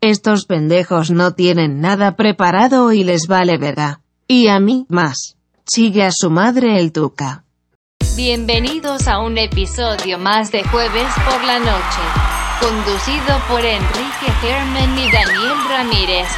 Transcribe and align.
Estos 0.00 0.44
pendejos 0.44 1.10
no 1.10 1.32
tienen 1.32 1.80
nada 1.80 2.16
preparado 2.16 2.92
y 2.92 3.04
les 3.04 3.26
vale 3.26 3.56
verga. 3.58 4.00
Y 4.28 4.48
a 4.48 4.60
mí, 4.60 4.86
más. 4.88 5.36
Sigue 5.66 6.04
a 6.04 6.10
su 6.10 6.30
madre 6.30 6.78
el 6.78 6.92
tuca. 6.92 7.44
Bienvenidos 8.16 9.08
a 9.08 9.18
un 9.20 9.38
episodio 9.38 10.18
más 10.18 10.52
de 10.52 10.62
Jueves 10.62 11.12
por 11.24 11.42
la 11.44 11.58
Noche. 11.58 12.02
Conducido 12.60 13.38
por 13.48 13.64
Enrique 13.64 14.30
Germen 14.40 14.98
y 14.98 15.10
Daniel 15.10 15.56
Ramírez. 15.68 16.28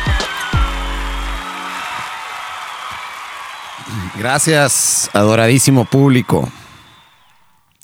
Gracias, 4.16 5.10
adoradísimo 5.12 5.84
público. 5.84 6.48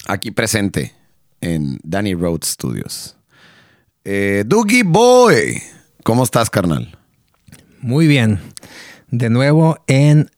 Aquí 0.06 0.30
presente 0.30 0.94
en 1.40 1.78
Danny 1.82 2.14
Road 2.14 2.44
Studios. 2.44 3.16
Eh, 4.04 4.42
Dougie 4.46 4.82
Boy, 4.84 5.62
¿cómo 6.02 6.24
estás, 6.24 6.50
carnal? 6.50 6.98
Muy 7.80 8.06
bien. 8.06 8.40
De 9.10 9.30
nuevo 9.30 9.78
en 9.86 10.30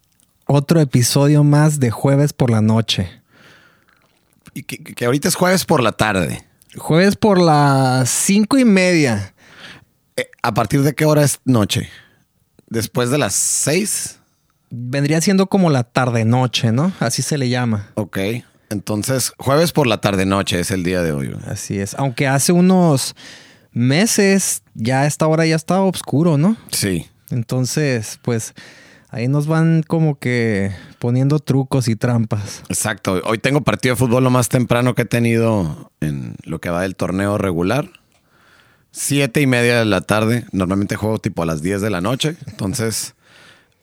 otro 0.47 0.81
episodio 0.81 1.45
más 1.45 1.81
de 1.81 1.91
Jueves 1.91 2.33
por 2.33 2.51
la 2.51 2.61
Noche. 2.61 3.11
Y 4.53 4.65
que, 4.65 4.79
que 4.83 5.05
ahorita 5.05 5.29
es 5.29 5.35
jueves 5.35 5.65
por 5.65 5.83
la 5.83 5.93
tarde. 5.93 6.45
Jueves 6.77 7.17
por 7.17 7.41
las 7.41 8.11
cinco 8.11 8.59
y 8.59 8.65
media. 8.65 9.35
Eh, 10.17 10.29
¿A 10.43 10.53
partir 10.53 10.83
de 10.83 10.95
qué 10.95 11.07
hora 11.07 11.23
es 11.23 11.41
noche? 11.45 11.89
¿Después 12.69 13.11
de 13.11 13.19
las 13.19 13.35
seis? 13.35 14.19
Vendría 14.71 15.21
siendo 15.21 15.47
como 15.47 15.71
la 15.71 15.85
tarde-noche, 15.85 16.73
¿no? 16.73 16.93
Así 17.01 17.23
se 17.23 17.39
le 17.39 17.49
llama. 17.49 17.91
Ok. 17.95 18.19
Entonces, 18.71 19.33
jueves 19.39 19.73
por 19.73 19.87
la 19.87 20.01
tarde-noche 20.01 20.61
es 20.61 20.71
el 20.71 20.83
día 20.83 21.03
de 21.03 21.13
hoy. 21.13 21.29
güey. 21.29 21.45
Así 21.47 21.79
es. 21.79 21.95
Aunque 21.95 22.27
hace 22.27 22.53
unos 22.53 23.15
meses 23.75 24.63
ya 24.75 25.03
a 25.03 25.07
esta 25.07 25.27
hora 25.27 25.45
ya 25.47 25.57
estaba 25.57 25.85
oscuro, 25.85 26.39
¿no? 26.39 26.57
Sí. 26.71 27.07
Entonces, 27.31 28.19
pues 28.23 28.55
ahí 29.11 29.29
nos 29.29 29.47
van 29.47 29.83
como 29.87 30.19
que 30.19 30.73
poniendo 30.99 31.39
trucos 31.41 31.89
y 31.89 31.97
trampas. 31.97 32.63
Exacto. 32.69 33.21
Hoy 33.25 33.39
tengo 33.39 33.61
partido 33.63 33.95
de 33.95 33.99
fútbol 33.99 34.25
lo 34.25 34.31
más 34.31 34.49
temprano 34.49 34.95
que 34.95 35.03
he 35.03 35.07
tenido 35.07 35.91
en 36.01 36.37
lo 36.45 36.61
que 36.61 36.71
va 36.71 36.83
del 36.83 36.97
torneo 36.97 37.37
regular. 37.39 37.91
Siete 38.91 39.41
y 39.41 39.47
media 39.47 39.79
de 39.81 39.85
la 39.85 40.01
tarde. 40.03 40.45
Normalmente 40.53 40.95
juego 40.97 41.19
tipo 41.19 41.43
a 41.43 41.47
las 41.47 41.63
10 41.63 41.81
de 41.83 41.91
la 41.91 42.01
noche. 42.01 42.37
Entonces, 42.47 43.15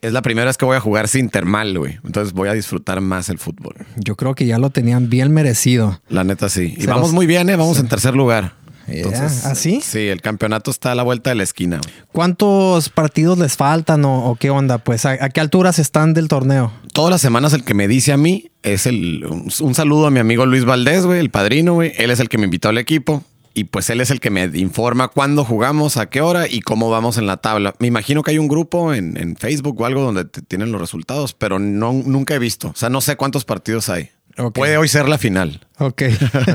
es 0.02 0.14
la 0.14 0.22
primera 0.22 0.46
vez 0.48 0.58
que 0.58 0.64
voy 0.66 0.78
a 0.78 0.80
jugar 0.80 1.10
sin 1.10 1.30
termal, 1.30 1.78
güey. 1.78 2.00
Entonces 2.06 2.34
voy 2.34 2.48
a 2.48 2.54
disfrutar 2.54 3.02
más 3.02 3.28
el 3.30 3.38
fútbol. 3.38 3.76
Yo 3.98 4.16
creo 4.16 4.36
que 4.36 4.46
ya 4.46 4.58
lo 4.58 4.70
tenían 4.70 5.10
bien 5.10 5.34
merecido. 5.34 6.02
La 6.08 6.24
neta 6.24 6.48
sí. 6.48 6.76
Y 6.78 6.82
Se 6.82 6.88
vamos 6.88 7.08
los- 7.10 7.14
muy 7.14 7.26
bien, 7.26 7.50
¿eh? 7.50 7.58
Vamos 7.58 7.78
en 7.80 7.90
tercer 7.90 8.16
lugar. 8.16 8.54
Ya, 8.88 9.26
¿ah, 9.46 9.56
sí? 9.56 9.82
Sí, 9.82 10.08
el 10.08 10.22
campeonato 10.22 10.72
está 10.72 10.92
a 10.92 10.96
la 10.96 11.04
vuelta 11.04 11.30
de 11.30 11.36
la 11.36 11.44
esquina. 11.44 11.80
¿Cuántos 12.12 12.90
partidos 12.90 13.38
les 13.38 13.56
faltan 13.56 14.06
o, 14.06 14.30
o 14.30 14.36
qué 14.36 14.50
onda? 14.50 14.78
Pues 14.80 15.06
¿a, 15.06 15.12
a 15.12 15.30
qué 15.30 15.40
alturas 15.40 15.80
están 15.80 16.14
del 16.14 16.28
torneo? 16.28 16.72
Todas 16.94 17.12
las 17.12 17.22
semanas 17.22 17.54
el 17.54 17.64
que 17.64 17.74
me 17.74 17.88
dice 17.88 18.12
a 18.12 18.18
mí 18.18 18.52
es 18.64 18.86
el... 18.86 19.26
Un, 19.26 19.50
un 19.62 19.76
saludo 19.76 20.08
a 20.08 20.12
mi 20.12 20.20
amigo 20.20 20.46
Luis 20.46 20.66
Valdés, 20.66 21.06
güey, 21.06 21.20
el 21.20 21.30
padrino, 21.30 21.74
güey. 21.76 21.94
Él 21.98 22.12
es 22.12 22.20
el 22.20 22.30
que 22.30 22.38
me 22.38 22.46
invitó 22.46 22.70
al 22.70 22.78
equipo. 22.78 23.24
Y 23.54 23.66
pues 23.66 23.90
él 23.90 24.00
es 24.00 24.12
el 24.12 24.22
que 24.22 24.30
me 24.30 24.46
informa 24.54 25.10
cuándo 25.10 25.44
jugamos, 25.44 25.98
a 25.98 26.06
qué 26.10 26.22
hora 26.22 26.48
y 26.48 26.62
cómo 26.62 26.90
vamos 26.90 27.18
en 27.18 27.28
la 27.28 27.36
tabla. 27.36 27.76
Me 27.80 27.88
imagino 27.88 28.24
que 28.24 28.32
hay 28.32 28.38
un 28.38 28.48
grupo 28.48 28.94
en, 28.94 29.18
en 29.18 29.36
Facebook 29.36 29.82
o 29.82 29.86
algo 29.86 30.02
donde 30.02 30.24
te 30.24 30.42
tienen 30.42 30.72
los 30.72 30.80
resultados, 30.80 31.34
pero 31.34 31.60
no, 31.60 31.92
nunca 31.92 32.34
he 32.34 32.40
visto. 32.40 32.70
O 32.70 32.76
sea, 32.76 32.88
no 32.88 33.02
sé 33.02 33.18
cuántos 33.18 33.44
partidos 33.44 33.90
hay. 33.90 34.10
Puede 34.54 34.78
hoy 34.78 34.88
ser 34.88 35.08
la 35.10 35.18
final. 35.18 35.66
Ok, 35.78 36.04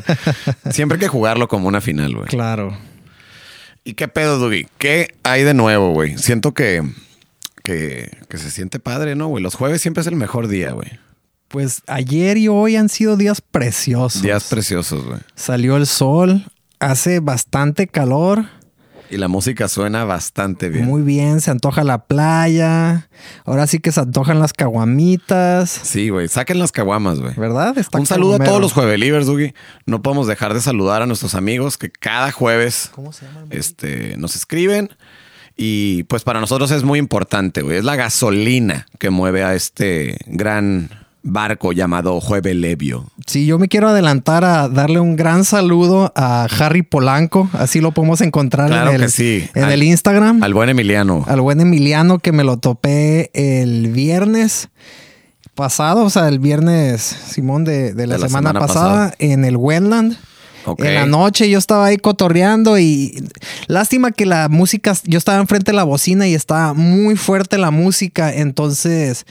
Siempre 0.71 0.97
hay 0.97 1.01
que 1.01 1.09
jugarlo 1.09 1.49
como 1.49 1.69
una 1.69 1.81
final, 1.81 2.15
güey. 2.15 2.29
claro. 2.29 2.77
¿Y 3.85 3.95
qué 3.95 4.09
pedo, 4.09 4.39
Dugi? 4.39 4.67
¿Qué 4.79 5.15
hay 5.23 5.45
de 5.45 5.55
nuevo, 5.55 5.93
güey? 5.93 6.19
Siento 6.19 6.53
que, 6.55 6.83
que, 7.63 8.11
que 8.29 8.37
se 8.37 8.51
siente 8.51 8.81
padre, 8.81 9.15
¿no, 9.15 9.29
güey? 9.29 9.45
Los 9.45 9.55
jueves 9.55 9.81
siempre 9.81 10.01
es 10.01 10.09
el 10.09 10.17
mejor 10.17 10.49
día, 10.49 10.73
güey. 10.73 10.99
Pues 11.47 11.83
ayer 11.87 12.37
y 12.37 12.49
hoy 12.49 12.75
han 12.75 12.89
sido 12.89 13.17
días 13.17 13.41
preciosos. 13.41 14.23
Días 14.23 14.43
preciosos, 14.51 15.05
güey. 15.05 15.21
Salió 15.37 15.77
el 15.77 15.87
sol, 15.87 16.47
hace 16.81 17.21
bastante 17.21 17.87
calor. 17.87 18.47
Y 19.11 19.17
la 19.19 19.29
música 19.29 19.69
suena 19.69 20.05
bastante 20.05 20.69
bien. 20.69 20.85
Muy 20.85 21.03
bien, 21.03 21.41
se 21.41 21.51
antoja 21.51 21.85
la 21.85 22.05
playa. 22.07 23.09
Ahora 23.45 23.67
sí 23.67 23.79
que 23.79 23.93
se 23.93 24.01
antojan 24.01 24.41
las 24.41 24.53
caguamitas. 24.53 25.71
Sí, 25.71 26.09
güey. 26.09 26.29
Saquen 26.29 26.59
las 26.59 26.73
caguamas, 26.73 27.21
güey. 27.21 27.35
¿Verdad? 27.37 27.79
Está 27.79 27.99
Un 27.99 28.07
saludo 28.07 28.35
a 28.37 28.39
todos 28.39 28.61
los 28.61 28.73
juevelivers, 28.73 29.27
Dugi. 29.27 29.55
No 29.87 30.03
podemos 30.03 30.27
dejar 30.27 30.55
de 30.55 30.61
saludar 30.61 31.03
a 31.03 31.07
nuestros 31.07 31.35
amigos 31.35 31.79
que 31.79 31.91
cada 31.91 32.33
jueves 32.33 32.91
¿Cómo 32.95 33.13
se 33.13 33.27
llaman? 33.27 33.47
este, 33.51 34.17
nos 34.17 34.37
escriben. 34.37 34.91
Y 35.57 36.03
pues 36.05 36.23
para 36.23 36.41
nosotros 36.41 36.71
es 36.71 36.83
muy 36.83 36.99
importante, 36.99 37.63
güey. 37.63 37.79
Es 37.79 37.85
la 37.85 37.97
gasolina 37.97 38.87
que 38.99 39.11
mueve 39.11 39.43
a 39.43 39.55
este 39.55 40.19
gran 40.27 40.91
barco 41.27 41.73
llamado 41.73 42.21
Juevelevio. 42.21 43.05
Sí, 43.27 43.45
yo 43.47 43.59
me 43.59 43.69
quiero 43.69 43.89
adelantar 43.89 44.45
a 44.45 44.69
darle 44.69 45.01
un 45.01 45.17
gran 45.17 45.45
saludo 45.45 46.13
a 46.17 46.45
Harry 46.59 46.83
Polanco. 46.83 47.51
Así 47.53 47.81
lo 47.81 47.93
podemos 47.93 48.21
encontrar 48.21 48.69
Claro 48.69 48.91
en, 48.91 48.97
el, 48.97 49.03
que 49.03 49.09
sí. 49.09 49.49
en 49.55 49.65
Al- 49.65 49.73
el 49.73 49.83
Instagram. 49.83 50.43
Al 50.43 50.55
buen 50.55 50.69
Emiliano. 50.69 51.25
al 51.27 51.41
buen 51.41 51.61
Emiliano 51.61 52.19
que 52.21 52.33
me 52.33 52.45
lo 52.45 52.57
topé 52.59 53.31
el 53.35 53.89
viernes 53.89 54.69
pasado, 55.55 56.05
o 56.05 56.11
sea, 56.11 56.29
el 56.29 56.39
viernes, 56.39 57.01
Simón, 57.03 57.65
de, 57.65 57.95
de 57.95 58.07
la, 58.07 58.15
De 58.17 58.21
la 58.21 58.29
semana, 58.29 58.51
semana 58.51 58.61
pasada, 58.61 58.91
pasada. 58.91 59.15
en 59.19 59.45
el 59.45 59.57
Wetland. 59.57 60.17
En 60.79 60.95
la 60.95 61.07
noche 61.07 61.49
yo 61.49 61.59
estaba 61.59 61.87
ahí 61.87 61.97
cotorreando 61.97 62.79
y 62.79 63.29
lástima 63.67 64.13
que 64.13 64.27
la 64.27 64.49
música, 64.49 64.95
yo 65.05 65.19
estaba 65.19 65.39
enfrente 65.39 65.73
de 65.73 65.77
la 65.77 65.85
bocina 65.85 66.27
y 66.27 66.35
estaba 66.35 66.75
muy 66.75 67.17
fuerte 67.17 67.59
la 67.59 67.71
música, 67.71 68.33
entonces 68.33 69.27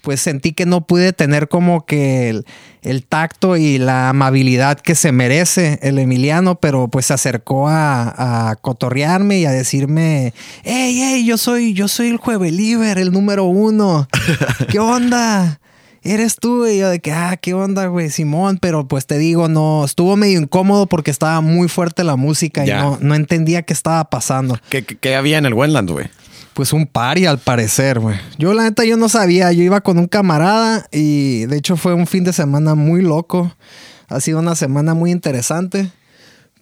pues 0.00 0.20
sentí 0.20 0.52
que 0.52 0.66
no 0.66 0.86
pude 0.86 1.12
tener 1.12 1.48
como 1.48 1.84
que 1.84 2.30
el, 2.30 2.46
el 2.82 3.04
tacto 3.04 3.56
y 3.56 3.78
la 3.78 4.08
amabilidad 4.08 4.80
que 4.80 4.94
se 4.94 5.12
merece 5.12 5.78
el 5.82 5.98
Emiliano, 5.98 6.56
pero 6.58 6.88
pues 6.88 7.06
se 7.06 7.14
acercó 7.14 7.68
a, 7.68 8.50
a 8.50 8.56
cotorrearme 8.56 9.38
y 9.38 9.44
a 9.44 9.50
decirme, 9.50 10.32
hey, 10.64 10.98
hey, 11.02 11.24
yo 11.26 11.36
soy, 11.36 11.74
yo 11.74 11.88
soy 11.88 12.08
el 12.08 12.16
Jueveliver, 12.16 12.98
el 12.98 13.12
número 13.12 13.44
uno. 13.44 14.08
¿Qué 14.68 14.78
onda? 14.78 15.60
Eres 16.02 16.36
tú, 16.36 16.66
y 16.66 16.78
yo 16.78 16.88
de 16.88 17.00
que, 17.00 17.12
ah, 17.12 17.36
qué 17.36 17.52
onda, 17.52 17.86
güey, 17.86 18.08
Simón, 18.10 18.58
pero 18.60 18.88
pues 18.88 19.06
te 19.06 19.18
digo, 19.18 19.48
no, 19.48 19.84
estuvo 19.84 20.16
medio 20.16 20.40
incómodo 20.40 20.86
porque 20.86 21.10
estaba 21.10 21.40
muy 21.42 21.68
fuerte 21.68 22.04
la 22.04 22.16
música 22.16 22.64
y 22.64 22.68
no, 22.80 22.98
no 23.02 23.14
entendía 23.14 23.62
qué 23.62 23.72
estaba 23.74 24.04
pasando. 24.08 24.58
¿Qué, 24.70 24.82
qué- 24.84 24.96
qué 24.96 25.14
había 25.16 25.36
en 25.38 25.44
el 25.46 25.52
Wendland, 25.54 25.90
güey? 25.90 26.06
Pues 26.54 26.72
un 26.72 26.86
party 26.86 27.26
al 27.26 27.38
parecer, 27.38 28.00
güey. 28.00 28.16
Yo 28.38 28.54
la 28.54 28.62
neta 28.64 28.84
yo 28.84 28.96
no 28.96 29.08
sabía, 29.08 29.52
yo 29.52 29.62
iba 29.62 29.80
con 29.82 29.98
un 29.98 30.08
camarada 30.08 30.86
y 30.90 31.44
de 31.46 31.56
hecho 31.58 31.76
fue 31.76 31.94
un 31.94 32.06
fin 32.06 32.24
de 32.24 32.32
semana 32.32 32.74
muy 32.74 33.02
loco. 33.02 33.54
Ha 34.08 34.20
sido 34.20 34.40
una 34.40 34.54
semana 34.56 34.94
muy 34.94 35.10
interesante, 35.12 35.90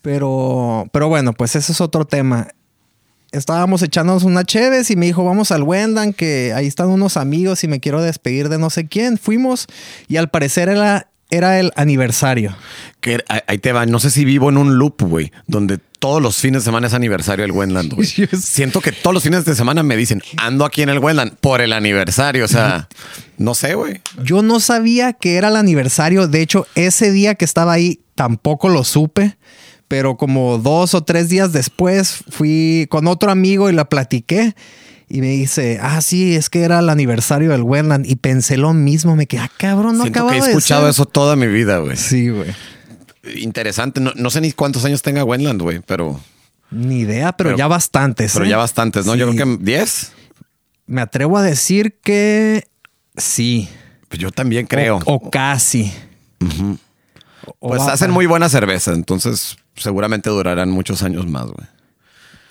pero 0.02 0.86
pero 0.92 1.08
bueno, 1.08 1.32
pues 1.32 1.56
ese 1.56 1.72
es 1.72 1.80
otro 1.80 2.04
tema. 2.06 2.48
Estábamos 3.32 3.82
echándonos 3.82 4.22
una 4.24 4.44
cheves 4.44 4.90
y 4.90 4.96
me 4.96 5.06
dijo, 5.06 5.24
"Vamos 5.24 5.50
al 5.52 5.62
Wendan, 5.62 6.12
que 6.12 6.52
ahí 6.54 6.66
están 6.66 6.88
unos 6.88 7.16
amigos 7.16 7.62
y 7.64 7.68
me 7.68 7.80
quiero 7.80 8.00
despedir 8.02 8.48
de 8.48 8.58
no 8.58 8.70
sé 8.70 8.86
quién." 8.86 9.18
Fuimos 9.18 9.66
y 10.08 10.16
al 10.16 10.28
parecer 10.30 10.68
era 10.68 11.08
era 11.30 11.60
el 11.60 11.72
aniversario. 11.76 12.56
Que 13.00 13.22
ahí- 13.46 13.58
te 13.58 13.72
va. 13.72 13.84
No 13.84 14.00
sé 14.00 14.10
si 14.10 14.24
vivo 14.24 14.48
en 14.48 14.56
un 14.56 14.78
loop, 14.78 15.02
güey, 15.02 15.30
donde 15.46 15.76
todos 15.98 16.22
los 16.22 16.36
fines 16.38 16.62
de 16.62 16.64
semana 16.64 16.86
es 16.86 16.94
aniversario 16.94 17.42
del 17.42 17.52
Wendland, 17.52 17.92
güey. 17.92 18.08
Siento 18.40 18.80
que 18.80 18.92
todos 18.92 19.12
los 19.12 19.22
fines 19.24 19.44
de 19.44 19.54
semana 19.54 19.82
me 19.82 19.94
dicen, 19.94 20.22
ando 20.38 20.64
aquí 20.64 20.80
en 20.80 20.88
el 20.88 21.00
Wendland 21.00 21.34
por 21.36 21.60
el 21.60 21.74
aniversario. 21.74 22.46
O 22.46 22.48
sea, 22.48 22.88
no 23.36 23.54
sé, 23.54 23.74
güey. 23.74 24.00
Yo 24.24 24.40
no 24.40 24.58
sabía 24.58 25.12
que 25.12 25.36
era 25.36 25.48
el 25.48 25.56
aniversario. 25.56 26.28
De 26.28 26.40
hecho, 26.40 26.66
ese 26.74 27.12
día 27.12 27.34
que 27.34 27.44
estaba 27.44 27.74
ahí 27.74 28.00
tampoco 28.14 28.70
lo 28.70 28.82
supe. 28.82 29.36
Pero 29.88 30.16
como 30.16 30.58
dos 30.58 30.94
o 30.94 31.02
tres 31.02 31.28
días 31.30 31.52
después 31.52 32.22
fui 32.30 32.86
con 32.90 33.06
otro 33.06 33.30
amigo 33.30 33.70
y 33.70 33.72
la 33.72 33.88
platiqué. 33.88 34.54
Y 35.08 35.22
me 35.22 35.28
dice, 35.28 35.78
ah, 35.82 36.02
sí, 36.02 36.34
es 36.36 36.50
que 36.50 36.60
era 36.60 36.80
el 36.80 36.90
aniversario 36.90 37.50
del 37.50 37.62
Wendland. 37.62 38.04
Y 38.06 38.16
pensé 38.16 38.58
lo 38.58 38.74
mismo. 38.74 39.16
Me 39.16 39.26
quedé, 39.26 39.40
ah, 39.40 39.50
cabrón, 39.56 39.96
no 39.96 40.02
Siento 40.04 40.12
que 40.12 40.18
acababa 40.18 40.36
he 40.36 40.42
de 40.42 40.48
escuchado 40.50 40.82
ser". 40.82 40.90
eso 40.90 41.06
toda 41.06 41.34
mi 41.36 41.46
vida, 41.46 41.78
güey. 41.78 41.96
Sí, 41.96 42.28
güey. 42.28 42.54
Interesante. 43.36 44.00
No, 44.00 44.12
no 44.14 44.28
sé 44.30 44.40
ni 44.42 44.52
cuántos 44.52 44.84
años 44.84 45.00
tenga 45.00 45.24
Wendland, 45.24 45.60
güey, 45.62 45.80
pero, 45.80 46.20
Ni 46.70 47.00
idea, 47.00 47.32
pero, 47.32 47.48
Pero- 47.48 47.58
ya 47.58 47.66
bastantes. 47.68 48.32
pero 48.34 48.44
¿eh? 48.44 48.48
ya 48.50 48.58
bastantes, 48.58 49.06
¿no? 49.06 49.14
Yo 49.14 49.30
creo 49.32 49.56
que 49.58 49.64
10. 49.64 50.12
Me 50.86 51.00
atrevo 51.00 51.38
a 51.38 51.42
decir 51.42 51.96
que 52.02 52.68
sí. 53.16 53.68
Pues 54.10 54.20
yo 54.20 54.30
también 54.30 54.66
creo. 54.66 54.98
O, 55.06 55.14
o 55.14 55.30
casi. 55.30 55.90
O 57.60 57.68
pues 57.68 57.82
hacen 57.82 58.10
muy 58.10 58.26
buena 58.26 58.48
cerveza, 58.50 58.92
entonces 58.92 59.56
seguramente 59.80 60.30
durarán 60.30 60.70
muchos 60.70 61.02
años 61.02 61.26
más, 61.26 61.46
güey. 61.46 61.66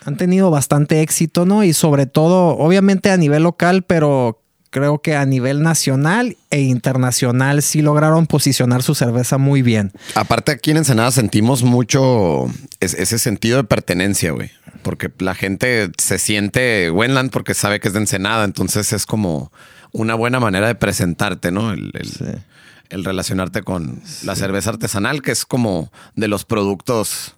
han 0.05 0.15
tenido 0.17 0.49
bastante 0.49 1.01
éxito, 1.01 1.45
¿no? 1.45 1.63
Y 1.65 1.73
sobre 1.73 2.05
todo, 2.05 2.57
obviamente 2.57 3.11
a 3.11 3.17
nivel 3.17 3.43
local, 3.43 3.83
pero 3.83 4.41
creo 4.69 4.99
que 5.01 5.15
a 5.15 5.25
nivel 5.25 5.61
nacional 5.63 6.37
e 6.49 6.61
internacional 6.61 7.61
sí 7.61 7.81
lograron 7.81 8.25
posicionar 8.27 8.83
su 8.83 8.95
cerveza 8.95 9.37
muy 9.37 9.61
bien. 9.61 9.91
Aparte 10.15 10.51
aquí 10.53 10.71
en 10.71 10.77
Ensenada 10.77 11.11
sentimos 11.11 11.63
mucho 11.63 12.45
es- 12.79 12.93
ese 12.93 13.19
sentido 13.19 13.57
de 13.57 13.63
pertenencia, 13.65 14.31
güey. 14.31 14.49
Porque 14.81 15.09
la 15.19 15.35
gente 15.35 15.89
se 15.97 16.19
siente 16.19 16.89
Wenland 16.91 17.31
porque 17.31 17.53
sabe 17.53 17.79
que 17.81 17.87
es 17.89 17.93
de 17.93 17.99
Ensenada. 18.01 18.45
Entonces 18.45 18.93
es 18.93 19.05
como 19.05 19.51
una 19.91 20.15
buena 20.15 20.39
manera 20.39 20.67
de 20.67 20.75
presentarte, 20.75 21.51
¿no? 21.51 21.71
El, 21.73 21.91
el- 21.93 22.41
el 22.89 23.03
relacionarte 23.05 23.63
con 23.63 24.01
la 24.23 24.35
cerveza 24.35 24.69
artesanal, 24.71 25.21
que 25.21 25.31
es 25.31 25.45
como 25.45 25.91
de 26.15 26.27
los 26.27 26.45
productos 26.45 27.33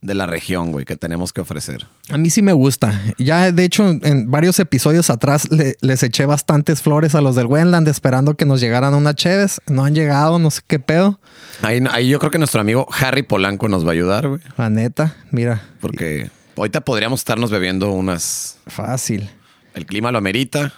de 0.00 0.14
la 0.14 0.26
región, 0.26 0.72
güey, 0.72 0.84
que 0.84 0.96
tenemos 0.96 1.32
que 1.32 1.40
ofrecer. 1.42 1.86
A 2.10 2.18
mí 2.18 2.28
sí 2.28 2.42
me 2.42 2.52
gusta. 2.52 3.00
Ya, 3.18 3.52
de 3.52 3.62
hecho, 3.64 3.88
en 3.88 4.28
varios 4.32 4.58
episodios 4.58 5.10
atrás 5.10 5.48
le- 5.52 5.76
les 5.80 6.02
eché 6.02 6.26
bastantes 6.26 6.82
flores 6.82 7.14
a 7.14 7.20
los 7.20 7.36
del 7.36 7.46
Wendland 7.46 7.86
esperando 7.86 8.34
que 8.36 8.44
nos 8.44 8.60
llegaran 8.60 8.94
unas 8.94 9.14
cheves. 9.14 9.60
No 9.68 9.84
han 9.84 9.94
llegado, 9.94 10.40
no 10.40 10.50
sé 10.50 10.62
qué 10.66 10.80
pedo. 10.80 11.20
Ahí, 11.62 11.80
ahí 11.92 12.08
yo 12.08 12.18
creo 12.18 12.32
que 12.32 12.38
nuestro 12.38 12.60
amigo 12.60 12.88
Harry 13.00 13.22
Polanco 13.22 13.68
nos 13.68 13.84
va 13.84 13.90
a 13.90 13.92
ayudar, 13.92 14.26
güey. 14.26 14.40
La 14.56 14.70
neta, 14.70 15.14
mira, 15.30 15.62
Porque 15.80 16.28
ahorita 16.56 16.80
podríamos 16.80 17.20
estarnos 17.20 17.52
bebiendo 17.52 17.92
unas. 17.92 18.56
fácil. 18.66 19.30
El 19.74 19.86
clima 19.86 20.10
lo 20.10 20.18
amerita. 20.18 20.74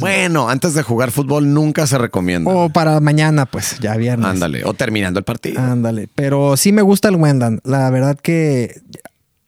Bueno, 0.00 0.48
antes 0.50 0.74
de 0.74 0.82
jugar 0.82 1.10
fútbol 1.10 1.52
nunca 1.52 1.86
se 1.86 1.98
recomienda. 1.98 2.50
O 2.50 2.68
para 2.68 3.00
mañana, 3.00 3.46
pues, 3.46 3.78
ya 3.80 3.96
viernes. 3.96 4.26
Ándale. 4.26 4.64
O 4.64 4.74
terminando 4.74 5.18
el 5.18 5.24
partido. 5.24 5.60
Ándale. 5.60 6.08
Pero 6.14 6.56
sí 6.56 6.72
me 6.72 6.82
gusta 6.82 7.08
el 7.08 7.16
Wendland. 7.16 7.60
La 7.64 7.88
verdad 7.90 8.16
que 8.20 8.80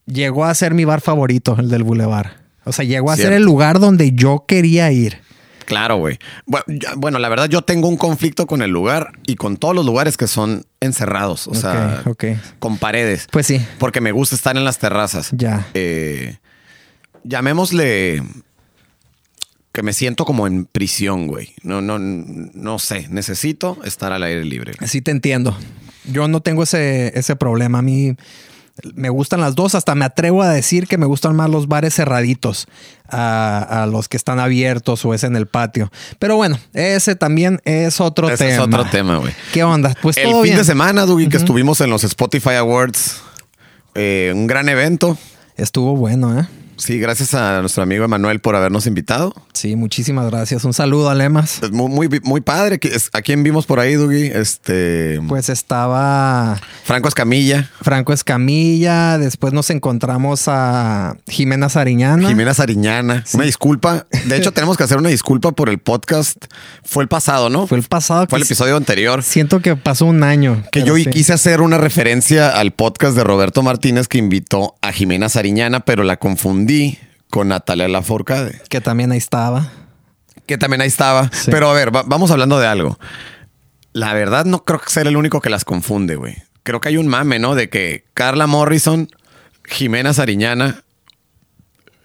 llegó 0.06 0.44
a 0.44 0.54
ser 0.54 0.74
mi 0.74 0.84
bar 0.84 1.00
favorito, 1.00 1.56
el 1.58 1.68
del 1.68 1.82
Boulevard. 1.84 2.28
O 2.64 2.72
sea, 2.72 2.84
llegó 2.84 3.10
a 3.10 3.16
ser 3.16 3.32
el 3.32 3.42
lugar 3.42 3.80
donde 3.80 4.12
yo 4.12 4.44
quería 4.46 4.90
ir. 4.92 5.18
Claro, 5.66 5.98
güey. 5.98 6.18
Bueno, 6.96 7.18
la 7.20 7.28
verdad, 7.28 7.48
yo 7.48 7.62
tengo 7.62 7.86
un 7.88 7.96
conflicto 7.96 8.46
con 8.46 8.60
el 8.60 8.70
lugar 8.70 9.12
y 9.26 9.36
con 9.36 9.56
todos 9.56 9.74
los 9.74 9.86
lugares 9.86 10.16
que 10.16 10.26
son 10.26 10.64
encerrados. 10.80 11.46
O 11.46 11.54
sea, 11.54 12.02
Ok, 12.04 12.10
ok. 12.10 12.24
con 12.58 12.76
paredes. 12.76 13.28
Pues 13.30 13.46
sí, 13.46 13.64
Porque 13.78 14.00
me 14.00 14.10
gusta 14.12 14.34
estar 14.34 14.56
en 14.56 14.64
las 14.64 14.78
terrazas. 14.78 15.30
ya. 15.32 15.66
Eh, 15.74 16.38
llamémosle 17.24 18.22
que 19.72 19.82
me 19.82 19.92
siento 19.92 20.24
como 20.24 20.46
en 20.46 20.64
prisión, 20.64 21.26
güey. 21.26 21.54
No, 21.62 21.80
no, 21.80 21.98
no 21.98 22.78
sé. 22.78 23.06
Necesito 23.10 23.78
estar 23.84 24.12
al 24.12 24.22
aire 24.22 24.44
libre. 24.44 24.72
Sí 24.86 25.00
te 25.00 25.10
entiendo. 25.10 25.56
Yo 26.10 26.26
no 26.28 26.40
tengo 26.40 26.62
ese, 26.64 27.16
ese 27.18 27.36
problema. 27.36 27.78
A 27.78 27.82
mí 27.82 28.16
me 28.94 29.10
gustan 29.10 29.40
las 29.40 29.54
dos. 29.54 29.74
Hasta 29.76 29.94
me 29.94 30.04
atrevo 30.04 30.42
a 30.42 30.48
decir 30.48 30.88
que 30.88 30.98
me 30.98 31.06
gustan 31.06 31.36
más 31.36 31.48
los 31.50 31.68
bares 31.68 31.94
cerraditos 31.94 32.66
a, 33.08 33.82
a 33.82 33.86
los 33.86 34.08
que 34.08 34.16
están 34.16 34.40
abiertos 34.40 35.04
o 35.04 35.14
es 35.14 35.22
en 35.22 35.36
el 35.36 35.46
patio. 35.46 35.92
Pero 36.18 36.34
bueno, 36.36 36.58
ese 36.72 37.14
también 37.14 37.60
es 37.64 38.00
otro 38.00 38.28
Ese 38.28 38.38
tema. 38.46 38.52
es 38.54 38.58
otro 38.58 38.84
tema, 38.90 39.18
güey. 39.18 39.32
¿Qué 39.52 39.62
onda? 39.62 39.94
Pues 40.02 40.16
el 40.16 40.24
todo 40.24 40.42
fin 40.42 40.50
bien. 40.50 40.58
de 40.58 40.64
semana, 40.64 41.06
Dougie, 41.06 41.28
que 41.28 41.36
estuvimos 41.36 41.80
en 41.80 41.90
los 41.90 42.02
Spotify 42.02 42.54
Awards. 42.54 43.20
eh, 43.94 44.32
un 44.34 44.46
gran 44.48 44.68
evento. 44.68 45.16
Estuvo 45.56 45.94
bueno, 45.94 46.40
¿eh? 46.40 46.48
Sí, 46.80 46.98
gracias 46.98 47.34
a 47.34 47.60
nuestro 47.60 47.82
amigo 47.82 48.06
Emanuel 48.06 48.40
por 48.40 48.56
habernos 48.56 48.86
invitado. 48.86 49.34
Sí, 49.52 49.76
muchísimas 49.76 50.30
gracias. 50.30 50.64
Un 50.64 50.72
saludo 50.72 51.10
a 51.10 51.14
Lemas. 51.14 51.62
Es 51.62 51.70
muy, 51.70 51.90
muy, 51.90 52.20
muy 52.22 52.40
padre. 52.40 52.80
¿A 53.12 53.20
quién 53.20 53.42
vimos 53.42 53.66
por 53.66 53.80
ahí, 53.80 53.94
Dougie? 53.96 54.32
Este. 54.34 55.20
Pues 55.28 55.50
estaba 55.50 56.58
Franco 56.84 57.08
Escamilla, 57.08 57.68
Franco 57.82 58.14
Escamilla, 58.14 59.18
después 59.18 59.52
nos 59.52 59.68
encontramos 59.68 60.44
a 60.46 61.18
Jimena 61.28 61.68
Sariñana. 61.68 62.26
Jimena 62.26 62.54
Sariñana. 62.54 63.24
Una 63.34 63.44
disculpa. 63.44 64.06
De 64.24 64.38
hecho, 64.38 64.52
tenemos 64.52 64.78
que 64.78 64.84
hacer 64.84 64.96
una 64.96 65.10
disculpa 65.10 65.52
por 65.52 65.68
el 65.68 65.80
podcast. 65.80 66.46
Fue 66.82 67.02
el 67.02 67.08
pasado, 67.08 67.50
¿no? 67.50 67.66
Fue 67.66 67.76
el 67.76 67.84
pasado. 67.84 68.26
Fue 68.26 68.38
el 68.38 68.46
episodio 68.46 68.78
anterior. 68.78 69.22
Siento 69.22 69.60
que 69.60 69.76
pasó 69.76 70.06
un 70.06 70.22
año. 70.22 70.62
Que 70.72 70.82
yo 70.82 70.96
sí. 70.96 71.04
quise 71.04 71.34
hacer 71.34 71.60
una 71.60 71.76
referencia 71.76 72.48
al 72.48 72.70
podcast 72.70 73.14
de 73.14 73.22
Roberto 73.22 73.62
Martínez 73.62 74.08
que 74.08 74.16
invitó 74.16 74.76
a 74.80 74.92
Jimena 74.92 75.28
Sariñana, 75.28 75.80
pero 75.80 76.04
la 76.04 76.16
confundí 76.16 76.69
con 77.30 77.48
Natalia 77.48 77.88
Laforcade, 77.88 78.60
Que 78.68 78.80
también 78.80 79.12
ahí 79.12 79.18
estaba. 79.18 79.70
que 80.46 80.58
también 80.58 80.80
ahí 80.80 80.88
estaba. 80.88 81.30
Sí. 81.32 81.50
Pero 81.50 81.70
a 81.70 81.72
ver, 81.74 81.94
va- 81.94 82.02
vamos 82.04 82.30
hablando 82.30 82.58
de 82.58 82.66
algo. 82.66 82.98
La 83.92 84.12
verdad, 84.14 84.44
no 84.44 84.64
creo 84.64 84.80
que 84.80 84.90
sea 84.90 85.02
el 85.02 85.16
único 85.16 85.40
que 85.40 85.50
las 85.50 85.64
confunde, 85.64 86.16
güey. 86.16 86.36
Creo 86.62 86.80
que 86.80 86.88
hay 86.88 86.96
un 86.96 87.06
mame, 87.08 87.38
¿no? 87.38 87.54
De 87.54 87.68
que 87.68 88.04
Carla 88.14 88.46
Morrison, 88.46 89.08
Jimena 89.64 90.12
Sariñana 90.12 90.82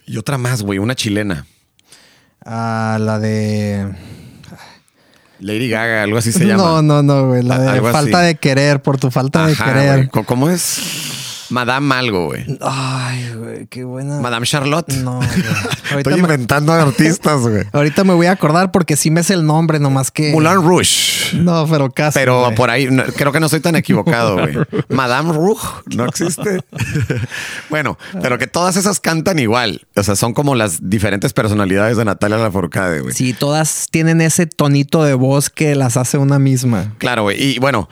y 0.06 0.16
otra 0.18 0.38
más, 0.38 0.62
güey, 0.62 0.78
una 0.78 0.94
chilena. 0.94 1.46
A 2.44 2.98
la 3.00 3.18
de. 3.18 3.92
Lady 5.40 5.68
Gaga, 5.68 6.02
algo 6.04 6.16
así 6.16 6.32
se 6.32 6.44
no, 6.44 6.56
llama. 6.56 6.82
no, 6.82 7.02
no, 7.02 7.26
güey. 7.28 7.42
La 7.42 7.58
de 7.58 7.82
falta 7.82 8.18
así. 8.20 8.26
de 8.28 8.34
querer, 8.36 8.80
por 8.80 8.98
tu 8.98 9.10
falta 9.10 9.46
de 9.46 9.54
querer. 9.54 9.96
güey. 9.96 10.08
¿Cómo- 10.08 10.24
¿Cómo 10.26 10.50
es? 10.50 10.80
Madame 11.50 11.94
algo, 11.94 12.26
güey. 12.26 12.44
Ay, 12.60 13.32
güey, 13.34 13.66
qué 13.66 13.84
buena. 13.84 14.20
Madame 14.20 14.46
Charlotte. 14.46 14.92
No, 14.94 15.16
güey. 15.16 15.28
Estoy 15.98 16.14
me, 16.14 16.20
inventando 16.20 16.72
artistas, 16.72 17.40
güey. 17.40 17.64
ahorita 17.72 18.04
me 18.04 18.14
voy 18.14 18.26
a 18.26 18.32
acordar 18.32 18.72
porque 18.72 18.96
sí 18.96 19.10
me 19.10 19.20
es 19.20 19.30
el 19.30 19.46
nombre, 19.46 19.78
nomás 19.78 20.10
que. 20.10 20.32
Moulin 20.32 20.62
Rouge. 20.62 21.36
No, 21.36 21.66
pero 21.68 21.90
casi. 21.90 22.18
Pero 22.18 22.44
güey. 22.44 22.54
por 22.54 22.70
ahí, 22.70 22.88
no, 22.90 23.04
creo 23.04 23.32
que 23.32 23.40
no 23.40 23.46
estoy 23.46 23.60
tan 23.60 23.76
equivocado, 23.76 24.38
güey. 24.38 24.54
Madame 24.88 25.32
Rouge 25.32 25.66
no 25.94 26.06
existe. 26.06 26.60
bueno, 27.70 27.98
pero 28.22 28.38
que 28.38 28.46
todas 28.46 28.76
esas 28.76 29.00
cantan 29.00 29.38
igual. 29.38 29.86
O 29.94 30.02
sea, 30.02 30.16
son 30.16 30.34
como 30.34 30.54
las 30.54 30.88
diferentes 30.88 31.32
personalidades 31.32 31.96
de 31.96 32.04
Natalia 32.04 32.38
Lafourcade, 32.38 33.00
güey. 33.00 33.14
Sí, 33.14 33.32
todas 33.32 33.88
tienen 33.90 34.20
ese 34.20 34.46
tonito 34.46 35.04
de 35.04 35.14
voz 35.14 35.50
que 35.50 35.74
las 35.74 35.96
hace 35.96 36.18
una 36.18 36.38
misma. 36.38 36.94
Claro, 36.98 37.22
güey. 37.22 37.42
Y 37.42 37.58
bueno, 37.58 37.88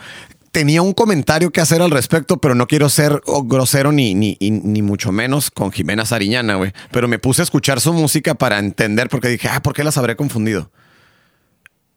tenía 0.54 0.82
un 0.82 0.92
comentario 0.92 1.50
que 1.50 1.60
hacer 1.60 1.82
al 1.82 1.90
respecto, 1.90 2.36
pero 2.38 2.54
no 2.54 2.68
quiero 2.68 2.88
ser 2.88 3.20
oh, 3.26 3.42
grosero 3.42 3.90
ni, 3.90 4.14
ni, 4.14 4.38
ni 4.40 4.82
mucho 4.82 5.10
menos 5.10 5.50
con 5.50 5.72
Jimena 5.72 6.06
Sariñana, 6.06 6.54
güey. 6.54 6.72
Pero 6.92 7.08
me 7.08 7.18
puse 7.18 7.42
a 7.42 7.44
escuchar 7.44 7.80
su 7.80 7.92
música 7.92 8.36
para 8.36 8.60
entender, 8.60 9.08
porque 9.08 9.28
dije, 9.28 9.48
ah, 9.50 9.60
¿por 9.60 9.74
qué 9.74 9.82
las 9.82 9.98
habré 9.98 10.14
confundido? 10.14 10.70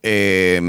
Eh, 0.01 0.59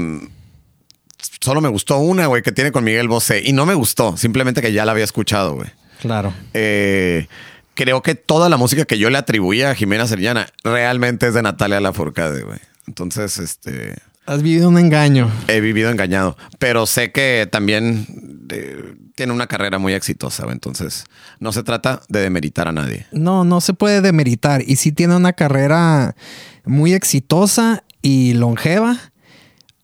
solo 1.41 1.61
me 1.61 1.69
gustó 1.69 1.97
una, 1.97 2.27
güey, 2.27 2.43
que 2.43 2.51
tiene 2.51 2.71
con 2.71 2.83
Miguel 2.83 3.07
Bosé. 3.07 3.41
Y 3.43 3.53
no 3.53 3.65
me 3.65 3.73
gustó, 3.73 4.15
simplemente 4.17 4.61
que 4.61 4.71
ya 4.71 4.85
la 4.85 4.91
había 4.91 5.03
escuchado, 5.03 5.55
güey. 5.55 5.69
Claro. 5.99 6.31
Eh, 6.53 7.25
creo 7.73 8.03
que 8.03 8.13
toda 8.13 8.49
la 8.49 8.57
música 8.57 8.85
que 8.85 8.99
yo 8.99 9.09
le 9.09 9.17
atribuía 9.17 9.71
a 9.71 9.75
Jimena 9.75 10.05
Sariñana 10.05 10.47
realmente 10.63 11.27
es 11.27 11.33
de 11.33 11.41
Natalia 11.41 11.79
Lafourcade, 11.79 12.43
güey. 12.43 12.59
Entonces, 12.85 13.39
este 13.39 13.95
Has 14.29 14.43
vivido 14.43 14.69
un 14.69 14.77
engaño. 14.77 15.27
he 15.47 15.59
vivido 15.59 15.89
engañado, 15.89 16.37
pero 16.59 16.85
sé 16.85 17.11
que 17.11 17.49
también 17.51 18.05
eh, 18.51 18.93
tiene 19.15 19.33
una 19.33 19.47
carrera 19.47 19.79
muy 19.79 19.93
exitosa, 19.93 20.45
entonces 20.51 21.05
no 21.39 21.51
se 21.51 21.63
trata 21.63 22.03
de 22.09 22.21
demeritar 22.21 22.67
a 22.67 22.71
nadie. 22.71 23.07
No, 23.11 23.43
no 23.43 23.59
se 23.59 23.73
puede 23.73 24.01
demeritar. 24.01 24.61
Y 24.67 24.75
sí 24.75 24.91
tiene 24.91 25.15
una 25.15 25.33
carrera 25.33 26.15
muy 26.63 26.93
exitosa 26.93 27.83
y 28.03 28.35
longeva. 28.35 28.99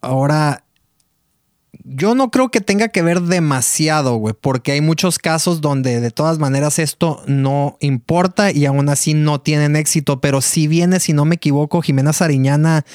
Ahora, 0.02 0.65
yo 1.88 2.15
no 2.15 2.32
creo 2.32 2.50
que 2.50 2.62
tenga 2.62 2.88
que 2.88 3.04
ver 3.04 3.22
demasiado, 3.22 4.15
güey, 4.15 4.34
porque 4.39 4.72
hay 4.72 4.82
muchos 4.82 5.20
casos 5.20 5.62
donde 5.62 6.01
de 6.01 6.10
todas 6.10 6.39
maneras 6.39 6.80
esto 6.80 7.22
no 7.27 7.77
importa 7.80 8.51
y 8.51 8.65
aún 8.65 8.89
así 8.89 9.13
no 9.13 9.39
tienen 9.39 9.75
éxito. 9.75 10.20
Pero 10.20 10.42
si 10.42 10.68
viene, 10.68 11.00
si 11.00 11.13
no 11.13 11.25
me 11.25 11.36
equivoco, 11.36 11.82
Jimena 11.84 12.12
Sariñana 12.12 12.86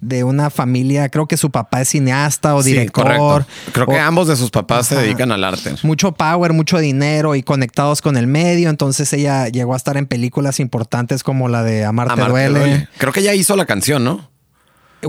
de 0.00 0.24
una 0.24 0.50
familia, 0.50 1.08
creo 1.10 1.28
que 1.28 1.36
su 1.36 1.50
papá 1.50 1.82
es 1.82 1.90
cineasta 1.90 2.54
o 2.56 2.62
Sí, 2.62 2.72
director. 2.72 3.04
correcto. 3.04 3.46
Creo 3.72 3.86
que 3.86 3.98
ambos 4.00 4.26
de 4.26 4.34
sus 4.36 4.50
papás 4.50 4.88
se 4.88 4.96
dedican 4.96 5.30
al 5.30 5.44
arte. 5.44 5.74
mucho 5.84 6.12
power, 6.12 6.52
mucho 6.52 6.78
dinero 6.78 7.36
y 7.36 7.42
conectados 7.42 8.02
con 8.02 8.16
el 8.16 8.26
medio. 8.26 8.68
Entonces 8.70 9.12
ella 9.12 9.46
llegó 9.48 9.74
a 9.74 9.76
estar 9.76 9.96
en 9.96 10.06
películas 10.06 10.58
importantes 10.60 11.22
como 11.22 11.48
la 11.48 11.62
de 11.62 11.84
Amarte, 11.84 12.14
Amarte 12.14 12.30
duele. 12.32 12.58
duele. 12.58 12.88
Creo 12.98 13.12
que 13.12 13.22
ya 13.22 13.34
hizo 13.34 13.54
la 13.54 13.66
canción, 13.66 14.02
¿no? 14.02 14.29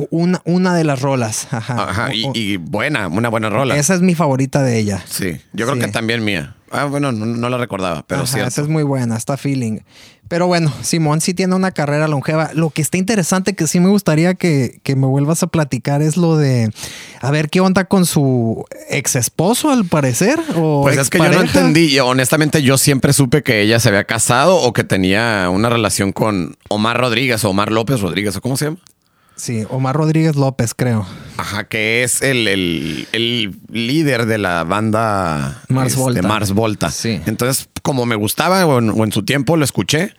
Una, 0.09 0.41
una 0.45 0.73
de 0.73 0.83
las 0.83 1.01
rolas. 1.01 1.47
Ajá. 1.51 1.89
Ajá, 1.89 2.09
y, 2.13 2.57
buena, 2.57 3.07
una 3.07 3.29
buena 3.29 3.49
rola. 3.49 3.75
esa 3.77 3.93
es 3.93 4.01
mi 4.01 4.15
favorita 4.15 4.63
de 4.63 4.77
ella. 4.79 5.03
Sí, 5.07 5.37
yo 5.53 5.65
creo 5.65 5.75
Sí. 5.75 5.85
que 5.85 5.91
también 5.91 6.23
mía. 6.23 6.55
Ah, 6.73 6.85
bueno, 6.85 7.11
no, 7.11 7.25
no 7.25 7.49
la 7.49 7.57
recordaba, 7.57 8.05
pero 8.07 8.25
cierto. 8.25 8.47
esa 8.47 8.61
es 8.61 8.69
muy 8.69 8.83
buena, 8.83 9.17
está 9.17 9.35
feeling. 9.35 9.79
Pero 10.29 10.47
bueno, 10.47 10.71
Simón 10.81 11.19
sí 11.19 11.33
tiene 11.33 11.53
una 11.55 11.71
carrera 11.71 12.07
longeva. 12.07 12.51
Lo 12.53 12.69
que 12.69 12.81
está 12.81 12.97
interesante 12.97 13.53
que 13.53 13.67
sí 13.67 13.81
me 13.81 13.89
gustaría 13.89 14.35
que, 14.35 14.79
que 14.81 14.95
me 14.95 15.05
vuelvas 15.05 15.43
a 15.43 15.47
platicar 15.47 16.01
es 16.01 16.15
lo 16.15 16.37
de 16.37 16.71
a 17.19 17.29
ver 17.31 17.49
qué 17.49 17.59
onda 17.59 17.83
con 17.83 18.05
su 18.05 18.63
ex 18.89 19.17
esposo, 19.17 19.69
al 19.71 19.83
parecer. 19.83 20.39
O 20.55 20.83
Pues 20.83 20.97
es 20.97 21.09
que 21.09 21.17
yo 21.17 21.29
no 21.29 21.41
entendí. 21.41 21.99
Honestamente, 21.99 22.61
yo 22.63 22.77
siempre 22.77 23.11
supe 23.11 23.43
que 23.43 23.59
ella 23.61 23.81
se 23.81 23.89
había 23.89 24.05
casado 24.05 24.55
o 24.55 24.71
que 24.71 24.85
tenía 24.85 25.49
una 25.51 25.67
relación 25.67 26.13
con 26.13 26.55
Omar 26.69 26.97
Rodríguez 27.01 27.43
o 27.43 27.49
Omar 27.49 27.69
López 27.69 27.99
Rodríguez, 27.99 28.33
o 28.37 28.41
cómo 28.41 28.55
se 28.55 28.65
llama. 28.65 28.77
Sí, 29.41 29.65
Omar 29.69 29.95
Rodríguez 29.95 30.35
López, 30.35 30.75
creo. 30.75 31.03
Ajá, 31.37 31.63
que 31.63 32.03
es 32.03 32.21
el, 32.21 32.47
el- 32.47 33.07
el 33.11 33.55
líder 33.71 34.27
de 34.27 34.37
la 34.37 34.63
banda 34.63 35.63
Mars 35.67 35.93
este, 35.93 35.99
Volta. 35.99 36.21
Mars 36.21 36.51
Volta. 36.51 36.91
Sí. 36.91 37.19
Entonces, 37.25 37.67
como 37.81 38.05
me 38.05 38.15
gustaba 38.15 38.63
o 38.67 38.77
en, 38.77 38.91
o 38.91 39.03
en 39.03 39.11
su 39.11 39.25
tiempo 39.25 39.57
lo 39.57 39.65
escuché, 39.65 40.13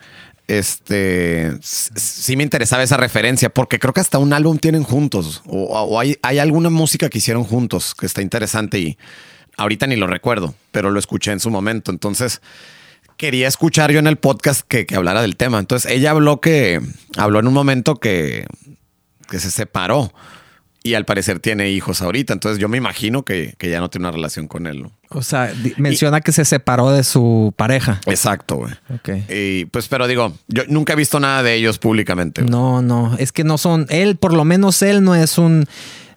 este, 0.49 1.53
sí 1.61 2.35
me 2.35 2.43
interesaba 2.43 2.83
esa 2.83 2.97
referencia, 2.97 3.49
porque 3.49 3.79
creo 3.79 3.93
que 3.93 4.01
hasta 4.01 4.17
un 4.17 4.33
álbum 4.33 4.57
tienen 4.57 4.83
juntos, 4.83 5.41
o, 5.45 5.63
o 5.67 5.99
hay, 6.01 6.17
hay 6.21 6.39
alguna 6.39 6.69
música 6.69 7.07
que 7.09 7.19
hicieron 7.19 7.45
juntos 7.45 7.95
que 7.95 8.05
está 8.05 8.21
interesante 8.21 8.77
y 8.79 8.97
ahorita 9.55 9.87
ni 9.87 9.95
lo 9.95 10.05
recuerdo, 10.05 10.53
pero 10.73 10.91
lo 10.91 10.99
escuché 10.99 11.31
en 11.31 11.39
su 11.39 11.49
momento. 11.49 11.91
Entonces, 11.91 12.41
quería 13.15 13.47
escuchar 13.47 13.89
yo 13.93 13.99
en 13.99 14.07
el 14.07 14.17
podcast 14.17 14.67
que, 14.67 14.85
que 14.85 14.97
hablara 14.97 15.21
del 15.21 15.37
tema. 15.37 15.59
Entonces, 15.59 15.89
ella 15.89 16.11
habló 16.11 16.41
que, 16.41 16.81
habló 17.15 17.39
en 17.39 17.47
un 17.47 17.53
momento 17.53 17.95
que, 17.95 18.45
que 19.29 19.39
se 19.39 19.51
separó 19.51 20.11
y 20.83 20.95
al 20.95 21.05
parecer 21.05 21.39
tiene 21.39 21.69
hijos 21.71 22.01
ahorita. 22.01 22.33
Entonces, 22.33 22.59
yo 22.59 22.67
me 22.67 22.77
imagino 22.77 23.23
que, 23.23 23.55
que 23.57 23.69
ya 23.69 23.79
no 23.79 23.89
tiene 23.89 24.07
una 24.07 24.11
relación 24.11 24.47
con 24.49 24.67
él. 24.67 24.83
¿no? 24.83 24.91
O 25.09 25.23
sea, 25.23 25.51
menciona 25.77 26.19
que 26.19 26.33
se 26.33 26.43
separó 26.43 26.91
de 26.91 27.05
su 27.05 27.53
pareja. 27.55 28.01
Exacto, 28.05 28.57
güey. 28.57 28.73
Ok. 28.93 29.29
Y 29.29 29.65
pues, 29.65 29.87
pero 29.87 30.07
digo, 30.07 30.33
yo 30.49 30.63
nunca 30.67 30.93
he 30.93 30.95
visto 30.97 31.21
nada 31.21 31.41
de 31.41 31.55
ellos 31.55 31.79
públicamente. 31.79 32.41
No, 32.41 32.81
no, 32.81 33.15
es 33.17 33.31
que 33.31 33.45
no 33.45 33.57
son, 33.57 33.87
él, 33.89 34.17
por 34.17 34.33
lo 34.33 34.43
menos 34.43 34.81
él 34.81 35.03
no 35.03 35.15
es 35.15 35.37
un, 35.37 35.65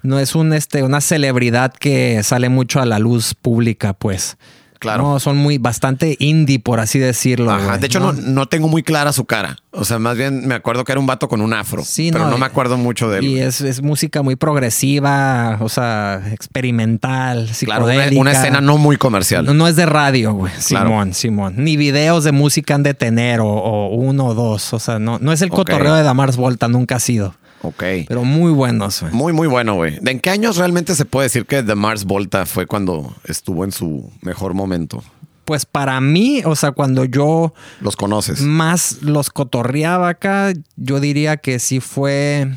no 0.02 0.18
es 0.18 0.34
un, 0.34 0.52
este, 0.52 0.82
una 0.82 1.00
celebridad 1.00 1.72
que 1.72 2.22
sale 2.24 2.48
mucho 2.48 2.80
a 2.80 2.86
la 2.86 2.98
luz 2.98 3.34
pública, 3.34 3.92
pues. 3.92 4.36
Claro. 4.78 5.02
No, 5.02 5.20
son 5.20 5.36
muy, 5.36 5.58
bastante 5.58 6.16
indie, 6.18 6.58
por 6.58 6.80
así 6.80 6.98
decirlo. 6.98 7.50
Ajá. 7.50 7.78
De 7.78 7.86
hecho, 7.86 8.00
no, 8.00 8.12
no 8.12 8.46
tengo 8.46 8.68
muy 8.68 8.82
clara 8.82 9.12
su 9.12 9.24
cara. 9.24 9.56
O 9.70 9.84
sea, 9.84 9.98
más 9.98 10.16
bien 10.16 10.46
me 10.46 10.54
acuerdo 10.54 10.84
que 10.84 10.92
era 10.92 11.00
un 11.00 11.06
vato 11.06 11.28
con 11.28 11.40
un 11.40 11.52
afro. 11.52 11.82
Sí, 11.84 12.10
pero 12.10 12.24
no, 12.24 12.32
no, 12.32 12.38
me 12.38 12.46
acuerdo 12.46 12.76
mucho 12.76 13.10
de 13.10 13.18
él. 13.18 13.24
Y 13.24 13.40
es, 13.40 13.60
es 13.60 13.82
música 13.82 14.22
muy 14.22 14.36
progresiva, 14.36 15.58
o 15.60 15.68
sea, 15.68 16.22
experimental, 16.32 17.48
claro, 17.60 17.86
una, 17.86 18.32
escena 18.32 18.60
no 18.60 18.78
muy 18.78 18.96
comercial. 18.96 19.44
No, 19.44 19.54
no 19.54 19.68
es 19.68 19.76
de 19.76 19.86
radio, 19.86 20.32
güey. 20.32 20.52
Claro. 20.66 20.88
Simón, 20.88 21.14
Simón. 21.14 21.54
Ni 21.58 21.76
videos 21.76 22.24
de 22.24 22.32
música 22.32 22.74
han 22.74 22.82
de 22.82 22.94
tener, 22.94 23.40
o, 23.40 23.48
o 23.48 23.94
uno 23.94 24.26
o 24.26 24.34
dos. 24.34 24.72
O 24.72 24.78
sea, 24.78 24.98
no, 24.98 25.18
no 25.18 25.32
es 25.32 25.42
el 25.42 25.50
cotorreo 25.50 25.94
de 25.94 26.02
Damars 26.02 26.36
Volta, 26.36 26.68
nunca 26.68 26.96
ha 26.96 27.00
sido. 27.00 27.34
Ok. 27.66 27.82
Pero 28.06 28.22
muy 28.22 28.52
buenos, 28.52 29.00
güey. 29.00 29.12
Muy, 29.12 29.32
muy 29.32 29.48
bueno, 29.48 29.74
güey. 29.74 29.98
¿De 30.00 30.12
en 30.12 30.20
qué 30.20 30.30
años 30.30 30.56
realmente 30.56 30.94
se 30.94 31.04
puede 31.04 31.26
decir 31.26 31.46
que 31.46 31.62
The 31.64 31.74
Mars 31.74 32.04
Volta 32.04 32.46
fue 32.46 32.66
cuando 32.66 33.14
estuvo 33.24 33.64
en 33.64 33.72
su 33.72 34.08
mejor 34.22 34.54
momento? 34.54 35.02
Pues 35.44 35.66
para 35.66 36.00
mí, 36.00 36.42
o 36.44 36.54
sea, 36.54 36.70
cuando 36.72 37.04
yo 37.04 37.54
Los 37.80 37.96
conoces. 37.96 38.40
más 38.40 39.02
los 39.02 39.30
cotorreaba 39.30 40.08
acá, 40.10 40.52
yo 40.76 41.00
diría 41.00 41.36
que 41.38 41.58
sí 41.58 41.80
fue 41.80 42.52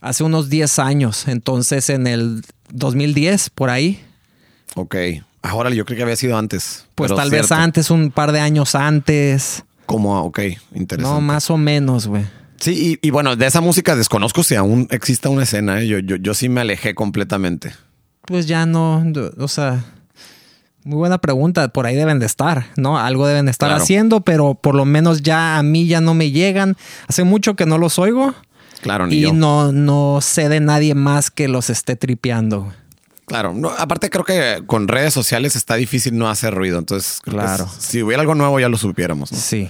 hace 0.00 0.24
unos 0.24 0.48
10 0.48 0.78
años. 0.78 1.28
Entonces, 1.28 1.90
en 1.90 2.06
el 2.06 2.42
2010, 2.72 3.50
por 3.50 3.68
ahí. 3.70 4.02
Ok. 4.74 4.96
Ahora 5.42 5.70
yo 5.70 5.84
creo 5.84 5.96
que 5.96 6.02
había 6.02 6.16
sido 6.16 6.36
antes. 6.36 6.86
Pues 6.94 7.14
tal 7.14 7.30
vez 7.30 7.52
antes, 7.52 7.90
un 7.90 8.10
par 8.10 8.32
de 8.32 8.40
años 8.40 8.74
antes. 8.74 9.64
Como, 9.86 10.20
ok, 10.22 10.40
interesante. 10.74 11.02
No, 11.02 11.20
más 11.20 11.50
o 11.50 11.56
menos, 11.56 12.06
güey. 12.06 12.24
Sí, 12.60 12.98
y, 13.02 13.06
y 13.06 13.10
bueno, 13.10 13.36
de 13.36 13.46
esa 13.46 13.60
música 13.60 13.94
desconozco 13.96 14.42
si 14.42 14.54
aún 14.54 14.88
exista 14.90 15.28
una 15.28 15.44
escena. 15.44 15.80
¿eh? 15.80 15.86
Yo, 15.86 15.98
yo, 15.98 16.16
yo 16.16 16.34
sí 16.34 16.48
me 16.48 16.60
alejé 16.60 16.94
completamente. 16.94 17.72
Pues 18.26 18.46
ya 18.46 18.66
no, 18.66 19.04
o 19.38 19.48
sea, 19.48 19.84
muy 20.84 20.96
buena 20.96 21.18
pregunta. 21.18 21.68
Por 21.68 21.86
ahí 21.86 21.94
deben 21.96 22.18
de 22.18 22.26
estar, 22.26 22.66
¿no? 22.76 22.98
Algo 22.98 23.26
deben 23.26 23.46
de 23.46 23.50
estar 23.52 23.68
Claro. 23.68 23.82
haciendo, 23.82 24.20
pero 24.22 24.54
por 24.54 24.74
lo 24.74 24.84
menos 24.84 25.22
ya 25.22 25.58
a 25.58 25.62
mí 25.62 25.86
ya 25.86 26.00
no 26.00 26.14
me 26.14 26.30
llegan. 26.30 26.76
Hace 27.06 27.24
mucho 27.24 27.54
que 27.56 27.64
no 27.66 27.78
los 27.78 27.98
oigo 27.98 28.34
Claro, 28.82 29.06
ni 29.06 29.16
y 29.16 29.20
yo. 29.22 29.32
no, 29.32 29.72
no 29.72 30.18
sé 30.20 30.48
de 30.48 30.60
nadie 30.60 30.94
más 30.94 31.30
que 31.30 31.48
los 31.48 31.70
esté 31.70 31.96
tripeando. 31.96 32.72
Claro, 33.26 33.52
no, 33.54 33.68
aparte 33.70 34.08
creo 34.08 34.24
que 34.24 34.62
con 34.66 34.88
redes 34.88 35.12
sociales 35.12 35.54
está 35.54 35.74
difícil 35.74 36.16
no 36.16 36.28
hacer 36.30 36.54
ruido. 36.54 36.78
Entonces, 36.78 37.18
creo 37.22 37.36
Claro. 37.38 37.68
si 37.78 38.02
hubiera 38.02 38.20
algo 38.22 38.34
nuevo 38.34 38.58
ya 38.58 38.68
lo 38.68 38.78
supiéramos. 38.78 39.30
¿no? 39.32 39.38
Sí. 39.38 39.68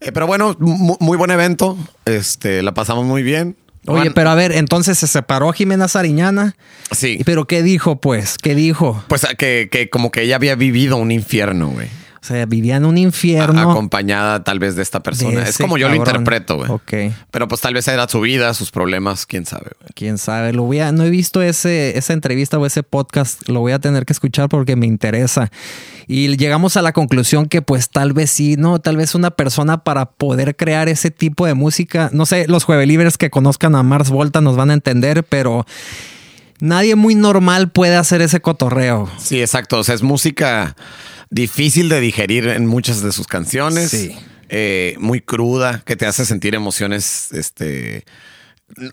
Eh, 0.00 0.12
pero 0.12 0.26
bueno, 0.26 0.54
mu- 0.58 0.96
muy 1.00 1.16
buen 1.16 1.30
evento. 1.30 1.76
Este, 2.04 2.62
la 2.62 2.72
pasamos 2.74 3.04
muy 3.04 3.22
bien. 3.22 3.56
Oye, 3.86 4.10
pero 4.10 4.28
a 4.30 4.34
ver, 4.34 4.52
entonces 4.52 4.98
se 4.98 5.06
separó 5.06 5.50
Jimena 5.52 5.88
Sariñana. 5.88 6.54
Sí. 6.90 7.20
¿Pero 7.24 7.46
qué 7.46 7.62
dijo, 7.62 7.96
pues? 8.00 8.36
¿Qué 8.36 8.54
dijo? 8.54 9.02
Pues 9.08 9.26
que, 9.38 9.68
que 9.72 9.88
como 9.88 10.10
que 10.10 10.22
ella 10.22 10.36
había 10.36 10.56
vivido 10.56 10.96
un 10.98 11.10
infierno, 11.10 11.68
güey. 11.70 11.88
O 12.20 12.26
sea, 12.28 12.44
vivía 12.44 12.76
en 12.76 12.84
un 12.84 12.98
infierno. 12.98 13.70
Acompañada 13.70 14.44
tal 14.44 14.58
vez 14.58 14.76
de 14.76 14.82
esta 14.82 15.00
persona. 15.00 15.40
de 15.40 15.48
es 15.48 15.56
como 15.56 15.78
yo 15.78 15.88
lo 15.88 15.94
interpreto, 15.94 16.56
güey. 16.56 16.70
Ok. 16.70 17.14
Pero 17.30 17.48
pues 17.48 17.62
tal 17.62 17.72
vez 17.72 17.88
era 17.88 18.06
su 18.08 18.20
vida, 18.20 18.52
sus 18.52 18.70
problemas, 18.70 19.24
quién 19.24 19.46
sabe. 19.46 19.70
güey. 19.80 19.90
Quién 19.94 20.18
sabe, 20.18 20.52
lo 20.52 20.64
voy 20.64 20.80
a, 20.80 20.92
no 20.92 21.04
he 21.04 21.10
visto 21.10 21.40
ese, 21.40 21.96
esa 21.96 22.12
entrevista 22.12 22.58
o 22.58 22.66
ese 22.66 22.82
podcast, 22.82 23.48
lo 23.48 23.60
voy 23.60 23.72
a 23.72 23.78
tener 23.78 24.04
que 24.04 24.12
escuchar 24.12 24.50
porque 24.50 24.76
me 24.76 24.86
interesa. 24.86 25.50
Y 26.10 26.36
llegamos 26.38 26.76
a 26.78 26.82
la 26.82 26.92
conclusión 26.92 27.46
que 27.46 27.60
pues 27.60 27.90
tal 27.90 28.14
vez 28.14 28.30
sí, 28.30 28.56
no, 28.56 28.78
tal 28.78 28.96
vez 28.96 29.14
una 29.14 29.30
persona 29.30 29.84
para 29.84 30.06
poder 30.06 30.56
crear 30.56 30.88
ese 30.88 31.10
tipo 31.10 31.44
de 31.46 31.52
música, 31.52 32.08
no 32.14 32.24
sé, 32.24 32.46
los 32.48 32.64
juevelibres 32.64 33.18
que 33.18 33.28
conozcan 33.28 33.74
a 33.76 33.82
Mars 33.82 34.08
Volta 34.08 34.40
nos 34.40 34.56
van 34.56 34.70
a 34.70 34.74
entender, 34.74 35.22
pero 35.22 35.66
nadie 36.60 36.96
muy 36.96 37.14
normal 37.14 37.70
puede 37.70 37.96
hacer 37.96 38.22
ese 38.22 38.40
cotorreo. 38.40 39.08
Sí, 39.18 39.40
exacto. 39.40 39.78
O 39.78 39.84
sea, 39.84 39.94
es 39.94 40.02
música 40.02 40.74
difícil 41.30 41.90
de 41.90 42.00
digerir 42.00 42.48
en 42.48 42.66
muchas 42.66 43.02
de 43.02 43.12
sus 43.12 43.26
canciones. 43.26 43.90
Sí. 43.90 44.16
Eh, 44.48 44.94
muy 44.98 45.20
cruda, 45.20 45.82
que 45.84 45.94
te 45.94 46.06
hace 46.06 46.24
sentir 46.24 46.54
emociones, 46.54 47.28
este... 47.32 48.06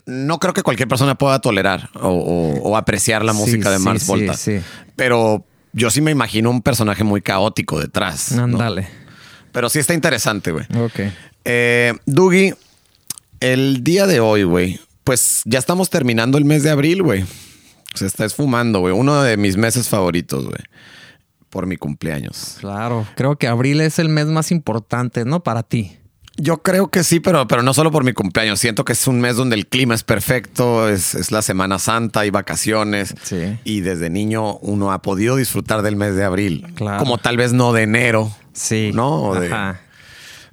No 0.04 0.38
creo 0.38 0.52
que 0.54 0.62
cualquier 0.62 0.88
persona 0.88 1.14
pueda 1.16 1.38
tolerar 1.40 1.88
o, 1.94 2.08
o- 2.08 2.60
o 2.70 2.76
apreciar 2.76 3.24
la 3.24 3.32
Sí, 3.32 3.38
música 3.38 3.70
de 3.70 3.78
Mars 3.78 4.02
sí, 4.02 4.06
Volta. 4.08 4.34
sí. 4.34 4.58
Pero 4.96 5.46
yo 5.76 5.90
sí 5.90 6.00
me 6.00 6.10
imagino 6.10 6.50
un 6.50 6.62
personaje 6.62 7.04
muy 7.04 7.20
caótico 7.20 7.78
detrás. 7.78 8.32
¿no? 8.32 8.44
Ándale. 8.44 8.88
Pero 9.52 9.68
sí 9.68 9.78
está 9.78 9.92
interesante, 9.92 10.50
güey. 10.50 10.64
Ok. 10.78 11.00
Eh, 11.44 11.92
Dougie, 12.06 12.54
el 13.40 13.84
día 13.84 14.06
de 14.06 14.20
hoy, 14.20 14.44
güey, 14.44 14.80
pues 15.04 15.42
ya 15.44 15.58
estamos 15.58 15.90
terminando 15.90 16.38
el 16.38 16.46
mes 16.46 16.62
de 16.62 16.70
abril, 16.70 17.02
güey. 17.02 17.26
Se 17.94 18.06
está 18.06 18.24
esfumando, 18.24 18.80
güey. 18.80 18.94
Uno 18.94 19.22
de 19.22 19.36
mis 19.36 19.58
meses 19.58 19.88
favoritos, 19.88 20.46
güey. 20.46 20.60
Por 21.50 21.66
mi 21.66 21.76
cumpleaños. 21.76 22.56
Claro, 22.60 23.06
creo 23.14 23.36
que 23.36 23.46
abril 23.46 23.82
es 23.82 23.98
el 23.98 24.08
mes 24.08 24.26
más 24.26 24.50
importante, 24.50 25.26
¿no? 25.26 25.42
Para 25.42 25.62
ti. 25.62 25.98
Yo 26.38 26.58
creo 26.62 26.88
que 26.88 27.02
sí, 27.02 27.18
pero, 27.20 27.48
pero 27.48 27.62
no 27.62 27.72
solo 27.72 27.90
por 27.90 28.04
mi 28.04 28.12
cumpleaños. 28.12 28.60
Siento 28.60 28.84
que 28.84 28.92
es 28.92 29.06
un 29.06 29.20
mes 29.20 29.36
donde 29.36 29.56
el 29.56 29.66
clima 29.66 29.94
es 29.94 30.02
perfecto, 30.04 30.88
es, 30.88 31.14
es 31.14 31.30
la 31.32 31.40
Semana 31.40 31.78
Santa, 31.78 32.20
hay 32.20 32.30
vacaciones. 32.30 33.14
Sí. 33.22 33.58
Y 33.64 33.80
desde 33.80 34.10
niño 34.10 34.56
uno 34.58 34.92
ha 34.92 35.00
podido 35.00 35.36
disfrutar 35.36 35.80
del 35.82 35.96
mes 35.96 36.14
de 36.14 36.24
abril. 36.24 36.66
Claro. 36.74 36.98
Como 36.98 37.16
tal 37.18 37.36
vez 37.38 37.52
no 37.54 37.72
de 37.72 37.82
enero. 37.82 38.30
Sí. 38.52 38.90
¿No? 38.94 39.22
O 39.22 39.40
de- 39.40 39.46
Ajá. 39.46 39.80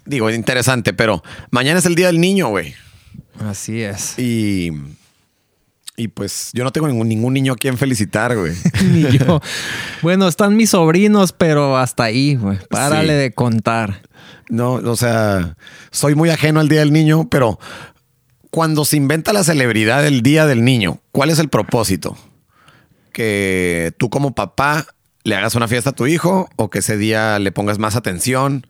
Digo, 0.05 0.29
interesante, 0.29 0.93
pero 0.93 1.23
mañana 1.51 1.79
es 1.79 1.85
el 1.85 1.95
Día 1.95 2.07
del 2.07 2.19
Niño, 2.21 2.49
güey. 2.49 2.75
Así 3.39 3.81
es. 3.81 4.17
Y, 4.19 4.71
y 5.95 6.07
pues 6.07 6.50
yo 6.53 6.63
no 6.63 6.71
tengo 6.71 6.88
ningún, 6.88 7.07
ningún 7.07 7.33
niño 7.33 7.53
a 7.53 7.55
quien 7.55 7.77
felicitar, 7.77 8.35
güey. 8.38 8.53
Ni 8.83 9.17
yo. 9.17 9.41
Bueno, 10.01 10.27
están 10.27 10.55
mis 10.55 10.71
sobrinos, 10.71 11.33
pero 11.33 11.77
hasta 11.77 12.03
ahí, 12.05 12.35
güey. 12.35 12.57
Párale 12.69 13.13
Sí. 13.13 13.19
de 13.19 13.33
contar. 13.33 14.01
No, 14.50 14.73
o 14.73 14.95
sea, 14.95 15.55
soy 15.91 16.15
muy 16.15 16.29
ajeno 16.29 16.59
al 16.59 16.69
Día 16.69 16.79
del 16.79 16.93
Niño, 16.93 17.29
pero 17.29 17.59
cuando 18.50 18.85
se 18.85 18.97
inventa 18.97 19.33
la 19.33 19.43
celebridad 19.43 20.03
del 20.03 20.21
Día 20.21 20.45
del 20.45 20.63
Niño, 20.63 21.00
¿cuál 21.12 21.29
es 21.29 21.39
el 21.39 21.50
propósito? 21.50 22.17
Que 23.12 23.93
tú 23.97 24.09
como 24.09 24.33
papá 24.33 24.85
le 25.23 25.35
hagas 25.35 25.55
una 25.55 25.67
fiesta 25.67 25.91
a 25.91 25.95
tu 25.95 26.07
hijo 26.07 26.50
o 26.55 26.69
que 26.69 26.79
ese 26.79 26.97
día 26.97 27.39
le 27.39 27.51
pongas 27.51 27.79
más 27.79 27.95
atención, 27.95 28.67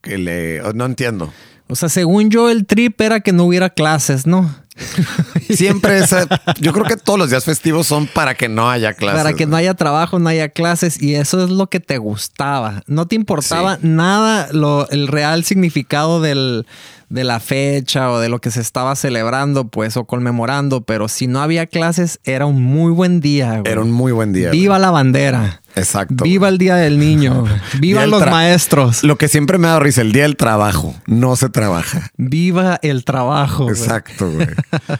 que 0.00 0.18
le... 0.18 0.60
No 0.74 0.84
entiendo. 0.84 1.32
O 1.68 1.76
sea, 1.76 1.88
según 1.88 2.30
yo, 2.30 2.50
el 2.50 2.66
trip 2.66 3.00
era 3.00 3.20
que 3.20 3.32
no 3.32 3.44
hubiera 3.44 3.70
clases, 3.70 4.26
¿no? 4.26 4.54
Siempre 5.50 5.98
es... 5.98 6.14
Yo 6.60 6.72
creo 6.72 6.84
que 6.84 6.96
todos 6.96 7.18
los 7.18 7.30
días 7.30 7.44
festivos 7.44 7.86
son 7.86 8.06
para 8.06 8.34
que 8.34 8.48
no 8.48 8.70
haya 8.70 8.94
clases. 8.94 9.22
Para 9.22 9.34
que 9.34 9.46
no 9.46 9.56
haya 9.56 9.74
trabajo, 9.74 10.18
no 10.18 10.28
haya 10.28 10.48
clases. 10.48 11.00
Y 11.02 11.14
eso 11.14 11.44
es 11.44 11.50
lo 11.50 11.68
que 11.68 11.80
te 11.80 11.98
gustaba. 11.98 12.82
No 12.86 13.06
te 13.06 13.14
importaba 13.16 13.76
Sí. 13.76 13.80
nada 13.86 14.48
lo, 14.52 14.88
el 14.90 15.08
real 15.08 15.44
significado 15.44 16.20
del, 16.20 16.66
de 17.08 17.24
la 17.24 17.40
fecha 17.40 18.10
o 18.10 18.18
de 18.18 18.28
lo 18.28 18.40
que 18.40 18.50
se 18.50 18.60
estaba 18.60 18.94
celebrando, 18.96 19.68
pues, 19.68 19.96
o 19.96 20.04
conmemorando. 20.04 20.82
Pero 20.82 21.08
si 21.08 21.26
no 21.26 21.40
había 21.42 21.66
clases, 21.66 22.18
era 22.24 22.46
un 22.46 22.62
muy 22.62 22.92
buen 22.92 23.20
día. 23.20 23.58
güey. 23.60 23.72
Era 23.72 23.80
un 23.82 23.92
muy 23.92 24.12
buen 24.12 24.32
día. 24.32 24.50
Viva 24.50 24.78
la 24.78 24.90
bandera. 24.90 25.61
Exacto. 25.76 26.24
Viva 26.24 26.48
el 26.48 26.58
Día 26.58 26.76
del 26.76 26.98
Niño. 26.98 27.44
Viva 27.80 28.06
los 28.06 28.26
maestros. 28.26 29.02
Lo 29.04 29.16
que 29.16 29.28
siempre 29.28 29.58
me 29.58 29.66
ha 29.66 29.70
dado 29.70 29.80
risa, 29.80 30.00
el 30.02 30.12
día 30.12 30.22
del 30.24 30.36
trabajo. 30.36 30.94
No 31.06 31.36
se 31.36 31.48
trabaja. 31.48 32.10
Viva 32.16 32.78
el 32.82 33.04
trabajo. 33.04 33.68
Exacto, 33.70 34.30
güey. 34.30 34.48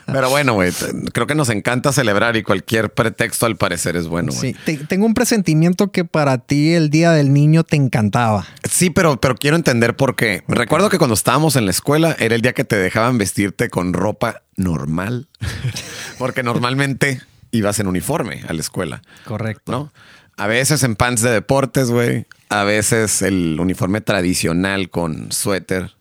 Pero 0.06 0.30
bueno, 0.30 0.54
güey, 0.54 0.72
creo 1.12 1.26
que 1.26 1.34
nos 1.34 1.48
encanta 1.50 1.92
celebrar 1.92 2.36
y 2.36 2.42
cualquier 2.42 2.90
pretexto 2.92 3.46
al 3.46 3.56
parecer 3.56 3.96
es 3.96 4.06
bueno. 4.06 4.32
Sí, 4.32 4.54
te- 4.64 4.76
tengo 4.78 5.06
un 5.06 5.14
presentimiento 5.14 5.90
que 5.90 6.04
para 6.04 6.38
ti 6.38 6.72
el 6.72 6.90
Día 6.90 7.10
del 7.12 7.32
Niño 7.32 7.64
te 7.64 7.76
encantaba. 7.76 8.46
Sí, 8.68 8.90
pero, 8.90 9.20
pero 9.20 9.34
quiero 9.36 9.56
entender 9.56 9.96
por 9.96 10.16
qué. 10.16 10.42
Recuerdo 10.48 10.88
que 10.90 10.98
cuando 10.98 11.14
estábamos 11.14 11.56
en 11.56 11.64
la 11.64 11.70
escuela 11.70 12.16
era 12.18 12.34
el 12.34 12.42
día 12.42 12.52
que 12.52 12.64
te 12.64 12.76
dejaban 12.76 13.18
vestirte 13.18 13.68
con 13.70 13.92
ropa 13.92 14.42
normal. 14.56 15.28
Porque 16.18 16.42
normalmente 16.42 17.20
ibas 17.50 17.78
en 17.80 17.86
uniforme 17.86 18.42
a 18.48 18.52
la 18.52 18.60
escuela. 18.60 19.02
Correcto. 19.24 19.72
¿no? 19.72 19.92
A 20.36 20.46
veces 20.46 20.82
en 20.82 20.96
pants 20.96 21.22
de 21.22 21.30
deportes, 21.30 21.90
güey. 21.90 22.26
A 22.48 22.64
veces 22.64 23.22
el 23.22 23.58
uniforme 23.60 24.00
tradicional 24.00 24.90
con 24.90 25.32
suéter. 25.32 25.92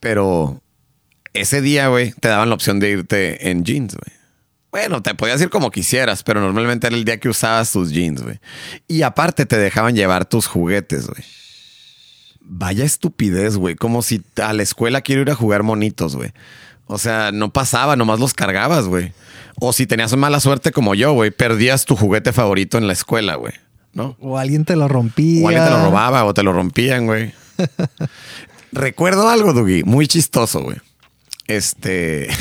Pero 0.00 0.62
ese 1.34 1.60
día, 1.60 1.88
güey, 1.88 2.12
te 2.12 2.28
daban 2.28 2.48
la 2.48 2.54
opción 2.54 2.80
de 2.80 2.90
irte 2.90 3.50
en 3.50 3.64
jeans, 3.64 3.94
güey. 3.94 4.18
Bueno, 4.70 5.02
te 5.02 5.14
podías 5.14 5.40
ir 5.40 5.48
como 5.48 5.70
quisieras, 5.70 6.22
pero 6.22 6.40
normalmente 6.40 6.86
era 6.86 6.96
el 6.96 7.04
día 7.04 7.18
que 7.18 7.28
usabas 7.28 7.72
tus 7.72 7.90
jeans, 7.90 8.22
güey. 8.22 8.38
Y 8.86 9.02
aparte 9.02 9.46
te 9.46 9.56
dejaban 9.56 9.96
llevar 9.96 10.26
tus 10.26 10.46
juguetes, 10.46 11.06
güey. 11.06 11.24
Vaya 12.40 12.84
estupidez, 12.84 13.56
güey. 13.56 13.76
Como 13.76 14.02
si 14.02 14.22
a 14.36 14.52
la 14.52 14.62
escuela 14.62 15.00
quiero 15.00 15.22
ir 15.22 15.30
a 15.30 15.34
jugar 15.34 15.62
monitos, 15.62 16.16
güey. 16.16 16.32
O 16.88 16.98
sea, 16.98 17.30
no 17.32 17.52
pasaba, 17.52 17.96
nomás 17.96 18.18
los 18.18 18.34
cargabas, 18.34 18.86
güey. 18.86 19.12
O 19.60 19.72
si 19.72 19.86
tenías 19.86 20.16
mala 20.16 20.40
suerte 20.40 20.72
como 20.72 20.94
yo, 20.94 21.12
güey, 21.12 21.30
perdías 21.30 21.84
tu 21.84 21.94
juguete 21.96 22.32
favorito 22.32 22.78
en 22.78 22.86
la 22.86 22.94
escuela, 22.94 23.36
güey. 23.36 23.52
¿No? 23.92 24.16
O 24.20 24.38
alguien 24.38 24.64
te 24.64 24.74
lo 24.74 24.88
rompía. 24.88 25.44
O 25.44 25.48
alguien 25.48 25.64
te 25.64 25.70
lo 25.70 25.84
robaba 25.84 26.24
o 26.24 26.34
te 26.34 26.42
lo 26.42 26.52
rompían, 26.52 27.06
güey. 27.06 27.32
Recuerdo 28.72 29.28
algo, 29.28 29.52
Dugi, 29.52 29.84
muy 29.84 30.06
chistoso, 30.06 30.62
güey. 30.62 30.78
Este. 31.46 32.28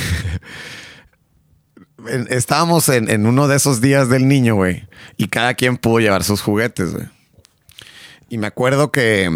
Estábamos 2.29 2.87
en, 2.89 3.09
en 3.09 3.25
uno 3.25 3.49
de 3.49 3.57
esos 3.57 3.81
días 3.81 4.07
del 4.07 4.27
niño, 4.27 4.55
güey. 4.55 4.87
Y 5.17 5.27
cada 5.27 5.55
quien 5.55 5.77
pudo 5.77 5.99
llevar 5.99 6.23
sus 6.23 6.41
juguetes, 6.41 6.93
güey. 6.93 7.07
Y 8.29 8.37
me 8.37 8.47
acuerdo 8.47 8.91
que, 8.91 9.29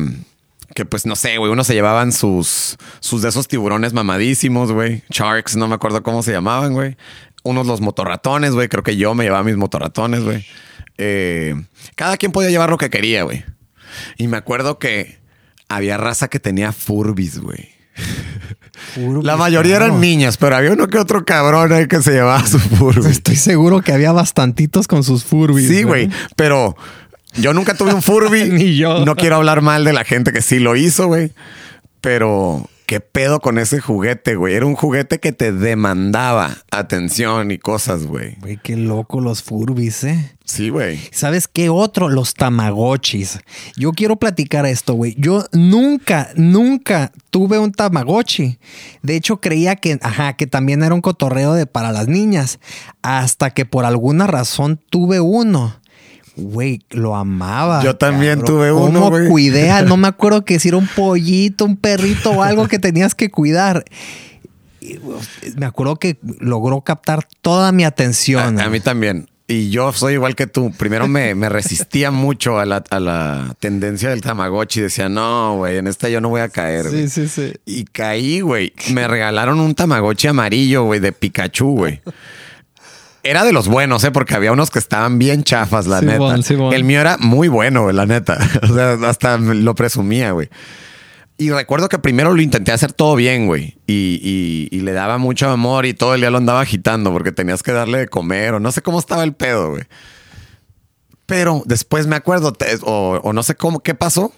que 0.73 0.85
pues 0.85 1.05
no 1.05 1.15
sé, 1.15 1.37
güey, 1.37 1.51
unos 1.51 1.67
se 1.67 1.73
llevaban 1.73 2.11
sus, 2.11 2.77
sus 2.99 3.21
de 3.21 3.29
esos 3.29 3.47
tiburones 3.47 3.93
mamadísimos, 3.93 4.71
güey. 4.71 5.03
Sharks, 5.09 5.55
no 5.55 5.67
me 5.67 5.75
acuerdo 5.75 6.03
cómo 6.03 6.23
se 6.23 6.31
llamaban, 6.31 6.73
güey. 6.73 6.97
Unos 7.43 7.67
los 7.67 7.81
motorratones, 7.81 8.51
güey. 8.51 8.69
Creo 8.69 8.83
que 8.83 8.97
yo 8.97 9.13
me 9.15 9.23
llevaba 9.23 9.43
mis 9.43 9.57
motorratones, 9.57 10.23
güey. 10.23 10.45
Eh, 10.97 11.55
cada 11.95 12.17
quien 12.17 12.31
podía 12.31 12.49
llevar 12.49 12.69
lo 12.69 12.77
que 12.77 12.89
quería, 12.89 13.23
güey. 13.23 13.43
Y 14.17 14.27
me 14.27 14.37
acuerdo 14.37 14.79
que 14.79 15.19
había 15.67 15.97
raza 15.97 16.27
que 16.27 16.39
tenía 16.39 16.71
Furbis, 16.71 17.39
güey. 17.39 17.69
La 18.95 19.37
mayoría 19.37 19.77
claro. 19.77 19.93
eran 19.93 20.01
niñas, 20.01 20.37
pero 20.37 20.55
había 20.55 20.71
uno 20.71 20.87
que 20.87 20.97
otro 20.97 21.23
cabrón 21.23 21.71
ahí 21.71 21.87
que 21.87 22.01
se 22.01 22.11
llevaba 22.11 22.45
su 22.45 22.59
Furby. 22.59 23.09
Estoy 23.09 23.35
seguro 23.35 23.81
que 23.81 23.93
había 23.93 24.11
bastantitos 24.11 24.87
con 24.87 25.03
sus 25.03 25.23
Furbies. 25.23 25.67
Sí, 25.67 25.83
güey, 25.83 26.09
pero 26.35 26.75
yo 27.35 27.53
nunca 27.53 27.75
tuve 27.75 27.93
un 27.93 28.01
Furby. 28.01 28.45
Ni 28.51 28.75
yo. 28.75 29.05
No 29.05 29.15
quiero 29.15 29.37
hablar 29.37 29.61
mal 29.61 29.83
de 29.83 29.93
la 29.93 30.03
gente 30.03 30.31
que 30.31 30.41
sí 30.41 30.59
lo 30.59 30.75
hizo, 30.75 31.07
güey. 31.07 31.31
Pero 32.01 32.67
qué 32.91 32.99
pedo 32.99 33.39
con 33.39 33.57
ese 33.57 33.79
juguete, 33.79 34.35
güey. 34.35 34.55
Era 34.55 34.65
un 34.65 34.75
juguete 34.75 35.19
que 35.19 35.31
te 35.31 35.53
demandaba 35.53 36.57
atención 36.71 37.51
y 37.51 37.57
cosas, 37.57 38.05
güey. 38.05 38.35
Güey, 38.41 38.59
qué 38.61 38.75
loco 38.75 39.21
los 39.21 39.43
Furbies, 39.43 40.03
¿eh? 40.03 40.35
Sí, 40.43 40.67
güey. 40.67 40.99
¿Sabes 41.13 41.47
qué 41.47 41.69
otro? 41.69 42.09
Los 42.09 42.33
Tamagotchis. 42.33 43.39
Yo 43.77 43.93
quiero 43.93 44.17
platicar 44.17 44.65
esto, 44.65 44.95
güey. 44.95 45.15
Yo 45.17 45.45
nunca, 45.53 46.31
nunca 46.35 47.13
tuve 47.29 47.59
un 47.59 47.71
Tamagotchi. 47.71 48.59
De 49.01 49.15
hecho, 49.15 49.39
creía 49.39 49.77
que, 49.77 49.97
ajá, 50.01 50.33
que 50.33 50.45
también 50.45 50.83
era 50.83 50.93
un 50.93 50.99
cotorreo 50.99 51.53
de 51.53 51.67
para 51.67 51.93
las 51.93 52.09
niñas. 52.09 52.59
Hasta 53.01 53.51
que 53.51 53.65
por 53.65 53.85
alguna 53.85 54.27
razón 54.27 54.81
tuve 54.89 55.21
uno. 55.21 55.79
Güey, 56.37 56.81
lo 56.91 57.15
amaba. 57.15 57.83
Yo 57.83 57.95
también 57.97 58.39
cabrón. 58.39 58.45
tuve 58.55 58.71
uno, 58.71 58.99
¿Cómo 58.99 59.09
güey. 59.09 59.27
cuidé? 59.27 59.69
a- 59.71 59.81
No 59.81 59.97
me 59.97 60.07
acuerdo 60.09 60.45
que 60.45 60.59
si 60.59 60.69
era 60.69 60.77
un 60.77 60.87
pollito, 60.87 61.65
un 61.65 61.75
perrito 61.77 62.31
o 62.31 62.43
algo 62.43 62.67
que 62.67 62.79
tenías 62.79 63.15
que 63.15 63.29
cuidar. 63.29 63.83
Y, 64.79 64.97
Me 65.57 65.65
acuerdo 65.65 65.97
que 65.97 66.17
logró 66.39 66.81
captar 66.81 67.27
toda 67.41 67.71
mi 67.71 67.83
atención. 67.83 68.59
A, 68.59 68.65
a 68.65 68.69
mí 68.69 68.79
también. 68.79 69.27
Y 69.47 69.69
yo 69.69 69.91
soy 69.91 70.13
igual 70.13 70.33
que 70.35 70.47
tú. 70.47 70.71
Primero 70.71 71.09
me, 71.09 71.35
me 71.35 71.49
resistía 71.49 72.09
mucho 72.11 72.57
a 72.57 72.65
la, 72.65 72.81
a 72.89 72.99
la 73.01 73.53
tendencia 73.59 74.09
del 74.09 74.21
Tamagotchi. 74.21 74.79
Decía, 74.79 75.09
no, 75.09 75.57
güey, 75.57 75.77
en 75.77 75.87
esta 75.87 76.07
yo 76.07 76.21
no 76.21 76.29
voy 76.29 76.39
a 76.41 76.47
caer. 76.47 76.87
güey". 76.89 77.09
Sí, 77.09 77.27
sí, 77.27 77.27
sí. 77.27 77.53
Y 77.65 77.83
caí, 77.83 78.39
güey. 78.39 78.71
Me 78.93 79.05
regalaron 79.09 79.59
un 79.59 79.75
Tamagotchi 79.75 80.27
amarillo, 80.29 80.85
güey, 80.85 81.01
de 81.01 81.11
Pikachu, 81.11 81.75
güey. 81.75 82.01
Era 83.23 83.43
de 83.43 83.53
los 83.53 83.67
buenos, 83.67 84.03
¿eh? 84.03 84.11
Porque 84.11 84.33
había 84.35 84.51
unos 84.51 84.71
que 84.71 84.79
estaban 84.79 85.19
bien 85.19 85.43
chafas, 85.43 85.85
la 85.87 85.99
neta. 86.01 86.17
El 86.75 86.83
mío 86.83 86.99
era 87.01 87.17
muy 87.17 87.47
bueno, 87.47 87.83
güey, 87.83 87.95
la 87.95 88.05
neta. 88.05 88.37
O 88.63 88.73
sea, 88.73 88.93
hasta 89.07 89.37
lo 89.37 89.75
presumía, 89.75 90.31
güey. 90.31 90.49
Y 91.37 91.49
recuerdo 91.49 91.89
que 91.89 91.97
primero 91.97 92.33
lo 92.33 92.41
intenté 92.41 92.71
hacer 92.71 92.93
todo 92.93 93.15
bien, 93.15 93.47
güey. 93.47 93.77
Y, 93.87 94.19
y- 94.23 94.75
y 94.75 94.79
le 94.81 94.91
daba 94.93 95.17
mucho 95.17 95.49
amor 95.49 95.85
y 95.87 95.93
todo 95.93 96.13
el 96.15 96.21
día 96.21 96.29
lo 96.29 96.37
andaba 96.37 96.61
agitando 96.61 97.11
porque 97.11 97.31
tenías 97.31 97.63
que 97.63 97.71
darle 97.71 97.97
de 97.99 98.07
comer 98.07 98.53
o 98.53 98.59
no 98.59 98.71
sé 98.71 98.81
cómo 98.81 98.99
estaba 98.99 99.23
el 99.23 99.33
pedo, 99.33 99.71
güey. 99.71 99.83
Pero 101.25 101.63
después 101.65 102.07
me 102.07 102.15
acuerdo, 102.15 102.51
te- 102.53 102.77
o, 102.83 103.19
o 103.23 103.33
no 103.33 103.41
sé 103.43 103.55
cómo, 103.55 103.79
qué 103.81 103.95
pasó, 103.95 104.33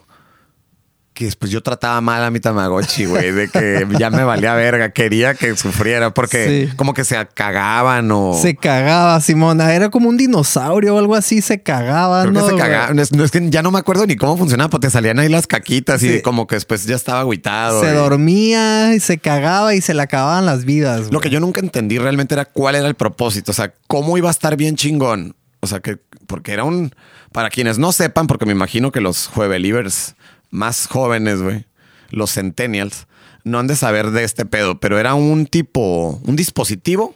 que 1.13 1.25
después 1.25 1.51
yo 1.51 1.61
trataba 1.61 2.01
mal 2.01 2.23
a 2.23 2.31
mi 2.31 2.39
Tamagotchi, 2.39 3.05
güey, 3.05 3.31
de 3.31 3.47
que 3.47 3.87
ya 3.99 4.09
me 4.09 4.23
valía 4.23 4.55
verga, 4.55 4.89
quería 4.91 5.35
que 5.35 5.55
sufriera 5.55 6.13
porque 6.13 6.67
Sí. 6.69 6.75
como 6.75 6.93
que 6.95 7.03
se 7.03 7.15
cagaban 7.33 8.09
o... 8.11 8.33
Se 8.33 8.55
cagaba, 8.55 9.21
Simona. 9.21 9.73
Era 9.75 9.89
como 9.89 10.09
un 10.09 10.17
dinosaurio 10.17 10.95
o 10.95 10.97
algo 10.99 11.13
así. 11.15 11.41
Se 11.41 11.61
cagaba, 11.61 12.21
Creo 12.23 12.33
¿no? 12.33 12.39
que 12.41 12.45
se 12.47 12.51
güey? 12.53 12.63
cagaban. 12.63 12.97
Es, 12.99 13.11
no, 13.13 13.23
es 13.23 13.29
que 13.31 13.47
ya 13.49 13.61
no 13.61 13.69
me 13.71 13.79
acuerdo 13.79 14.07
ni 14.07 14.15
cómo 14.15 14.37
funcionaba, 14.37 14.69
porque 14.71 14.87
te 14.87 14.91
salían 14.91 15.19
ahí 15.19 15.29
las 15.29 15.45
caquitas 15.47 16.01
y 16.03 16.21
como 16.23 16.47
que 16.47 16.55
después 16.55 16.85
ya 16.85 16.95
estaba 16.95 17.19
agüitado. 17.19 17.81
Se 17.81 17.91
dormía 17.93 18.95
y 18.95 18.99
se 18.99 19.17
cagaba 19.19 19.75
y 19.75 19.81
se 19.81 19.93
le 19.93 20.01
acababan 20.01 20.45
las 20.45 20.65
vidas. 20.65 21.11
Lo 21.11 21.19
que 21.19 21.29
yo 21.29 21.39
nunca 21.39 21.59
entendí 21.61 21.99
realmente 21.99 22.33
era 22.33 22.45
cuál 22.45 22.75
era 22.75 22.87
el 22.87 22.95
propósito. 22.95 23.51
O 23.51 23.55
sea, 23.55 23.71
cómo 23.87 24.17
iba 24.17 24.29
a 24.29 24.31
estar 24.31 24.57
bien 24.57 24.75
chingón. 24.75 25.35
O 25.59 25.67
sea, 25.67 25.79
que 25.79 25.97
porque 26.27 26.53
era 26.53 26.63
un. 26.63 26.91
Para 27.31 27.49
quienes 27.49 27.79
no 27.79 27.91
sepan, 27.91 28.27
porque 28.27 28.45
me 28.45 28.51
imagino 28.51 28.91
que 28.91 29.01
los 29.01 29.27
juevelivers 29.27 30.15
más 30.53 30.87
jóvenes, 30.87 31.41
güey, 31.41 31.65
los 32.09 32.33
centennials, 32.33 33.07
no 33.43 33.59
han 33.59 33.67
de 33.67 33.75
saber 33.75 34.11
de 34.11 34.23
este 34.23 34.45
pedo, 34.45 34.79
pero 34.79 34.99
era 34.99 35.15
un 35.15 35.47
tipo, 35.47 36.21
un 36.23 36.35
dispositivo 36.35 37.15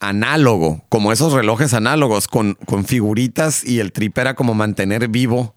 análogo, 0.00 0.84
como 0.88 1.12
esos 1.12 1.32
relojes 1.32 1.74
análogos, 1.74 2.26
con, 2.26 2.54
con 2.66 2.84
figuritas 2.84 3.62
y 3.62 3.78
el 3.78 3.92
trip 3.92 4.18
era 4.18 4.34
como 4.34 4.54
mantener 4.54 5.06
vivo 5.08 5.54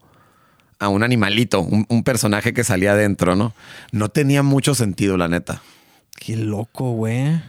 a 0.78 0.90
un 0.90 1.02
animalito, 1.02 1.62
un, 1.62 1.86
un 1.90 2.04
personaje 2.04 2.54
que 2.54 2.64
salía 2.64 2.92
adentro, 2.92 3.36
¿no? 3.36 3.54
No 3.92 4.10
tenía 4.10 4.44
mucho 4.44 4.76
sentido, 4.76 5.18
la 5.18 5.28
neta. 5.28 5.64
Qué 6.16 6.36
loco, 6.36 6.92
güey. 6.92 7.42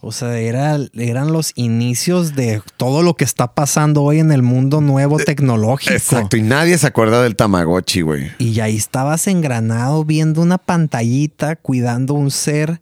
O 0.00 0.12
sea, 0.12 0.38
era, 0.38 0.78
eran 0.94 1.32
los 1.32 1.52
inicios 1.56 2.36
de 2.36 2.62
todo 2.76 3.02
lo 3.02 3.14
que 3.14 3.24
está 3.24 3.54
pasando 3.54 4.04
hoy 4.04 4.20
en 4.20 4.30
el 4.30 4.42
mundo 4.42 4.80
nuevo 4.80 5.18
tecnológico. 5.18 5.92
Eh, 5.92 5.96
Exacto, 5.96 6.36
y 6.36 6.42
nadie 6.42 6.78
se 6.78 6.86
acuerda 6.86 7.20
del 7.20 7.34
Tamagotchi, 7.34 8.02
güey. 8.02 8.30
Y 8.38 8.60
ahí 8.60 8.76
estabas 8.76 9.26
engranado 9.26 10.04
viendo 10.04 10.40
una 10.40 10.58
pantallita, 10.58 11.56
cuidando 11.56 12.14
un 12.14 12.30
ser, 12.30 12.80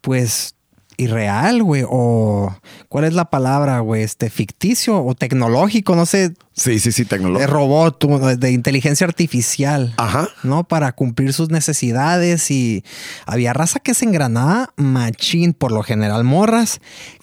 pues, 0.00 0.54
irreal, 0.96 1.64
güey. 1.64 1.84
O, 1.88 2.54
¿cuál 2.88 3.04
es 3.04 3.14
la 3.14 3.24
palabra, 3.24 3.80
güey? 3.80 4.04
Este, 4.04 4.30
ficticio 4.30 5.04
o 5.04 5.14
tecnológico, 5.16 5.96
no 5.96 6.06
sé, 6.06 6.32
Sí, 6.54 6.78
sí, 6.80 6.92
sí, 6.92 7.02
de 7.04 7.08
tecnología. 7.08 7.46
robot, 7.46 8.04
o 8.04 8.36
de 8.36 8.50
inteligencia 8.52 9.06
artificial. 9.06 9.94
Ajá. 9.96 10.28
¿no? 10.42 10.64
Para 10.64 10.92
cumplir 10.92 11.32
sus 11.32 11.50
necesidades 11.50 12.50
y 12.50 12.84
había 13.26 13.52
raza 13.52 13.80
que 13.80 13.94
se 13.94 14.04
engranaba 14.04 14.72
machín, 14.76 15.52
por 15.54 15.72
lo 15.72 15.82
general 15.82 16.24
morras, 16.24 16.80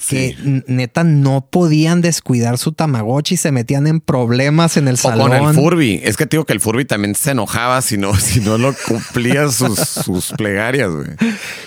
que 0.08 0.36
Sí. 0.42 0.64
neta 0.68 1.04
no 1.04 1.48
podían 1.50 2.02
descuidar 2.02 2.58
su 2.58 2.72
tamagotchi 2.72 3.36
y 3.36 3.38
se 3.38 3.52
metían 3.52 3.88
en 3.88 4.00
problemas 4.00 4.78
en 4.78 4.88
el 4.88 4.96
O 4.96 4.98
salón. 4.98 5.30
con 5.32 5.48
el 5.50 5.54
Furby. 5.54 6.02
Es 6.04 6.18
que 6.18 6.26
te 6.26 6.38
digo 6.38 6.46
que 6.46 6.54
el 6.54 6.60
Furby 6.60 6.86
también 6.86 7.16
se 7.16 7.32
enojaba 7.32 7.82
si 7.82 7.98
no, 7.98 8.14
si 8.20 8.40
no 8.42 8.58
lo 8.58 8.74
cumplía 8.88 9.50
sus, 9.52 9.78
sus 9.80 10.32
plegarias, 10.38 10.90
güey. 10.92 11.08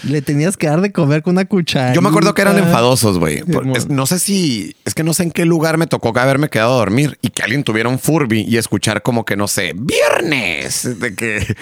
Le 0.03 0.23
tenías 0.23 0.57
que 0.57 0.67
dar 0.67 0.81
de 0.81 0.93
comer 0.93 1.23
con 1.23 1.33
una 1.35 1.45
cuchara. 1.45 1.93
Yo 1.95 2.03
me 2.03 2.09
acuerdo 2.09 2.35
que 2.35 2.43
eran 2.43 2.59
enfadosos, 2.59 3.19
güey. 3.19 3.43
No 3.89 4.07
sé 4.07 4.19
si, 4.19 4.75
es 4.85 4.95
que 4.95 5.05
no 5.05 5.15
sé 5.15 5.23
en 5.25 5.31
qué 5.31 5.45
lugar 5.45 5.79
me 5.79 5.87
tocó 5.87 6.13
haberme 6.19 6.49
quedado 6.49 6.75
a 6.75 6.77
dormir 6.79 7.19
y 7.23 7.31
que 7.31 7.43
alguien 7.53 7.65
tuviera 7.65 7.89
un 7.91 7.99
Furby 7.99 8.47
y 8.49 8.57
escuchar 8.57 9.03
como 9.03 9.25
que, 9.27 9.37
no 9.37 9.47
sé, 9.47 9.75
viernes, 9.77 10.99
de 10.99 11.15
que 11.15 11.55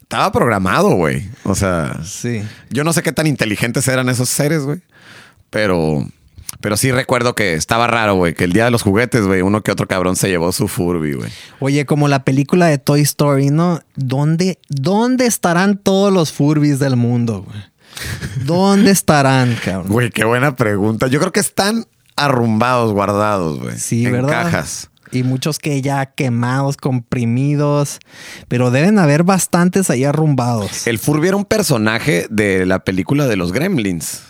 estaba 0.00 0.30
programado, 0.30 0.90
güey. 0.94 1.28
O 1.42 1.56
sea, 1.56 1.98
Sí. 2.04 2.42
yo 2.70 2.84
no 2.84 2.92
sé 2.92 3.02
qué 3.02 3.10
tan 3.10 3.26
inteligentes 3.26 3.88
eran 3.88 4.08
esos 4.08 4.28
seres, 4.28 4.62
güey. 4.62 4.80
Pero, 5.50 6.06
pero 6.60 6.76
sí 6.76 6.92
recuerdo 6.92 7.34
que 7.34 7.54
estaba 7.54 7.88
raro, 7.88 8.14
güey, 8.14 8.34
que 8.34 8.44
el 8.44 8.52
día 8.52 8.66
de 8.66 8.70
los 8.70 8.82
juguetes, 8.82 9.22
güey, 9.26 9.42
uno 9.42 9.62
que 9.62 9.72
otro 9.72 9.88
cabrón 9.88 10.14
se 10.14 10.28
llevó 10.28 10.52
su 10.52 10.68
Furby, 10.68 11.14
güey. 11.14 11.30
Oye, 11.58 11.86
como 11.86 12.06
la 12.06 12.22
película 12.24 12.66
de 12.66 12.78
Toy 12.78 13.00
Story, 13.00 13.50
¿no? 13.50 13.80
¿Dónde, 13.96 14.60
dónde 14.68 15.26
estarán 15.26 15.76
todos 15.76 16.12
los 16.12 16.30
Furbies 16.32 16.78
del 16.78 16.94
mundo, 16.94 17.42
güey? 17.42 17.58
¿Dónde 18.46 18.92
estarán, 18.92 19.56
cabrón? 19.64 19.90
Güey, 19.92 20.10
qué 20.10 20.24
buena 20.24 20.54
pregunta. 20.54 21.08
Yo 21.08 21.18
creo 21.18 21.32
que 21.32 21.40
están 21.40 21.84
arrumbados, 22.14 22.92
guardados, 22.92 23.58
güey. 23.60 23.76
Sí, 23.76 24.06
en 24.06 24.12
¿verdad? 24.12 24.44
cajas. 24.44 24.88
Y 25.12 25.22
muchos 25.22 25.58
que 25.58 25.82
ya 25.82 26.06
quemados, 26.06 26.76
comprimidos, 26.76 28.00
pero 28.48 28.70
deben 28.70 28.98
haber 28.98 29.24
bastantes 29.24 29.90
ahí 29.90 30.04
arrumbados. 30.04 30.86
El 30.86 30.98
Furby 30.98 31.28
era 31.28 31.36
un 31.36 31.44
personaje 31.44 32.26
de 32.30 32.66
la 32.66 32.80
película 32.84 33.26
de 33.26 33.36
los 33.36 33.52
Gremlins. 33.52 34.22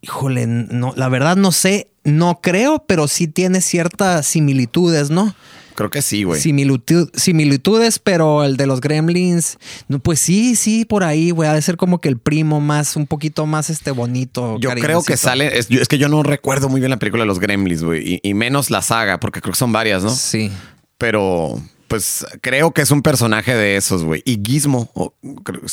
Híjole, 0.00 0.46
no, 0.46 0.94
la 0.96 1.08
verdad 1.10 1.36
no 1.36 1.52
sé, 1.52 1.90
no 2.04 2.40
creo, 2.40 2.84
pero 2.86 3.06
sí 3.06 3.28
tiene 3.28 3.60
ciertas 3.60 4.26
similitudes, 4.26 5.10
¿no? 5.10 5.34
Creo 5.74 5.90
que 5.90 6.02
sí, 6.02 6.24
güey. 6.24 6.40
Similitud- 6.40 7.10
similitudes, 7.14 7.98
pero 7.98 8.44
el 8.44 8.56
de 8.56 8.66
los 8.66 8.80
gremlins, 8.80 9.58
no, 9.88 9.98
pues 9.98 10.20
sí, 10.20 10.56
sí, 10.56 10.84
por 10.84 11.04
ahí, 11.04 11.30
güey, 11.30 11.48
ha 11.48 11.54
de 11.54 11.62
ser 11.62 11.76
como 11.76 12.00
que 12.00 12.08
el 12.08 12.18
primo 12.18 12.60
más, 12.60 12.96
un 12.96 13.06
poquito 13.06 13.46
más 13.46 13.70
este 13.70 13.90
bonito. 13.90 14.58
Yo 14.60 14.70
creo 14.70 15.02
que 15.02 15.16
sale, 15.16 15.58
es, 15.58 15.70
es 15.70 15.88
que 15.88 15.98
yo 15.98 16.08
no 16.08 16.22
recuerdo 16.22 16.68
muy 16.68 16.80
bien 16.80 16.90
la 16.90 16.98
película 16.98 17.22
de 17.22 17.26
los 17.28 17.38
Gremlins, 17.40 17.82
güey, 17.82 18.14
y, 18.14 18.20
y 18.28 18.34
menos 18.34 18.70
la 18.70 18.82
saga, 18.82 19.20
porque 19.20 19.40
creo 19.40 19.52
que 19.52 19.58
son 19.58 19.72
varias, 19.72 20.02
¿no? 20.02 20.10
Sí. 20.10 20.50
Pero, 20.98 21.60
pues 21.88 22.26
creo 22.42 22.72
que 22.72 22.82
es 22.82 22.90
un 22.90 23.02
personaje 23.02 23.54
de 23.54 23.76
esos, 23.76 24.04
güey. 24.04 24.22
Y 24.26 24.40
Gizmo, 24.44 24.90
o, 24.94 25.14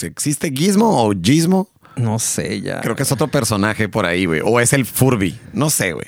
¿existe 0.03 0.51
Gizmo 0.55 1.03
o 1.05 1.13
Gizmo? 1.21 1.69
No 1.97 2.19
sé, 2.19 2.61
ya. 2.61 2.79
Creo 2.81 2.95
que 2.95 3.03
es 3.03 3.11
otro 3.11 3.27
personaje 3.27 3.89
por 3.89 4.05
ahí, 4.05 4.25
güey. 4.25 4.41
O 4.45 4.59
es 4.59 4.71
el 4.71 4.85
Furby, 4.85 5.37
no 5.53 5.69
sé, 5.69 5.93
güey. 5.93 6.05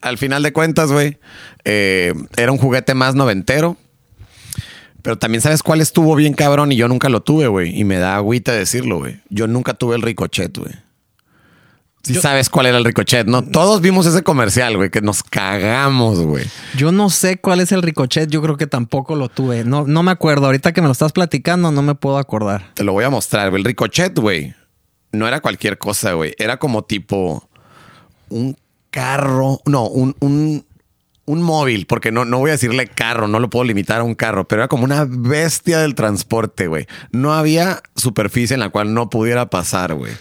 Al 0.00 0.18
final 0.18 0.42
de 0.42 0.52
cuentas, 0.52 0.90
güey, 0.92 1.18
eh, 1.64 2.12
era 2.36 2.52
un 2.52 2.58
juguete 2.58 2.94
más 2.94 3.14
noventero. 3.14 3.76
Pero 5.02 5.16
también 5.16 5.40
sabes 5.40 5.62
cuál 5.62 5.80
estuvo 5.80 6.14
bien 6.16 6.34
cabrón 6.34 6.72
y 6.72 6.76
yo 6.76 6.88
nunca 6.88 7.08
lo 7.08 7.22
tuve, 7.22 7.46
güey. 7.46 7.78
Y 7.78 7.84
me 7.84 7.96
da 7.98 8.16
agüita 8.16 8.52
decirlo, 8.52 8.98
güey. 8.98 9.20
Yo 9.30 9.46
nunca 9.46 9.74
tuve 9.74 9.96
el 9.96 10.02
ricochet, 10.02 10.56
güey. 10.58 10.72
Sí 12.02 12.14
Yo- 12.14 12.20
sabes 12.20 12.48
cuál 12.50 12.66
era 12.66 12.78
el 12.78 12.84
ricochet, 12.84 13.26
¿no? 13.26 13.42
Todos 13.42 13.80
vimos 13.80 14.06
ese 14.06 14.22
comercial, 14.22 14.76
güey, 14.76 14.90
que 14.90 15.00
nos 15.00 15.22
cagamos, 15.22 16.20
güey. 16.20 16.44
Yo 16.76 16.90
no 16.92 17.10
sé 17.10 17.38
cuál 17.38 17.60
es 17.60 17.70
el 17.72 17.82
ricochet, 17.82 18.28
yo 18.28 18.42
creo 18.42 18.56
que 18.56 18.66
tampoco 18.66 19.14
lo 19.14 19.28
tuve. 19.28 19.64
No, 19.64 19.84
no 19.86 20.02
me 20.02 20.10
acuerdo. 20.10 20.46
Ahorita 20.46 20.72
que 20.72 20.80
me 20.80 20.86
lo 20.88 20.92
estás 20.92 21.12
platicando, 21.12 21.70
no 21.70 21.82
me 21.82 21.94
puedo 21.94 22.18
acordar. 22.18 22.72
Te 22.74 22.84
lo 22.84 22.92
voy 22.92 23.04
a 23.04 23.10
mostrar, 23.10 23.50
güey. 23.50 23.60
El 23.60 23.66
ricochet, 23.66 24.18
güey, 24.18 24.54
no 25.12 25.26
era 25.28 25.40
cualquier 25.40 25.78
cosa, 25.78 26.12
güey. 26.12 26.34
Era 26.38 26.56
como 26.58 26.82
tipo 26.82 27.48
un 28.30 28.56
carro, 28.98 29.60
no, 29.64 29.86
un, 29.86 30.16
un, 30.18 30.66
un 31.24 31.42
móvil, 31.42 31.86
porque 31.86 32.10
no, 32.10 32.24
no 32.24 32.38
voy 32.38 32.50
a 32.50 32.54
decirle 32.54 32.88
carro, 32.88 33.28
no 33.28 33.38
lo 33.38 33.48
puedo 33.48 33.64
limitar 33.64 34.00
a 34.00 34.02
un 34.02 34.16
carro, 34.16 34.48
pero 34.48 34.62
era 34.62 34.68
como 34.68 34.82
una 34.82 35.06
bestia 35.08 35.78
del 35.78 35.94
transporte, 35.94 36.66
güey. 36.66 36.86
No 37.12 37.32
había 37.32 37.80
superficie 37.94 38.54
en 38.54 38.60
la 38.60 38.70
cual 38.70 38.92
no 38.94 39.08
pudiera 39.08 39.50
pasar, 39.50 39.94
güey. 39.94 40.12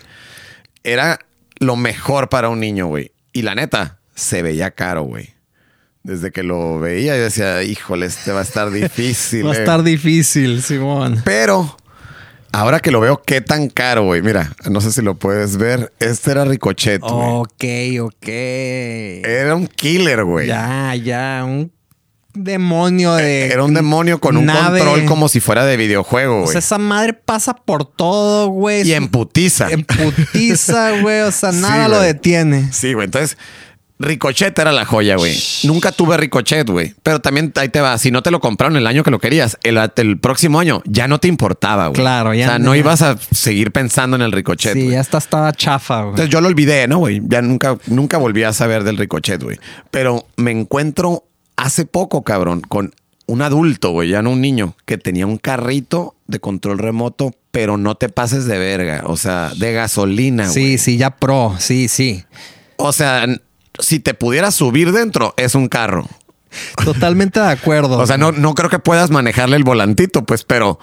Era 0.83 1.17
lo 1.57 1.75
mejor 1.75 2.29
para 2.29 2.49
un 2.49 2.59
niño, 2.59 2.85
güey. 2.85 3.11
Y 3.33 3.41
la 3.41 3.55
neta, 3.55 3.97
se 4.13 4.43
veía 4.43 4.69
caro, 4.69 5.01
güey. 5.03 5.33
Desde 6.03 6.31
que 6.31 6.43
lo 6.43 6.79
veía, 6.79 7.17
yo 7.17 7.23
decía, 7.23 7.63
híjole, 7.63 8.05
este 8.05 8.31
va 8.31 8.41
a 8.41 8.43
estar 8.43 8.69
difícil. 8.71 9.47
Va 9.47 9.53
a 9.53 9.55
eh". 9.55 9.59
estar 9.59 9.81
difícil, 9.81 10.61
Simón. 10.61 11.23
Pero 11.25 11.75
ahora 12.51 12.79
que 12.79 12.91
lo 12.91 12.99
veo, 12.99 13.21
qué 13.25 13.41
tan 13.41 13.69
caro, 13.69 14.03
güey. 14.05 14.21
Mira, 14.21 14.51
no 14.69 14.81
sé 14.81 14.91
si 14.91 15.01
lo 15.01 15.15
puedes 15.15 15.57
ver. 15.57 15.93
Este 15.99 16.31
era 16.31 16.45
Ricochet, 16.45 17.01
güey. 17.01 17.13
Ok, 17.13 17.63
ok. 18.13 18.27
Era 18.27 19.55
un 19.55 19.67
killer, 19.67 20.23
güey. 20.23 20.47
Ya, 20.47 20.95
ya, 20.95 21.43
un 21.45 21.71
demonio 22.33 23.13
de. 23.15 23.47
Era 23.47 23.63
un 23.63 23.73
demonio 23.73 24.19
con 24.19 24.37
un 24.37 24.45
control 24.47 25.05
como 25.05 25.27
si 25.29 25.39
fuera 25.39 25.65
de 25.65 25.75
videojuego, 25.77 26.37
O 26.37 26.41
güey. 26.41 26.51
sea, 26.51 26.59
esa 26.59 26.77
madre 26.77 27.13
pasa 27.13 27.55
por 27.55 27.85
todo, 27.85 28.47
güey. 28.49 28.87
y 28.87 28.93
en 28.93 29.07
putiza. 29.09 29.69
En 29.71 29.83
putiza, 29.83 30.99
güey. 31.01 31.21
O 31.21 31.31
sea, 31.31 31.51
Sí, 31.57 31.59
nada 31.61 31.87
lo 31.87 31.99
detiene. 31.99 32.71
Sí, 32.71 32.93
güey. 32.93 33.05
Entonces, 33.05 33.37
Ricochet 33.99 34.57
era 34.59 34.71
la 34.71 34.85
joya, 34.85 35.15
güey. 35.15 35.35
Nunca 35.63 35.91
tuve 35.91 36.17
Ricochet, 36.17 36.69
güey. 36.69 36.93
Pero 37.01 37.19
también 37.19 37.51
ahí 37.55 37.69
te 37.69 37.81
va. 37.81 37.97
Si 37.97 38.11
no 38.11 38.21
te 38.21 38.29
lo 38.31 38.39
compraron 38.39 38.77
el 38.77 38.85
año 38.85 39.03
que 39.03 39.09
lo 39.11 39.19
querías, 39.19 39.57
el, 39.63 39.77
el 39.95 40.19
próximo 40.19 40.59
año 40.59 40.81
ya 40.85 41.07
no 41.07 41.19
te 41.19 41.27
importaba, 41.27 41.87
güey. 41.87 41.99
Claro, 41.99 42.33
ya 42.33 42.45
O 42.45 42.49
sea, 42.49 42.59
no- 42.59 42.65
no 42.65 42.75
ibas 42.75 43.01
a 43.01 43.17
seguir 43.17 43.71
pensando 43.71 44.15
en 44.15 44.21
el 44.21 44.31
Ricochet, 44.31 44.73
Sí, 44.73 44.81
güey. 44.83 44.91
ya 44.93 45.01
está, 45.01 45.17
estaba 45.17 45.51
chafa, 45.51 46.01
güey. 46.01 46.09
Entonces 46.11 46.29
yo 46.31 46.41
lo 46.41 46.47
olvidé, 46.47 46.87
¿no, 46.87 46.99
güey? 46.99 47.21
Ya 47.25 47.41
nunca, 47.41 47.77
nunca 47.87 48.17
volví 48.17 48.43
a 48.43 48.53
saber 48.53 48.83
del 48.83 48.97
ricochet, 48.97 49.41
güey. 49.41 49.57
Pero 49.89 50.27
me 50.37 50.51
encuentro 50.51 51.23
hace 51.55 51.85
poco, 51.85 52.23
cabrón, 52.23 52.61
con 52.61 52.93
un 53.25 53.41
adulto, 53.41 53.91
güey, 53.91 54.09
ya 54.09 54.21
no 54.21 54.29
un 54.31 54.41
niño, 54.41 54.75
que 54.85 54.97
tenía 54.97 55.25
un 55.25 55.37
carrito 55.37 56.15
de 56.27 56.39
control 56.39 56.77
remoto, 56.77 57.33
pero 57.51 57.77
no 57.77 57.95
te 57.95 58.09
pases 58.09 58.45
de 58.45 58.57
verga. 58.59 59.01
O 59.05 59.17
sea, 59.17 59.51
de 59.57 59.73
gasolina, 59.73 60.43
güey. 60.43 60.53
Sí, 60.53 60.77
sí, 60.77 60.97
ya 60.97 61.09
pro. 61.09 61.55
Sí, 61.57 61.87
sí. 61.87 62.23
O 62.77 62.93
sea, 62.93 63.25
si 63.79 63.99
te 63.99 64.13
pudieras 64.13 64.55
subir 64.55 64.91
dentro, 64.91 65.33
es 65.37 65.55
un 65.55 65.67
carro. 65.67 66.07
Totalmente 66.83 67.39
de 67.39 67.49
acuerdo. 67.51 67.97
O 67.99 68.07
sea, 68.07 68.17
no, 68.17 68.31
no 68.31 68.53
creo 68.55 68.69
que 68.69 68.79
puedas 68.79 69.09
manejarle 69.11 69.57
el 69.57 69.63
volantito, 69.63 70.25
pues, 70.25 70.43
pero 70.43 70.79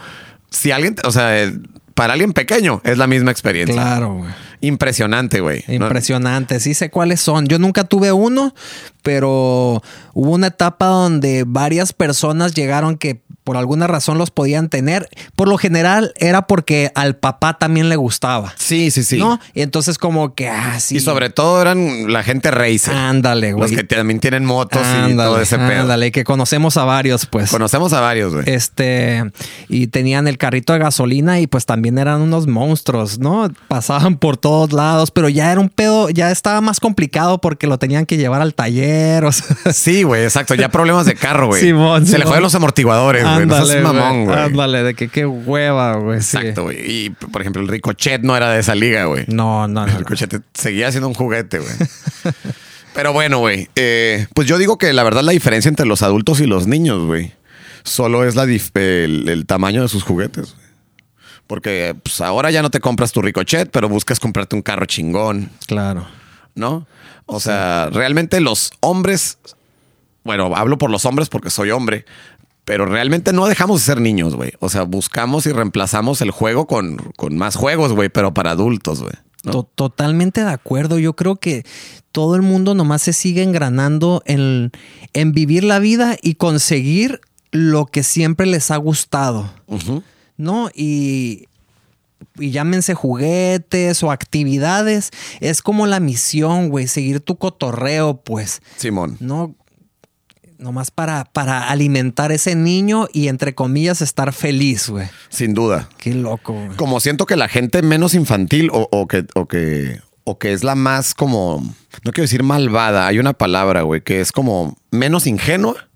si 0.51 0.71
alguien, 0.71 0.97
o 1.05 1.11
sea, 1.11 1.43
eh, 1.43 1.53
para 1.95 2.13
alguien 2.13 2.33
pequeño 2.33 2.81
es 2.85 2.99
la 2.99 3.07
misma 3.07 3.31
experiencia. 3.31 3.75
Claro, 3.75 4.15
güey. 4.15 4.31
Impresionante, 4.67 5.41
güey. 5.41 5.65
Impresionante, 5.69 6.61
sí 6.61 6.75
sé 6.75 6.91
cuáles 6.91 7.21
son. 7.21 7.47
Yo 7.47 7.59
nunca 7.59 7.85
tuve 7.85 8.13
uno, 8.13 8.55
pero 9.03 9.83
hubo 10.15 10.31
una 10.31 10.49
etapa 10.49 10.87
donde 10.87 11.45
varias 11.47 11.93
personas 11.93 12.55
llegaron 12.55 12.97
que 12.97 13.23
por 13.45 13.59
alguna 13.59 13.87
razón 13.87 14.17
los 14.17 14.31
podían 14.31 14.71
tener. 14.71 15.07
Por 15.37 15.49
lo 15.49 15.59
general 15.59 16.15
era 16.17 16.47
porque 16.47 16.91
al 16.95 17.17
papá 17.17 17.59
también 17.59 17.91
le 17.91 17.97
gustaba. 17.97 18.55
Sí, 18.57 18.91
sí, 18.91 19.05
sí. 19.05 19.19
¿No? 19.19 19.39
Y 19.53 19.61
entonces 19.61 19.99
como 19.99 20.35
que, 20.35 20.49
ah, 20.49 20.81
sí. 20.81 20.97
Y 20.97 21.01
sobre 21.01 21.29
todo 21.29 21.61
eran 21.61 22.11
la 22.11 22.23
gente 22.23 22.51
racer. 22.51 22.95
Ándale, 22.95 23.51
Los 23.51 23.71
güey. 23.71 23.77
que 23.77 23.85
también 23.85 24.19
tienen 24.21 24.47
motos 24.47 24.81
y 25.09 25.15
todo 25.15 25.39
ese 25.41 25.59
pedo. 25.59 25.83
ándale, 25.83 26.11
que 26.11 26.25
conocemos 26.25 26.79
a 26.79 26.85
varios, 26.85 27.27
pues. 27.27 27.51
Conocemos 27.51 27.93
a 27.93 28.01
varios, 28.01 28.33
güey. 28.33 28.45
Este, 28.49 29.23
y 29.69 29.89
tenían 29.89 30.27
el 30.27 30.39
carrito 30.39 30.73
de 30.73 30.79
gasolina 30.79 31.39
y 31.39 31.47
pues 31.47 31.67
también 31.67 31.99
eran 31.99 32.23
unos 32.23 32.47
monstruos, 32.47 33.19
¿no? 33.19 33.51
Pasaban 33.69 34.17
por 34.17 34.39
todos 34.55 34.73
lados, 34.73 35.11
pero 35.11 35.29
ya 35.29 35.51
era 35.51 35.61
un 35.61 35.69
pedo, 35.69 36.11
ya 36.11 36.31
estaba 36.31 36.61
más 36.61 36.79
complicado 36.79 37.41
porque 37.41 37.67
lo 37.67 37.77
tenían 37.77 38.07
que 38.07 38.17
llevar 38.17 38.41
al 38.41 38.55
taller, 38.55 39.25
o 39.25 39.33
sea. 39.33 39.73
Sí, 39.73 40.05
güey, 40.05 40.23
exacto. 40.23 40.55
Ya 40.55 40.69
problemas 40.69 41.07
de 41.07 41.15
carro, 41.17 41.49
güey. 41.49 41.61
Simón, 41.61 42.07
Se 42.07 42.19
le 42.19 42.25
fueron 42.25 42.45
los 42.45 42.55
amortiguadores, 42.55 43.25
güey. 43.25 43.47
No 43.47 43.67
seas 43.67 43.83
mamón, 43.83 44.27
güey. 44.27 44.39
Ándale, 44.39 44.85
de 44.85 44.95
que 44.95 45.09
qué 45.09 45.27
hueva, 45.27 45.97
güey. 45.97 46.21
sí. 46.21 46.37
Exacto, 46.37 46.63
güey. 46.65 46.77
Y, 46.89 47.11
por 47.11 47.41
ejemplo, 47.41 47.63
el 47.63 47.69
Ricochet 47.69 48.23
no 48.23 48.37
era 48.37 48.51
de 48.51 48.61
esa 48.61 48.77
liga, 48.77 49.07
güey. 49.07 49.25
No, 49.27 49.67
no, 49.67 49.87
El 49.87 49.93
no. 49.93 49.99
Ricochet 49.99 50.41
seguía 50.55 50.91
siendo 50.93 51.09
un 51.09 51.15
juguete, 51.15 51.59
güey. 51.59 51.73
Pero 52.95 53.13
bueno, 53.13 53.39
güey. 53.39 53.69
eh, 53.75 54.29
pues 54.35 54.47
yo 54.47 54.57
digo 54.57 54.79
que 54.79 54.93
la 54.93 55.03
verdad 55.03 55.23
la 55.23 55.33
diferencia 55.33 55.69
entre 55.69 55.85
los 55.85 56.03
adultos 56.03 56.39
y 56.39 56.47
los 56.47 56.69
niños, 56.69 57.05
güey, 57.05 57.33
solo 57.83 58.25
es 58.25 58.37
la 58.37 58.45
el, 58.45 59.29
el 59.29 59.47
tamaño 59.47 59.83
de 59.83 59.89
sus 59.89 60.05
juguetes. 60.05 60.55
güey. 60.55 60.64
Porque 61.47 61.95
pues, 62.03 62.21
ahora 62.21 62.51
ya 62.51 62.63
no 62.63 62.71
te 62.71 62.81
compras 62.81 63.13
tu 63.13 63.21
Ricochet, 63.23 63.71
pero 63.71 63.89
buscas 63.89 64.19
comprarte 64.19 64.57
un 64.57 64.63
carro 64.63 64.87
chingón. 64.87 65.51
Claro. 65.67 66.07
¿no? 66.55 66.87
O 67.27 67.41
sea, 67.41 67.89
realmente 67.91 68.41
los 68.41 68.73
hombres, 68.81 69.39
bueno, 70.25 70.55
hablo 70.55 70.79
por 70.79 70.91
los 70.91 71.05
hombres 71.05 71.29
porque 71.29 71.51
soy 71.51 71.71
hombre, 71.71 72.05
pero 72.65 72.87
realmente 72.87 73.33
no 73.33 73.47
dejamos 73.47 73.81
de 73.81 73.87
ser 73.87 74.01
niños, 74.01 74.35
güey. 74.37 74.53
O 74.61 74.69
sea, 74.69 74.83
buscamos 74.83 75.47
y 75.47 75.53
reemplazamos 75.53 76.21
el 76.21 76.31
juego 76.31 76.67
con, 76.67 76.97
con 77.17 77.37
más 77.37 77.57
juegos, 77.57 77.93
güey, 77.93 78.09
pero 78.09 78.33
para 78.35 78.53
adultos, 78.53 79.03
güey. 79.03 79.15
Totalmente 79.75 80.43
de 80.43 80.51
acuerdo. 80.51 80.99
Yo 80.99 81.15
creo 81.15 81.37
que 81.37 81.67
todo 82.13 82.35
el 82.35 82.41
mundo 82.41 82.75
nomás 82.75 83.03
se 83.03 83.13
sigue 83.13 83.43
engranando 83.43 84.23
en, 84.25 84.73
en 85.13 85.33
vivir 85.33 85.65
la 85.65 85.81
vida 85.81 86.17
y 86.23 86.37
conseguir 86.37 87.21
lo 87.51 87.85
que 87.85 88.03
siempre 88.03 88.47
les 88.47 88.71
ha 88.71 88.79
gustado. 88.79 89.51
Ujú. 89.67 90.03
¿No? 90.37 90.69
Y, 90.75 91.47
y 92.39 92.51
llámense 92.51 92.95
juguetes 92.95 94.03
o 94.03 94.11
actividades. 94.11 95.11
Es 95.41 95.63
como 95.63 95.87
la 95.87 96.01
misión, 96.01 96.69
güey, 96.69 96.87
seguir 96.87 97.21
tu 97.21 97.37
cotorreo, 97.37 98.17
pues. 98.23 98.63
Simón. 98.77 99.17
¿No? 99.21 99.55
Nomás 100.59 100.91
para, 100.91 101.25
para 101.25 101.69
alimentar 101.69 102.33
ese 102.33 102.55
niño 102.55 103.07
y 103.13 103.29
entre 103.29 103.55
comillas 103.55 104.01
estar 104.01 104.33
feliz, 104.33 104.89
güey. 104.89 105.09
Sin 105.29 105.53
duda. 105.53 105.89
Qué 105.99 106.15
loco, 106.15 106.55
güey. 106.55 106.77
Como 106.77 107.01
siento 107.01 107.27
que 107.27 107.37
la 107.37 107.49
gente 107.49 107.83
menos 107.83 108.15
infantil 108.15 108.71
o, 108.73 108.89
o 108.91 109.07
que, 109.07 109.27
o 109.35 109.47
que 109.47 110.01
o 110.25 110.39
que 110.39 110.53
es 110.53 110.65
la 110.65 110.75
más 110.75 111.15
como, 111.15 111.61
no 112.03 112.13
quiero 112.13 112.23
decir 112.23 112.43
malvada, 112.43 113.07
hay 113.07 113.19
una 113.19 113.35
palabra, 113.35 113.83
güey, 113.83 114.01
que 114.01 114.21
es 114.21 114.33
como 114.33 114.77
menos 114.91 115.27
ingenua, 115.27 115.89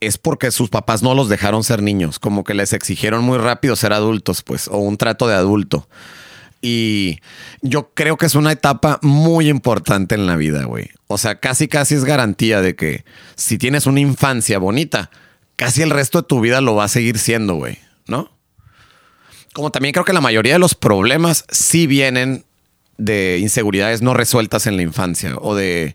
es 0.00 0.18
porque 0.18 0.50
sus 0.50 0.70
papás 0.70 1.02
no 1.02 1.14
los 1.14 1.28
dejaron 1.28 1.64
ser 1.64 1.82
niños, 1.82 2.18
como 2.18 2.44
que 2.44 2.54
les 2.54 2.72
exigieron 2.72 3.24
muy 3.24 3.38
rápido 3.38 3.76
ser 3.76 3.92
adultos, 3.92 4.42
pues, 4.42 4.68
o 4.68 4.78
un 4.78 4.96
trato 4.96 5.26
de 5.26 5.34
adulto. 5.34 5.88
Y 6.60 7.20
yo 7.62 7.90
creo 7.94 8.16
que 8.16 8.26
es 8.26 8.34
una 8.34 8.52
etapa 8.52 8.98
muy 9.02 9.48
importante 9.48 10.14
en 10.14 10.26
la 10.26 10.36
vida, 10.36 10.64
güey. 10.64 10.90
O 11.06 11.18
sea, 11.18 11.36
casi 11.36 11.68
casi 11.68 11.94
es 11.94 12.04
garantía 12.04 12.60
de 12.60 12.74
que 12.74 13.04
si 13.36 13.58
tienes 13.58 13.86
una 13.86 14.00
infancia 14.00 14.58
bonita, 14.58 15.10
casi 15.56 15.82
el 15.82 15.90
resto 15.90 16.22
de 16.22 16.28
tu 16.28 16.40
vida 16.40 16.60
lo 16.60 16.74
va 16.74 16.84
a 16.84 16.88
seguir 16.88 17.18
siendo, 17.18 17.54
güey, 17.54 17.78
¿no? 18.06 18.30
Como 19.52 19.70
también 19.70 19.92
creo 19.92 20.04
que 20.04 20.12
la 20.12 20.20
mayoría 20.20 20.54
de 20.54 20.58
los 20.58 20.74
problemas 20.74 21.44
sí 21.50 21.86
vienen 21.86 22.44
de 22.96 23.38
inseguridades 23.40 24.02
no 24.02 24.12
resueltas 24.12 24.66
en 24.66 24.76
la 24.76 24.82
infancia 24.82 25.36
o 25.36 25.54
de, 25.54 25.94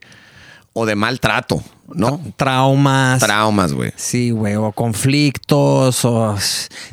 o 0.73 0.85
de 0.85 0.95
maltrato, 0.95 1.63
¿no? 1.93 2.19
Traumas. 2.35 3.19
Traumas, 3.19 3.73
güey. 3.73 3.91
Sí, 3.95 4.31
güey, 4.31 4.55
o 4.55 4.71
conflictos, 4.71 6.03
o 6.03 6.35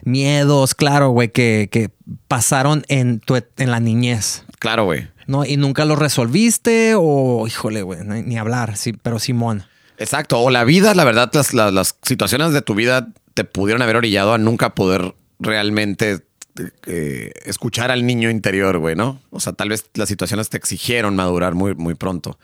miedos, 0.05 0.75
claro, 0.75 1.11
güey, 1.11 1.31
que, 1.31 1.69
que 1.71 1.91
pasaron 2.29 2.85
en, 2.89 3.21
tu, 3.21 3.37
en 3.37 3.71
la 3.71 3.81
niñez, 3.81 4.45
Claro, 4.59 4.85
güey. 4.85 5.09
¿no? 5.27 5.47
Y 5.47 5.57
nunca 5.57 5.87
los 5.87 5.99
resolviste, 5.99 6.93
o 6.97 7.47
híjole, 7.47 7.83
güey, 7.83 8.01
ni, 8.05 8.23
ni 8.23 8.39
hablar, 8.39 8.77
sí, 8.77 8.93
pero 8.93 9.19
Simón. 9.19 9.65
Exacto. 9.97 10.41
O 10.41 10.51
la 10.51 10.65
vida, 10.65 10.95
la 10.95 11.05
verdad, 11.05 11.31
las, 11.33 11.55
las, 11.55 11.73
las 11.73 11.97
situaciones 12.03 12.53
de 12.53 12.63
tu 12.63 12.75
vida 12.75 13.09
te 13.35 13.45
pudieron 13.45 13.81
haber 13.81 13.97
orillado 13.97 14.35
a 14.35 14.39
nunca 14.39 14.75
poder 14.75 15.15
realmente 15.39 16.21
eh, 16.87 17.33
escuchar 17.45 17.91
al 17.91 18.07
niño 18.07 18.29
interior, 18.29 18.79
güey, 18.79 18.97
¿no? 18.97 19.21
O 19.31 19.41
sea, 19.41 19.53
tal 19.53 19.69
vez 19.69 19.87
las 19.95 20.09
situaciones 20.09 20.51
te 20.51 20.57
exigieron 20.57 21.17
madurar 21.17 21.55
muy, 21.55 21.75
muy 21.75 21.95
pronto. 21.95 22.39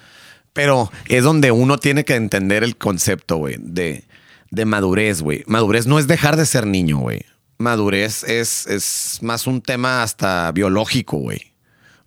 Pero 0.57 0.91
es 1.07 1.23
donde 1.23 1.53
uno 1.53 1.79
tiene 1.79 2.05
que 2.05 2.17
entender 2.17 2.65
el 2.65 2.77
concepto, 2.77 3.37
güey, 3.37 3.57
de, 3.61 4.05
de 4.51 4.65
madurez, 4.65 5.23
güey. 5.23 5.45
Madurez 5.47 5.87
no 5.87 5.99
es 5.99 6.09
dejar 6.09 6.37
de 6.37 6.47
ser 6.47 6.67
niño, 6.67 6.99
güey. 6.99 7.25
Madurez 7.59 8.25
es, 8.25 8.67
es 8.67 9.19
más 9.21 9.47
un 9.47 9.61
tema 9.61 10.03
hasta 10.03 10.51
biológico, 10.53 11.19
güey. 11.19 11.53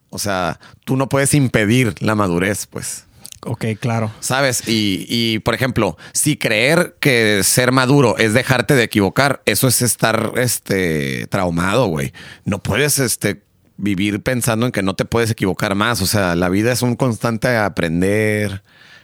O 0.09 0.17
sea, 0.17 0.59
tú 0.83 0.97
no 0.97 1.07
puedes 1.07 1.33
impedir 1.33 1.93
la 1.99 2.15
madurez, 2.15 2.65
pues. 2.65 3.05
Ok, 3.45 3.65
claro. 3.79 4.11
¿Sabes? 4.19 4.67
Y, 4.67 5.05
y, 5.07 5.39
por 5.39 5.53
ejemplo, 5.53 5.97
si 6.11 6.35
creer 6.35 6.97
que 6.99 7.41
ser 7.43 7.71
maduro 7.71 8.17
es 8.17 8.33
dejarte 8.33 8.75
de 8.75 8.83
equivocar, 8.83 9.41
eso 9.45 9.67
es 9.67 9.81
estar 9.81 10.33
este, 10.35 11.27
traumado, 11.27 11.87
güey. 11.87 12.13
No 12.43 12.59
puedes 12.59 12.99
este, 12.99 13.41
vivir 13.79 14.21
pensando 14.21 14.65
en 14.65 14.71
que 14.71 14.83
no 14.83 14.93
te 14.93 15.05
puedes 15.05 15.31
equivocar 15.31 15.73
más. 15.73 16.01
O 16.01 16.05
sea, 16.05 16.35
la 16.35 16.49
vida 16.49 16.71
es 16.71 16.81
un 16.81 16.95
constante 16.95 17.55
aprender, 17.57 18.61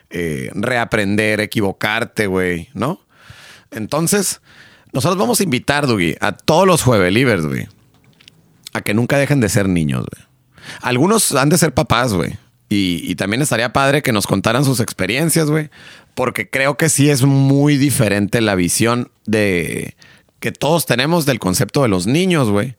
eh, 0.10 0.52
reaprender, 0.54 1.40
equivocarte, 1.40 2.28
güey, 2.28 2.70
¿no? 2.74 3.00
Entonces, 3.72 4.42
nosotros 4.92 5.18
vamos 5.18 5.40
a 5.40 5.44
invitar, 5.44 5.88
Dougie, 5.88 6.18
a 6.22 6.34
todos 6.34 6.68
los 6.68 6.84
juevelivers, 6.84 7.46
güey, 7.46 7.68
a 8.74 8.82
que 8.82 8.94
nunca 8.94 9.18
dejen 9.18 9.40
de 9.40 9.50
ser 9.50 9.68
niños, 9.68 10.06
güey. 10.12 10.26
Algunos 10.82 11.34
han 11.34 11.50
de 11.50 11.58
ser 11.58 11.74
papás, 11.74 12.14
güey. 12.14 12.38
Y, 12.68 13.00
y, 13.04 13.16
también 13.16 13.44
estaría 13.44 13.72
padre 13.72 14.02
que 14.02 14.12
nos 14.12 14.26
contaran 14.26 14.66
sus 14.66 14.80
experiencias, 14.80 15.50
güey. 15.50 15.70
Porque 16.16 16.50
creo 16.50 16.78
que 16.78 16.90
sí 16.90 17.10
es 17.10 17.22
muy 17.22 17.78
diferente 17.78 18.42
la 18.42 18.56
visión 18.56 19.12
de 19.28 19.96
que 20.40 20.52
todos 20.52 20.88
tenemos 20.88 21.26
del 21.28 21.38
concepto 21.38 21.84
de 21.84 21.90
los 21.90 22.08
niños, 22.08 22.50
güey. 22.50 22.76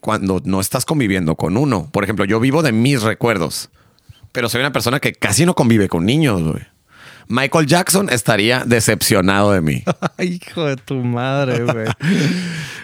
Cuando 0.00 0.40
no 0.44 0.60
estás 0.60 0.84
conviviendo 0.84 1.34
con 1.34 1.56
uno. 1.56 1.88
Por 1.90 2.04
ejemplo, 2.04 2.24
yo 2.24 2.40
vivo 2.40 2.62
de 2.62 2.72
mis 2.72 3.02
recuerdos. 3.02 3.70
Pero 4.32 4.48
soy 4.48 4.60
una 4.60 4.72
persona 4.72 5.00
que 5.00 5.12
casi 5.12 5.44
no 5.46 5.54
convive 5.54 5.88
con 5.88 6.04
niños, 6.04 6.42
güey. 6.42 6.62
Michael 7.28 7.66
Jackson 7.66 8.08
estaría 8.10 8.64
decepcionado 8.64 9.52
de 9.52 9.60
mí. 9.60 9.84
Hijo 10.18 10.64
de 10.64 10.76
tu 10.76 10.94
madre, 10.96 11.64
güey. 11.64 11.86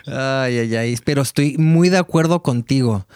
ay, 0.07 0.59
ay, 0.59 0.77
ay. 0.77 0.99
Pero 1.05 1.23
estoy 1.23 1.57
muy 1.57 1.89
de 1.89 1.99
acuerdo 1.99 2.43
contigo 2.43 3.07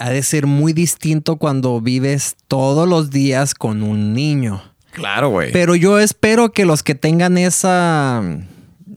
ha 0.00 0.10
de 0.10 0.22
ser 0.22 0.46
muy 0.46 0.72
distinto 0.72 1.36
cuando 1.36 1.80
vives 1.80 2.36
todos 2.48 2.88
los 2.88 3.10
días 3.10 3.54
con 3.54 3.82
un 3.82 4.14
niño. 4.14 4.62
Claro, 4.92 5.28
güey. 5.28 5.52
Pero 5.52 5.76
yo 5.76 5.98
espero 6.00 6.52
que 6.52 6.64
los 6.64 6.82
que 6.82 6.94
tengan 6.94 7.38
esa, 7.38 8.22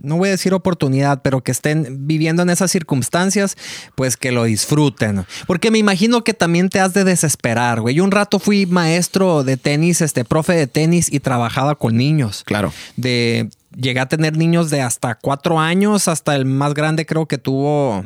no 0.03 0.17
voy 0.17 0.27
a 0.27 0.31
decir 0.31 0.53
oportunidad, 0.53 1.21
pero 1.23 1.41
que 1.41 1.51
estén 1.51 2.05
viviendo 2.05 2.43
en 2.43 2.49
esas 2.49 2.69
circunstancias, 2.69 3.57
pues 3.95 4.17
que 4.17 4.31
lo 4.31 4.43
disfruten. 4.43 5.25
Porque 5.47 5.71
me 5.71 5.79
imagino 5.79 6.23
que 6.23 6.33
también 6.33 6.69
te 6.69 6.79
has 6.79 6.93
de 6.93 7.03
desesperar, 7.03 7.81
güey. 7.81 7.95
Yo 7.95 8.03
un 8.03 8.11
rato 8.11 8.37
fui 8.37 8.65
maestro 8.65 9.43
de 9.43 9.57
tenis, 9.57 10.01
este 10.01 10.25
profe 10.25 10.53
de 10.53 10.67
tenis 10.67 11.11
y 11.11 11.19
trabajaba 11.21 11.75
con 11.75 11.95
niños. 11.95 12.43
Claro. 12.45 12.73
De, 12.97 13.49
llegué 13.75 14.01
a 14.01 14.07
tener 14.07 14.37
niños 14.37 14.69
de 14.69 14.81
hasta 14.81 15.15
cuatro 15.15 15.59
años, 15.59 16.07
hasta 16.07 16.35
el 16.35 16.45
más 16.45 16.73
grande 16.73 17.05
creo 17.05 17.25
que 17.25 17.37
tuvo 17.37 18.05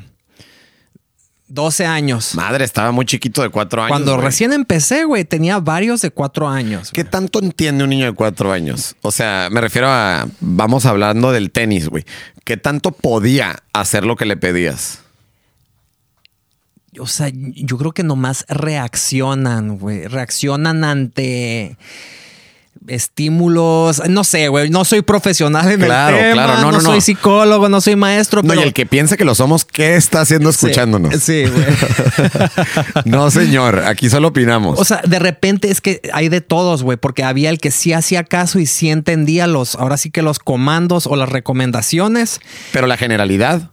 12 1.48 1.86
años. 1.86 2.36
Madre, 2.36 2.66
estaba 2.66 2.92
muy 2.92 3.06
chiquito 3.06 3.42
de 3.42 3.50
4 3.50 3.84
años. 3.84 3.92
Cuando 3.92 4.14
güey. 4.16 4.26
recién 4.26 4.54
empecé, 4.54 5.06
güey, 5.06 5.24
tenía 5.24 5.60
varios 5.60 6.02
de 6.02 6.12
4 6.12 6.48
años. 6.48 6.92
¿Qué 6.92 7.04
tanto 7.04 7.40
entiende 7.40 7.84
un 7.84 7.90
niño 7.90 8.06
de 8.06 8.14
4 8.14 8.52
años? 8.52 8.96
O 9.02 9.12
sea, 9.12 9.48
me 9.52 9.62
refiero 9.62 9.88
a, 9.90 10.28
vamos 10.40 10.86
hablando 10.86 11.32
del 11.32 11.52
tenis, 11.52 11.88
güey. 11.88 12.06
¿Qué 12.44 12.58
tanto 12.58 12.92
podía 12.92 13.64
hacer 13.74 14.06
lo 14.06 14.16
que 14.16 14.26
le 14.26 14.38
pedías? 14.38 15.00
O 17.00 17.08
sea, 17.08 17.30
yo 17.34 17.78
creo 17.78 17.92
que 17.92 18.04
nomás 18.04 18.46
reaccionan, 18.50 19.78
güey. 19.78 20.08
Reaccionan 20.08 20.84
ante 20.84 21.78
estímulos, 22.88 24.02
no 24.10 24.24
sé, 24.24 24.48
güey, 24.48 24.70
no 24.70 24.86
soy 24.86 25.02
profesional 25.02 25.72
en 25.72 25.82
claro, 25.82 26.18
el 26.18 26.24
tema, 26.24 26.34
claro, 26.34 26.62
no, 26.62 26.72
no, 26.72 26.72
no, 26.74 26.82
soy 26.82 26.96
no. 26.96 27.02
psicólogo, 27.02 27.70
no 27.70 27.82
soy 27.82 27.96
maestro, 27.96 28.42
No, 28.42 28.50
pero 28.50 28.62
y 28.62 28.64
el 28.64 28.74
que 28.74 28.86
piensa 28.86 29.18
que 29.18 29.26
lo 29.26 29.36
somos, 29.36 29.66
¿qué 29.66 29.96
está 29.96 30.22
haciendo 30.22 30.50
escuchándonos? 30.50 31.14
Sí, 31.16 31.46
sí, 31.46 31.52
güey. 31.52 31.66
no, 33.06 33.32
señor, 33.32 33.84
aquí 33.86 34.10
solo 34.10 34.30
opinamos. 34.30 34.80
O 34.80 34.86
sea, 34.86 35.02
de 35.06 35.20
repente 35.20 35.70
es 35.70 35.82
que 35.82 36.02
hay 36.14 36.30
de 36.30 36.42
todos, 36.42 36.84
güey, 36.84 36.98
porque 36.98 37.24
había 37.24 37.50
el 37.50 37.60
que 37.60 37.72
sí 37.72 37.94
hacía 37.94 38.24
caso 38.24 38.60
y 38.60 38.66
sí 38.66 38.90
entendía 38.90 39.48
los, 39.48 39.76
ahora 39.76 39.98
sí 39.98 40.12
que 40.12 40.22
los 40.22 40.40
comandos 40.40 41.08
o 41.08 41.16
las 41.16 41.30
recomendaciones. 41.30 42.40
Pero 42.72 42.88
la 42.88 42.98
generalidad. 42.98 43.70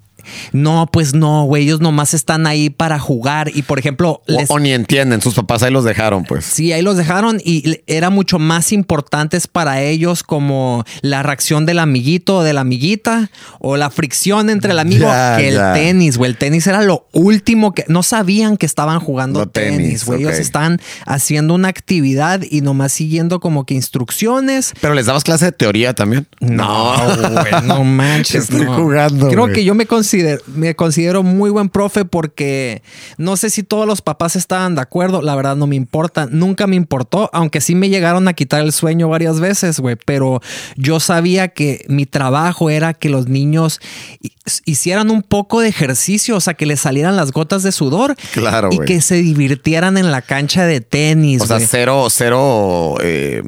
No, 0.53 0.89
pues 0.93 1.15
no, 1.15 1.45
güey, 1.45 1.65
ellos 1.65 1.81
nomás 1.81 2.15
están 2.15 2.47
ahí 2.47 2.71
para 2.71 2.99
jugar 2.99 3.51
y, 3.55 3.63
por 3.63 3.79
ejemplo, 3.79 4.23
O, 4.29 4.33
les- 4.33 4.51
o 4.51 4.59
ni 4.59 4.73
entienden, 4.73 5.21
sus 5.21 5.35
papás 5.35 5.63
ahí 5.63 5.73
los 5.73 5.85
dejaron, 5.85 6.25
pues. 6.25 6.45
Sí, 6.45 6.73
ahí 6.73 6.83
los 6.83 6.97
dejaron 6.97 7.41
y 7.45 7.81
era 7.87 8.11
mucho 8.11 8.39
más 8.39 8.73
importantes 8.73 9.47
para 9.47 9.83
ellos 9.83 10.23
como 10.23 10.85
la 11.03 11.23
reacción 11.23 11.67
del 11.67 11.79
amiguito 11.79 12.39
o 12.39 12.43
de 12.43 12.53
la 12.53 12.63
amiguita 12.63 13.31
o 13.61 13.77
la 13.77 13.91
fricción 13.91 14.51
entre 14.51 14.73
el 14.73 14.79
amigo 14.79 15.07
que 15.37 15.49
el 15.49 15.59
tenis, 15.75 16.17
güey. 16.19 16.31
El 16.31 16.37
tenis 16.39 16.67
era 16.67 16.83
lo 16.83 17.07
último 17.13 17.73
que 17.75 17.85
no 17.89 18.03
sabían 18.03 18.57
que 18.57 18.67
estaban 18.67 19.01
jugando 19.01 19.41
No, 19.41 19.47
tenis, 19.49 20.05
güey. 20.05 20.21
Ellos 20.23 20.35
estaban 20.39 20.81
haciendo 21.07 21.55
una 21.55 21.69
actividad 21.69 22.41
y 22.49 22.61
nomás 22.61 22.93
siguiendo 22.93 23.41
como 23.41 23.65
que 23.67 23.75
instrucciones. 23.75 24.73
Pero 24.81 24.95
les 24.95 25.07
dabas 25.07 25.25
clase 25.25 25.47
de 25.47 25.53
teoría 25.53 25.95
también. 25.95 26.27
No, 26.41 26.95
güey, 27.33 27.63
no 27.65 27.85
manches. 27.85 28.45
Estoy 28.45 28.65
no. 28.67 28.77
jugando, 28.77 29.29
Creo 29.29 29.49
que 29.49 29.65
yo 29.65 29.75
me 29.75 29.87
considero, 29.87 30.14
me 30.47 30.75
considero 30.75 31.23
muy 31.23 31.51
buen 31.51 31.69
profe 31.69 32.05
porque 32.05 32.83
no 33.19 33.37
sé 33.37 33.51
si 33.51 33.63
todos 33.63 33.87
los 33.87 34.03
papás 34.03 34.37
estaban 34.37 34.75
de 34.75 34.81
acuerdo. 34.83 35.23
La 35.23 35.35
verdad 35.37 35.57
no 35.57 35.67
me 35.67 35.77
importa. 35.77 36.27
Nunca 36.31 36.67
me 36.67 36.77
importó, 36.77 37.31
aunque 37.33 37.61
sí 37.61 37.75
me 37.75 37.89
llegaron 37.89 38.29
a 38.29 38.33
quitar 38.35 38.63
el 38.63 38.73
sueño 38.73 39.09
varias 39.09 39.41
veces, 39.41 39.81
güey. 39.81 39.97
Pero 40.05 40.41
yo 40.77 41.01
sabía 41.01 41.49
que 41.49 41.85
mi 41.89 42.07
trabajo 42.07 42.71
era 42.71 42.95
que 42.95 43.09
los 43.09 43.29
niños 43.29 43.81
hi- 44.21 44.33
hicieran 44.65 45.11
un 45.11 45.23
poco 45.23 45.61
de 45.61 45.69
ejercicio, 45.69 46.37
o 46.37 46.41
sea, 46.41 46.55
que 46.55 46.67
les 46.67 46.81
salieran 46.81 47.17
las 47.17 47.33
gotas 47.33 47.63
de 47.63 47.73
sudor. 47.73 48.15
Claro, 48.33 48.69
Y 48.73 48.79
que 48.81 49.01
se 49.01 49.17
divirtieran 49.17 49.97
en 49.97 50.11
la 50.13 50.23
cancha 50.23 50.67
de 50.67 50.81
tenis. 50.81 51.41
O 51.43 51.47
sea, 51.47 51.61
cero, 51.61 52.07
cero, 52.11 52.97
eh, 53.03 53.43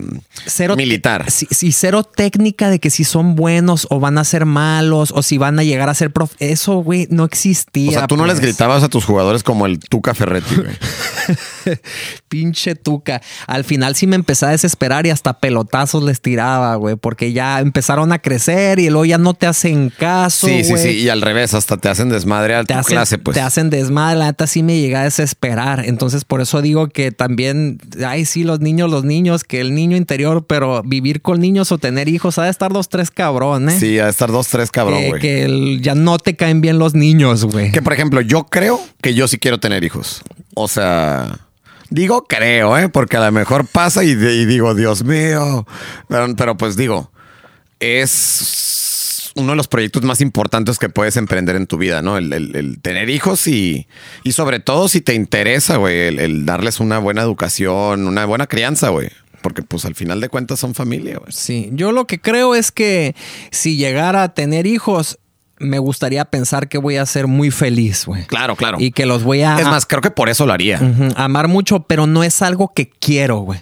Cero 0.47 0.77
militar. 0.77 1.31
Sí, 1.31 1.47
sí, 1.51 1.73
cero 1.73 2.05
técnica 2.05 2.71
de 2.71 2.79
que 2.79 2.91
si 2.91 3.05
son 3.05 3.35
buenos 3.35 3.87
o 3.91 4.01
van 4.01 4.19
a 4.19 4.25
ser 4.25 4.45
malos 4.47 5.13
o 5.15 5.23
si 5.23 5.39
van 5.39 5.59
a 5.59 5.65
llegar 5.65 5.89
a 5.89 5.95
ser 5.95 6.13
prof. 6.13 6.33
Eso, 6.57 6.77
güey, 6.79 7.07
no 7.11 7.25
existía. 7.25 7.90
O 7.90 7.92
sea, 7.92 8.07
tú 8.07 8.16
no 8.16 8.25
les 8.25 8.37
pues. 8.37 8.47
gritabas 8.47 8.83
a 8.83 8.88
tus 8.88 9.05
jugadores 9.05 9.42
como 9.42 9.66
el 9.66 9.79
Tuca 9.79 10.14
Ferretti, 10.14 10.55
güey. 10.55 10.69
Pinche 12.29 12.75
tuca. 12.75 13.21
Al 13.47 13.64
final 13.64 13.95
sí 13.95 14.07
me 14.07 14.16
empecé 14.16 14.47
a 14.47 14.51
desesperar 14.51 15.07
y 15.07 15.11
hasta 15.11 15.38
pelotazos 15.38 16.03
les 16.03 16.21
tiraba, 16.21 16.75
güey, 16.77 16.97
porque 16.97 17.33
ya 17.33 17.61
empezaron 17.61 18.12
a 18.12 18.19
crecer 18.21 18.79
y 18.79 18.88
luego 18.88 19.05
ya 19.05 19.19
no 19.19 19.35
te 19.35 19.47
hacen 19.47 19.90
caso. 19.97 20.47
Sí, 20.47 20.64
sí, 20.64 20.71
güey. 20.71 20.83
sí. 20.83 20.88
Y 21.01 21.09
al 21.09 21.23
revés, 21.23 21.55
hasta 21.55 21.77
te 21.77 21.88
hacen 21.88 22.09
desmadre 22.09 22.55
a 22.55 22.64
Te 22.64 22.73
tu 22.75 22.81
hacen, 22.81 22.95
clase, 22.97 23.19
pues. 23.19 23.35
te 23.35 23.40
hacen 23.40 23.71
desmadre, 23.71 24.19
la 24.19 24.27
neta 24.27 24.47
sí 24.47 24.62
me 24.62 24.79
llega 24.81 25.01
a 25.01 25.05
desesperar. 25.05 25.85
Entonces, 25.87 26.25
por 26.25 26.40
eso 26.40 26.62
digo 26.62 26.88
que 26.88 27.12
también, 27.12 27.79
ay, 28.07 28.25
sí, 28.25 28.45
los 28.45 28.61
niños, 28.61 28.90
los 28.90 29.05
niños, 29.05 29.45
que 29.45 29.61
el 29.61 29.75
niño 29.75 29.97
interior, 29.97 30.47
pero 30.47 30.83
vivir 30.85 31.23
con 31.23 31.40
niños 31.40 31.73
o 31.73 31.79
tener 31.79 32.09
hijos, 32.09 32.38
ha 32.38 32.45
de 32.45 32.51
estar 32.51 32.73
dos, 32.73 32.88
tres 32.88 33.11
cabrón, 33.11 33.69
¿eh? 33.69 33.79
Sí, 33.79 33.99
a 33.99 34.09
estar 34.09 34.31
dos, 34.33 34.49
tres 34.49 34.71
cabrón, 34.71 35.03
güey. 35.09 35.21
que 35.21 35.42
el- 35.45 35.81
ya 35.83 35.95
no 35.95 36.19
te 36.19 36.37
caen 36.47 36.61
bien 36.61 36.79
los 36.79 36.95
niños, 36.95 37.45
güey. 37.45 37.73
Que 37.73 37.83
por 37.83 37.93
ejemplo, 37.93 38.21
yo 38.21 38.45
creo 38.45 38.81
que 39.03 39.15
yo 39.15 39.27
sí 39.27 39.39
quiero 39.39 39.59
tener 39.59 39.83
hijos. 39.83 40.23
O 40.55 40.69
sea, 40.69 41.41
digo 41.91 42.25
creo, 42.29 42.79
¿eh? 42.79 42.89
Porque 42.89 43.17
a 43.17 43.25
lo 43.27 43.33
mejor 43.33 43.67
pasa 43.67 44.05
y, 44.05 44.11
y 44.11 44.45
digo, 44.45 44.75
Dios 44.77 45.03
mío. 45.05 45.67
Pero, 46.09 46.37
pero 46.37 46.57
pues 46.57 46.77
digo, 46.77 47.11
es 47.81 49.33
uno 49.35 49.51
de 49.51 49.57
los 49.57 49.69
proyectos 49.69 50.03
más 50.05 50.21
importantes 50.21 50.79
que 50.79 50.89
puedes 50.89 51.17
emprender 51.17 51.57
en 51.57 51.67
tu 51.67 51.79
vida, 51.79 52.01
¿no? 52.01 52.17
El, 52.17 52.33
el- 52.33 52.55
el 52.57 52.81
tener 52.81 53.11
hijos 53.11 53.47
y, 53.49 53.87
y 54.23 54.33
sobre 54.33 54.61
todo 54.61 54.89
si 54.89 55.01
te 55.01 55.15
interesa, 55.15 55.77
güey, 55.77 55.99
el, 56.09 56.19
el 56.21 56.47
darles 56.47 56.79
una 56.81 56.99
buena 56.99 57.23
educación, 57.23 58.07
una 58.07 58.25
buena 58.25 58.47
crianza, 58.47 58.89
güey. 58.91 59.11
Porque 59.43 59.63
pues 59.63 59.85
al 59.85 59.95
final 59.95 60.21
de 60.21 60.29
cuentas 60.29 60.59
son 60.61 60.75
familia, 60.75 61.19
güey. 61.19 61.33
Sí, 61.33 61.69
yo 61.73 61.93
lo 61.93 62.07
que 62.07 62.21
creo 62.21 62.55
es 62.55 62.73
que 62.73 63.15
si 63.51 63.77
llegara 63.77 64.23
a 64.23 64.33
tener 64.35 64.67
hijos, 64.67 65.19
me 65.59 65.79
gustaría 65.79 66.25
pensar 66.25 66.69
que 66.69 66.79
voy 66.79 66.97
a 66.97 67.07
ser 67.07 67.27
muy 67.27 67.51
feliz, 67.51 68.07
güey. 68.07 68.25
Claro, 68.27 68.57
claro. 68.57 68.79
Y 68.81 68.90
que 68.90 69.07
los 69.07 69.23
voy 69.23 69.42
a... 69.42 69.59
es 69.59 69.66
más, 69.66 69.87
creo 69.87 70.01
que 70.01 70.11
por 70.11 70.29
eso 70.29 70.47
lo 70.47 70.53
haría. 70.53 70.81
Amar 71.16 71.49
mucho, 71.49 71.81
pero 71.81 72.07
no 72.07 72.23
es 72.25 72.42
algo 72.42 72.73
que 72.75 72.90
quiero, 72.90 73.38
güey. 73.38 73.61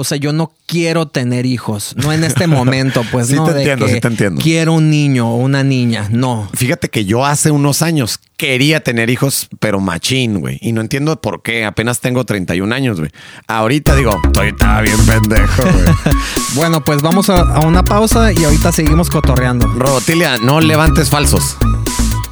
O 0.00 0.04
sea, 0.04 0.16
yo 0.16 0.32
no 0.32 0.50
quiero 0.66 1.08
tener 1.08 1.44
hijos, 1.44 1.94
no 2.02 2.10
en 2.10 2.24
este 2.24 2.46
momento, 2.46 3.02
pues 3.12 3.26
Sí 3.28 3.34
no. 3.34 3.44
te 3.44 3.52
de 3.52 3.58
entiendo, 3.60 3.84
que 3.84 3.92
sí 3.92 4.00
te 4.00 4.08
entiendo. 4.08 4.40
Quiero 4.40 4.72
un 4.72 4.88
niño 4.88 5.28
o 5.28 5.36
una 5.36 5.62
niña, 5.62 6.08
no. 6.10 6.48
Fíjate 6.54 6.88
que 6.88 7.04
yo 7.04 7.26
hace 7.26 7.50
unos 7.50 7.82
años 7.82 8.18
quería 8.38 8.82
tener 8.82 9.10
hijos, 9.10 9.48
pero 9.58 9.78
machín, 9.78 10.40
güey. 10.40 10.56
Y 10.62 10.72
no 10.72 10.80
entiendo 10.80 11.20
por 11.20 11.42
qué. 11.42 11.66
Apenas 11.66 12.00
tengo 12.00 12.24
31 12.24 12.74
años, 12.74 12.98
güey. 12.98 13.10
Ahorita 13.46 13.94
digo, 13.94 14.18
estoy 14.24 14.54
bien 14.82 14.96
pendejo, 15.06 15.64
güey. 15.64 15.84
Bueno, 16.54 16.82
pues 16.82 17.02
vamos 17.02 17.28
a, 17.28 17.40
a 17.42 17.60
una 17.60 17.84
pausa 17.84 18.32
y 18.32 18.42
ahorita 18.42 18.72
seguimos 18.72 19.10
cotorreando. 19.10 19.66
Robotilia, 19.66 20.38
no 20.38 20.62
levantes 20.62 21.10
falsos. 21.10 21.58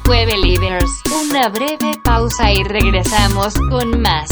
Jueve 0.07 0.35
Livers, 0.39 0.89
una 1.23 1.49
breve 1.49 1.99
pausa 2.03 2.51
y 2.51 2.63
regresamos 2.63 3.53
con 3.69 4.01
más. 4.01 4.27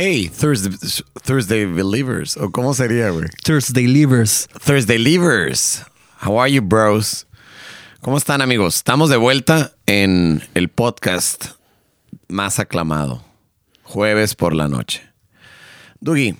Hey, 0.00 0.28
Thursday, 0.28 0.70
Thursday 1.24 1.64
Believers. 1.64 2.36
¿O 2.36 2.52
cómo 2.52 2.72
sería, 2.72 3.10
güey? 3.10 3.26
Thursday 3.42 3.88
Livers. 3.88 4.48
Thursday 4.64 4.96
Leavers. 4.96 5.82
How 6.24 6.40
are 6.40 6.48
you, 6.48 6.62
bros? 6.62 7.26
¿Cómo 8.00 8.16
están, 8.16 8.40
amigos? 8.40 8.76
Estamos 8.76 9.10
de 9.10 9.16
vuelta 9.16 9.72
en 9.86 10.40
el 10.54 10.68
podcast 10.68 11.46
más 12.28 12.60
aclamado. 12.60 13.24
Jueves 13.82 14.36
por 14.36 14.54
la 14.54 14.68
noche. 14.68 15.02
Dugi, 15.98 16.36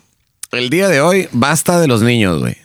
el 0.52 0.70
día 0.70 0.86
de 0.86 1.00
hoy 1.00 1.28
basta 1.32 1.80
de 1.80 1.88
los 1.88 2.00
niños, 2.00 2.38
güey. 2.38 2.56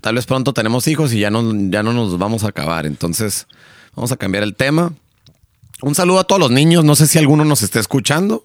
Tal 0.00 0.14
vez 0.14 0.24
pronto 0.24 0.52
tenemos 0.52 0.86
hijos 0.86 1.12
y 1.14 1.18
ya 1.18 1.32
no, 1.32 1.42
ya 1.68 1.82
no 1.82 1.92
nos 1.92 2.16
vamos 2.16 2.44
a 2.44 2.50
acabar. 2.50 2.86
Entonces, 2.86 3.48
vamos 3.96 4.12
a 4.12 4.16
cambiar 4.16 4.44
el 4.44 4.54
tema. 4.54 4.92
Un 5.82 5.96
saludo 5.96 6.20
a 6.20 6.24
todos 6.28 6.38
los 6.38 6.52
niños. 6.52 6.84
No 6.84 6.94
sé 6.94 7.08
si 7.08 7.18
alguno 7.18 7.44
nos 7.44 7.62
está 7.62 7.80
escuchando. 7.80 8.44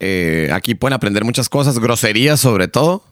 Eh, 0.00 0.50
aquí 0.52 0.74
pueden 0.74 0.94
aprender 0.94 1.24
muchas 1.24 1.48
cosas, 1.48 1.78
groserías 1.78 2.40
sobre 2.40 2.68
todo. 2.68 3.02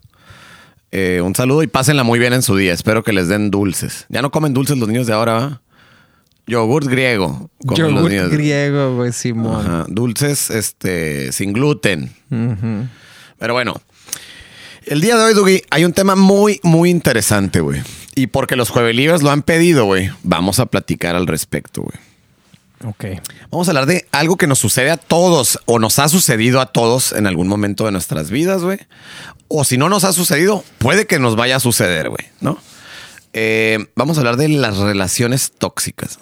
Eh, 0.93 1.21
un 1.23 1.35
saludo 1.35 1.63
y 1.63 1.67
pásenla 1.67 2.05
muy 2.05 2.19
bien 2.19 2.33
en 2.33 2.43
su 2.43 2.57
día. 2.57 2.73
Espero 2.73 3.03
que 3.03 3.13
les 3.13 3.29
den 3.29 3.51
dulces. 3.51 4.07
Ya 4.09 4.23
no 4.23 4.31
comen 4.31 4.55
dulces 4.55 4.79
los 4.79 4.89
niños 4.89 5.07
de 5.07 5.13
ahora. 5.13 5.61
Yogurt 6.47 6.87
griego. 6.87 7.51
Yogurt 7.61 8.31
griego, 8.31 8.97
güey, 8.97 9.13
Simón. 9.13 9.67
Ajá, 9.67 9.87
Dulces 9.89 10.51
este, 10.51 11.33
sin 11.33 11.53
gluten. 11.53 12.13
Pero 13.39 13.53
bueno, 13.53 13.75
el 14.87 15.01
día 15.01 15.17
de 15.17 15.25
hoy, 15.25 15.35
Dugi, 15.35 15.63
hay 15.71 15.85
un 15.85 15.93
tema 15.93 16.15
muy, 16.15 16.61
muy 16.63 16.91
interesante, 16.91 17.61
güey. 17.61 17.83
Y 18.15 18.29
porque 18.29 18.55
los 18.55 18.71
juevelibres 18.71 19.23
lo 19.23 19.33
han 19.33 19.43
pedido, 19.43 19.85
güey, 19.85 20.11
vamos 20.23 20.61
a 20.61 20.67
platicar 20.67 21.17
al 21.17 21.27
respecto, 21.27 21.83
güey. 21.83 21.99
Ok. 22.85 23.05
Vamos 23.51 23.69
a 23.69 23.71
hablar 23.71 23.87
de 23.87 24.07
algo 24.13 24.37
que 24.37 24.47
nos 24.47 24.59
sucede 24.59 24.91
a 24.91 24.97
todos 24.97 25.59
o 25.67 25.79
nos 25.79 25.99
ha 25.99 26.09
sucedido 26.09 26.61
a 26.61 26.67
todos 26.67 27.13
en 27.13 27.27
algún 27.27 27.49
momento 27.49 27.87
de 27.87 27.93
nuestras 27.93 28.31
vidas, 28.31 28.63
güey. 28.63 28.79
O 29.49 29.65
si 29.65 29.79
no 29.79 29.89
nos 29.89 30.05
ha 30.05 30.13
sucedido, 30.13 30.65
puede 30.79 31.07
que 31.07 31.19
nos 31.19 31.37
vaya 31.37 31.57
a 31.57 31.61
suceder, 31.61 32.11
güey, 32.11 32.27
¿no? 32.41 32.59
Eh, 33.33 33.87
vamos 33.95 34.17
a 34.17 34.21
hablar 34.21 34.37
de 34.37 34.49
las 34.49 34.79
relaciones 34.79 35.53
tóxicas. 35.57 36.19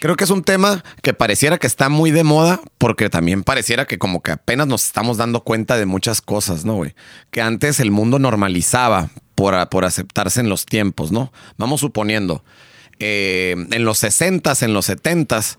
Creo 0.00 0.16
que 0.16 0.24
es 0.24 0.30
un 0.30 0.42
tema 0.42 0.82
que 1.02 1.12
pareciera 1.12 1.58
que 1.58 1.66
está 1.66 1.90
muy 1.90 2.10
de 2.10 2.24
moda 2.24 2.60
porque 2.78 3.10
también 3.10 3.42
pareciera 3.42 3.86
que 3.86 3.98
como 3.98 4.22
que 4.22 4.32
apenas 4.32 4.66
nos 4.66 4.86
estamos 4.86 5.18
dando 5.18 5.44
cuenta 5.44 5.76
de 5.76 5.84
muchas 5.84 6.22
cosas, 6.22 6.64
¿no, 6.64 6.76
güey? 6.76 6.94
Que 7.30 7.42
antes 7.42 7.80
el 7.80 7.90
mundo 7.90 8.18
normalizaba 8.18 9.10
por, 9.34 9.68
por 9.68 9.84
aceptarse 9.84 10.40
en 10.40 10.48
los 10.48 10.64
tiempos, 10.64 11.12
¿no? 11.12 11.32
Vamos 11.58 11.80
suponiendo, 11.80 12.42
eh, 13.00 13.56
en 13.72 13.84
los 13.84 14.02
60s, 14.02 14.62
en 14.62 14.72
los 14.74 14.88
70s, 14.88 15.56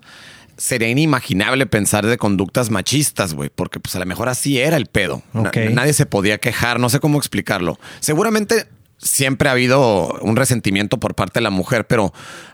sería 0.56 0.88
inimaginable 0.88 1.66
pensar 1.66 2.06
de 2.06 2.16
conductas 2.18 2.70
machistas, 2.70 3.34
güey, 3.34 3.50
porque 3.54 3.80
pues 3.80 3.96
a 3.96 3.98
lo 3.98 4.06
mejor 4.06 4.28
así 4.28 4.58
era 4.60 4.76
el 4.76 4.86
pedo. 4.86 5.22
Na- 5.32 5.50
nadie 5.74 5.92
se 5.92 6.06
podía 6.06 6.38
quejar, 6.38 6.78
no 6.80 6.88
sé 6.88 7.00
cómo 7.00 7.18
explicarlo. 7.18 7.78
Seguramente 8.00 8.66
siempre 8.98 9.48
ha 9.48 9.52
habido 9.52 10.12
un 10.20 10.36
resentimiento 10.36 10.98
por 11.00 11.14
parte 11.16 11.40
de 11.40 11.42
la 11.42 11.50
mujer, 11.50 11.86
pero 11.88 12.12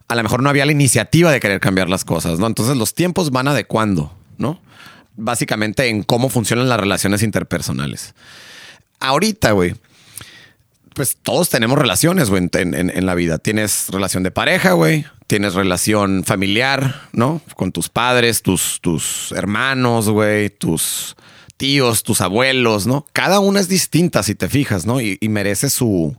a 0.09 0.14
lo 0.14 0.22
mejor 0.22 0.42
no 0.42 0.48
había 0.48 0.64
la 0.64 0.72
iniciativa 0.72 1.31
de 1.31 1.40
querer 1.40 1.61
cambiar 1.61 1.90
las 1.90 2.05
cosas, 2.05 2.38
¿no? 2.38 2.46
Entonces 2.46 2.77
los 2.77 2.94
tiempos 2.94 3.31
van 3.31 3.48
adecuando, 3.48 4.16
¿no? 4.38 4.62
Básicamente 5.16 5.88
en 5.88 6.05
cómo 6.05 6.31
funcionan 6.31 6.68
las 6.70 6.81
relaciones 6.81 7.22
interpersonales. 7.22 8.14
Ahorita, 9.01 9.53
güey, 9.53 9.74
pues 10.99 11.17
todos 11.23 11.49
tenemos 11.49 11.79
relaciones, 11.79 12.29
güey, 12.29 12.51
en, 12.53 13.07
la 13.07 13.15
vida. 13.15 13.39
Tienes 13.39 13.87
relación 13.91 14.25
de 14.25 14.33
pareja, 14.33 14.73
güey. 14.73 15.07
Tienes 15.29 15.55
relación 15.55 16.25
familiar, 16.25 17.03
¿no? 17.13 17.41
Con 17.55 17.71
tus 17.71 17.89
padres, 17.89 18.43
tus, 18.43 18.81
tus 18.81 19.31
hermanos, 19.31 20.09
güey, 20.09 20.51
tus 20.51 21.15
tíos, 21.57 22.03
tus 22.03 22.21
abuelos, 22.21 22.89
¿no? 22.89 23.07
Cada 23.13 23.39
una 23.39 23.61
es 23.61 23.69
distinta, 23.69 24.25
si 24.25 24.35
te 24.35 24.49
fijas, 24.49 24.87
¿no? 24.87 25.01
Y, 25.01 25.19
y 25.21 25.29
merece 25.29 25.71
su, 25.71 26.17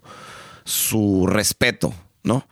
su 0.64 1.28
respeto, 1.28 1.94
¿no? 2.24 2.48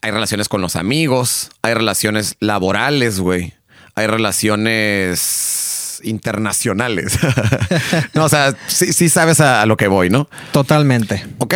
Hay 0.00 0.12
relaciones 0.12 0.48
con 0.48 0.62
los 0.62 0.76
amigos, 0.76 1.50
hay 1.60 1.74
relaciones 1.74 2.36
laborales, 2.40 3.20
güey. 3.20 3.52
Hay 3.94 4.06
relaciones 4.06 5.73
internacionales. 6.04 7.18
no, 8.14 8.24
o 8.24 8.28
sea, 8.28 8.54
sí, 8.66 8.92
sí 8.92 9.08
sabes 9.08 9.40
a- 9.40 9.62
a 9.62 9.66
lo 9.66 9.76
que 9.76 9.88
voy, 9.88 10.10
¿no? 10.10 10.28
Totalmente. 10.52 11.26
Ok. 11.38 11.54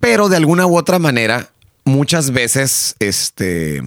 Pero 0.00 0.28
de 0.28 0.36
alguna 0.36 0.66
u 0.66 0.76
otra 0.76 0.98
manera, 0.98 1.48
muchas 1.84 2.30
veces 2.30 2.96
este, 2.98 3.82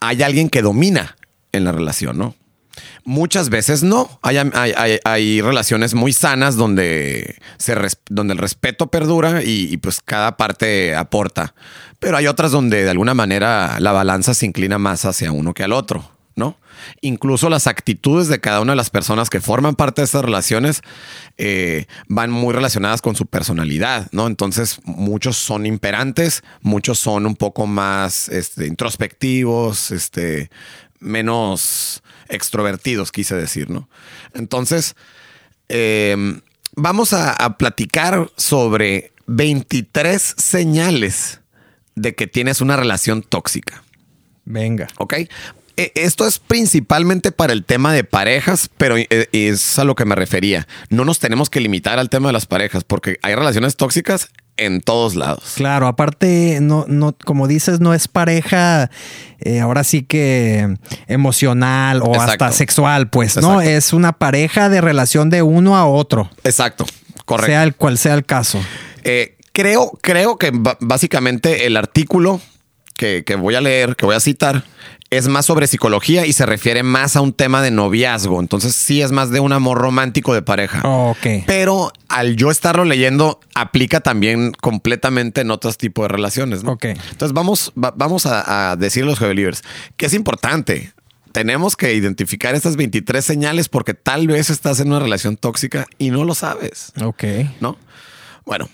hay 0.00 0.22
alguien 0.22 0.48
que 0.48 0.62
domina 0.62 1.16
en 1.52 1.64
la 1.64 1.72
relación, 1.72 2.16
¿no? 2.18 2.34
Muchas 3.04 3.50
veces 3.50 3.82
no. 3.82 4.18
Hay, 4.22 4.38
hay- 4.38 4.72
hay- 4.76 4.98
hay 5.04 5.40
relaciones 5.42 5.94
muy 5.94 6.12
sanas 6.12 6.56
donde, 6.56 7.36
se 7.58 7.74
res- 7.74 7.98
donde 8.08 8.32
el 8.32 8.38
respeto 8.38 8.86
perdura 8.88 9.42
y, 9.42 9.68
y, 9.72 9.76
pues 9.76 10.00
cada 10.02 10.36
parte 10.36 10.94
aporta. 10.94 11.54
Pero 11.98 12.16
hay 12.16 12.26
otras 12.26 12.50
donde 12.50 12.82
de 12.84 12.90
alguna 12.90 13.14
manera 13.14 13.78
la 13.80 13.92
balanza 13.92 14.34
se 14.34 14.46
inclina 14.46 14.78
más 14.78 15.04
hacia 15.04 15.32
uno 15.32 15.52
que 15.54 15.64
al 15.64 15.72
otro, 15.72 16.10
¿no? 16.34 16.56
Incluso 17.00 17.48
las 17.48 17.66
actitudes 17.66 18.28
de 18.28 18.40
cada 18.40 18.60
una 18.60 18.72
de 18.72 18.76
las 18.76 18.90
personas 18.90 19.30
que 19.30 19.40
forman 19.40 19.74
parte 19.74 20.02
de 20.02 20.06
estas 20.06 20.24
relaciones 20.24 20.82
eh, 21.38 21.86
van 22.08 22.30
muy 22.30 22.54
relacionadas 22.54 23.02
con 23.02 23.16
su 23.16 23.26
personalidad, 23.26 24.08
¿no? 24.12 24.26
Entonces 24.26 24.80
muchos 24.84 25.36
son 25.36 25.66
imperantes, 25.66 26.42
muchos 26.60 26.98
son 26.98 27.26
un 27.26 27.36
poco 27.36 27.66
más 27.66 28.28
este, 28.28 28.66
introspectivos, 28.66 29.90
este, 29.90 30.50
menos 31.00 32.02
extrovertidos, 32.28 33.12
quise 33.12 33.34
decir, 33.34 33.70
¿no? 33.70 33.88
Entonces, 34.32 34.96
eh, 35.68 36.16
vamos 36.74 37.12
a, 37.12 37.32
a 37.32 37.58
platicar 37.58 38.30
sobre 38.36 39.12
23 39.26 40.34
señales 40.36 41.40
de 41.94 42.14
que 42.14 42.26
tienes 42.26 42.60
una 42.60 42.76
relación 42.76 43.22
tóxica. 43.22 43.82
Venga. 44.44 44.88
¿Ok? 44.98 45.14
E- 45.76 45.92
Esto 45.94 46.26
es 46.26 46.38
principalmente 46.38 47.32
para 47.32 47.52
el 47.52 47.64
tema 47.64 47.92
de 47.92 48.04
parejas, 48.04 48.70
pero 48.78 48.96
eh, 48.96 49.08
es 49.32 49.78
a 49.78 49.84
lo 49.84 49.94
que 49.94 50.04
me 50.04 50.14
refería. 50.14 50.66
No 50.90 51.04
nos 51.04 51.18
tenemos 51.18 51.50
que 51.50 51.60
limitar 51.60 51.98
al 51.98 52.10
tema 52.10 52.28
de 52.28 52.32
las 52.32 52.46
parejas, 52.46 52.84
porque 52.84 53.18
hay 53.22 53.34
relaciones 53.34 53.76
tóxicas 53.76 54.28
en 54.56 54.80
todos 54.80 55.16
lados. 55.16 55.54
Claro, 55.56 55.88
aparte, 55.88 56.58
no, 56.62 56.84
no, 56.86 57.16
como 57.24 57.48
dices, 57.48 57.80
no 57.80 57.92
es 57.92 58.06
pareja, 58.06 58.88
eh, 59.40 59.58
ahora 59.60 59.82
sí 59.82 60.02
que 60.04 60.76
emocional 61.08 62.02
o 62.02 62.14
Exacto. 62.14 62.44
hasta 62.44 62.52
sexual, 62.52 63.10
pues, 63.10 63.36
¿no? 63.36 63.60
Exacto. 63.60 63.70
Es 63.70 63.92
una 63.92 64.12
pareja 64.12 64.68
de 64.68 64.80
relación 64.80 65.28
de 65.30 65.42
uno 65.42 65.76
a 65.76 65.86
otro. 65.86 66.30
Exacto, 66.44 66.86
correcto. 67.24 67.50
Sea 67.50 67.62
el 67.64 67.74
cual 67.74 67.98
sea 67.98 68.14
el 68.14 68.24
caso. 68.24 68.60
Eh, 69.02 69.36
creo, 69.52 69.90
creo 70.00 70.36
que 70.38 70.52
básicamente 70.80 71.66
el 71.66 71.76
artículo 71.76 72.40
que, 72.96 73.24
que 73.26 73.34
voy 73.34 73.56
a 73.56 73.60
leer, 73.60 73.96
que 73.96 74.06
voy 74.06 74.14
a 74.14 74.20
citar, 74.20 74.62
es 75.16 75.28
más 75.28 75.46
sobre 75.46 75.66
psicología 75.66 76.26
y 76.26 76.32
se 76.32 76.46
refiere 76.46 76.82
más 76.82 77.16
a 77.16 77.20
un 77.20 77.32
tema 77.32 77.62
de 77.62 77.70
noviazgo. 77.70 78.40
Entonces 78.40 78.74
sí 78.74 79.02
es 79.02 79.12
más 79.12 79.30
de 79.30 79.40
un 79.40 79.52
amor 79.52 79.78
romántico 79.78 80.34
de 80.34 80.42
pareja. 80.42 80.80
Ok. 80.84 81.26
Pero 81.46 81.92
al 82.08 82.36
yo 82.36 82.50
estarlo 82.50 82.84
leyendo, 82.84 83.40
aplica 83.54 84.00
también 84.00 84.52
completamente 84.60 85.40
en 85.40 85.50
otros 85.50 85.78
tipos 85.78 86.04
de 86.04 86.08
relaciones. 86.08 86.64
¿no? 86.64 86.72
Ok. 86.72 86.84
Entonces 86.84 87.32
vamos, 87.32 87.72
va- 87.82 87.94
vamos 87.96 88.26
a, 88.26 88.70
a 88.72 88.76
decir 88.76 89.04
a 89.04 89.06
los 89.06 89.18
Believers 89.20 89.62
que 89.96 90.06
es 90.06 90.14
importante. 90.14 90.92
Tenemos 91.32 91.76
que 91.76 91.92
identificar 91.94 92.54
estas 92.54 92.76
23 92.76 93.24
señales 93.24 93.68
porque 93.68 93.92
tal 93.94 94.28
vez 94.28 94.50
estás 94.50 94.78
en 94.78 94.88
una 94.88 95.00
relación 95.00 95.36
tóxica 95.36 95.86
y 95.98 96.10
no 96.10 96.24
lo 96.24 96.34
sabes. 96.34 96.92
Ok. 97.02 97.24
¿no? 97.60 97.76
Bueno, 98.46 98.68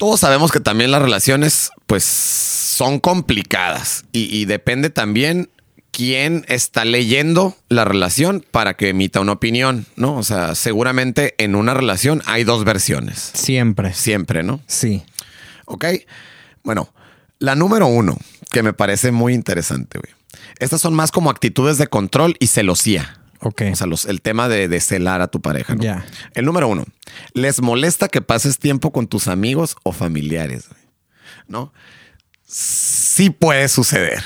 Todos 0.00 0.20
sabemos 0.20 0.50
que 0.50 0.60
también 0.60 0.90
las 0.90 1.02
relaciones, 1.02 1.72
pues, 1.86 2.04
son 2.04 3.00
complicadas 3.00 4.06
y, 4.12 4.34
y 4.34 4.46
depende 4.46 4.88
también 4.88 5.50
quién 5.90 6.46
está 6.48 6.86
leyendo 6.86 7.54
la 7.68 7.84
relación 7.84 8.42
para 8.50 8.78
que 8.78 8.88
emita 8.88 9.20
una 9.20 9.32
opinión, 9.32 9.84
¿no? 9.96 10.16
O 10.16 10.22
sea, 10.22 10.54
seguramente 10.54 11.34
en 11.36 11.54
una 11.54 11.74
relación 11.74 12.22
hay 12.24 12.44
dos 12.44 12.64
versiones. 12.64 13.30
Siempre. 13.34 13.92
Siempre, 13.92 14.42
¿no? 14.42 14.62
Sí. 14.66 15.02
¿Ok? 15.66 15.84
Bueno, 16.64 16.94
la 17.38 17.54
número 17.54 17.86
uno, 17.86 18.16
que 18.50 18.62
me 18.62 18.72
parece 18.72 19.12
muy 19.12 19.34
interesante, 19.34 19.98
güey. 19.98 20.14
Estas 20.58 20.80
son 20.80 20.94
más 20.94 21.10
como 21.10 21.28
actitudes 21.28 21.76
de 21.76 21.88
control 21.88 22.36
y 22.40 22.46
celosía. 22.46 23.19
Ok. 23.40 23.62
O 23.72 23.76
sea, 23.76 23.86
los- 23.86 24.04
el 24.04 24.20
tema 24.20 24.48
de, 24.48 24.68
de 24.68 24.80
celar 24.80 25.20
a 25.20 25.28
tu 25.28 25.40
pareja. 25.40 25.74
¿no? 25.74 25.82
Ya. 25.82 26.04
El 26.34 26.44
número 26.44 26.68
uno, 26.68 26.84
les 27.32 27.60
molesta 27.62 28.08
que 28.08 28.20
pases 28.20 28.58
tiempo 28.58 28.92
con 28.92 29.06
tus 29.06 29.28
amigos 29.28 29.76
o 29.82 29.92
familiares. 29.92 30.68
¿No? 31.48 31.72
Sí 32.46 33.30
puede 33.30 33.68
suceder. 33.68 34.22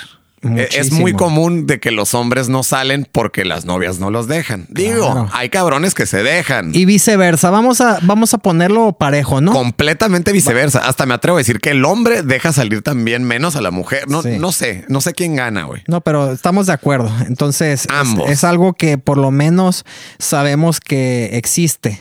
Es 0.73 0.93
muy 0.93 1.13
común 1.15 1.67
de 1.67 1.81
que 1.81 1.91
los 1.91 2.15
hombres 2.15 2.49
no 2.49 2.63
salen 2.63 3.07
porque 3.11 3.45
las 3.45 3.65
novias 3.65 3.99
no 3.99 4.11
los 4.11 4.29
dejan. 4.29 4.67
Digo, 4.69 5.11
Claro. 5.13 5.29
hay 5.33 5.49
cabrones 5.49 5.95
que 5.95 6.07
se 6.07 6.23
dejan. 6.23 6.71
Y 6.75 6.85
viceversa. 6.85 7.51
Vamos 7.51 7.81
a, 7.81 7.99
vamos 8.03 8.35
a 8.35 8.39
ponerlo 8.39 8.93
parejo, 8.93 9.41
¿no? 9.41 9.53
Completamente 9.53 10.33
viceversa. 10.33 10.87
Hasta 10.87 11.07
me 11.07 11.15
atrevo 11.15 11.37
a 11.37 11.41
decir 11.41 11.61
que 11.61 11.71
el 11.71 11.85
hombre 11.85 12.23
deja 12.23 12.53
salir 12.53 12.83
también 12.83 13.25
menos 13.25 13.57
a 13.57 13.61
la 13.61 13.71
mujer. 13.71 14.09
No, 14.09 14.23
Sí. 14.23 14.39
no 14.39 14.53
sé, 14.53 14.85
no 14.89 15.01
sé 15.01 15.13
quién 15.15 15.37
gana, 15.37 15.65
güey. 15.65 15.83
No, 15.89 16.01
pero 16.01 16.33
estamos 16.33 16.67
de 16.67 16.73
acuerdo. 16.75 17.11
Entonces, 17.27 17.83
es- 17.87 17.91
Ambos. 17.91 18.31
Es, 18.31 18.45
algo 18.45 18.75
que 18.75 18.99
por 18.99 19.17
lo 19.19 19.31
menos 19.31 19.85
sabemos 20.19 20.81
que 20.81 21.31
existe. 21.33 21.99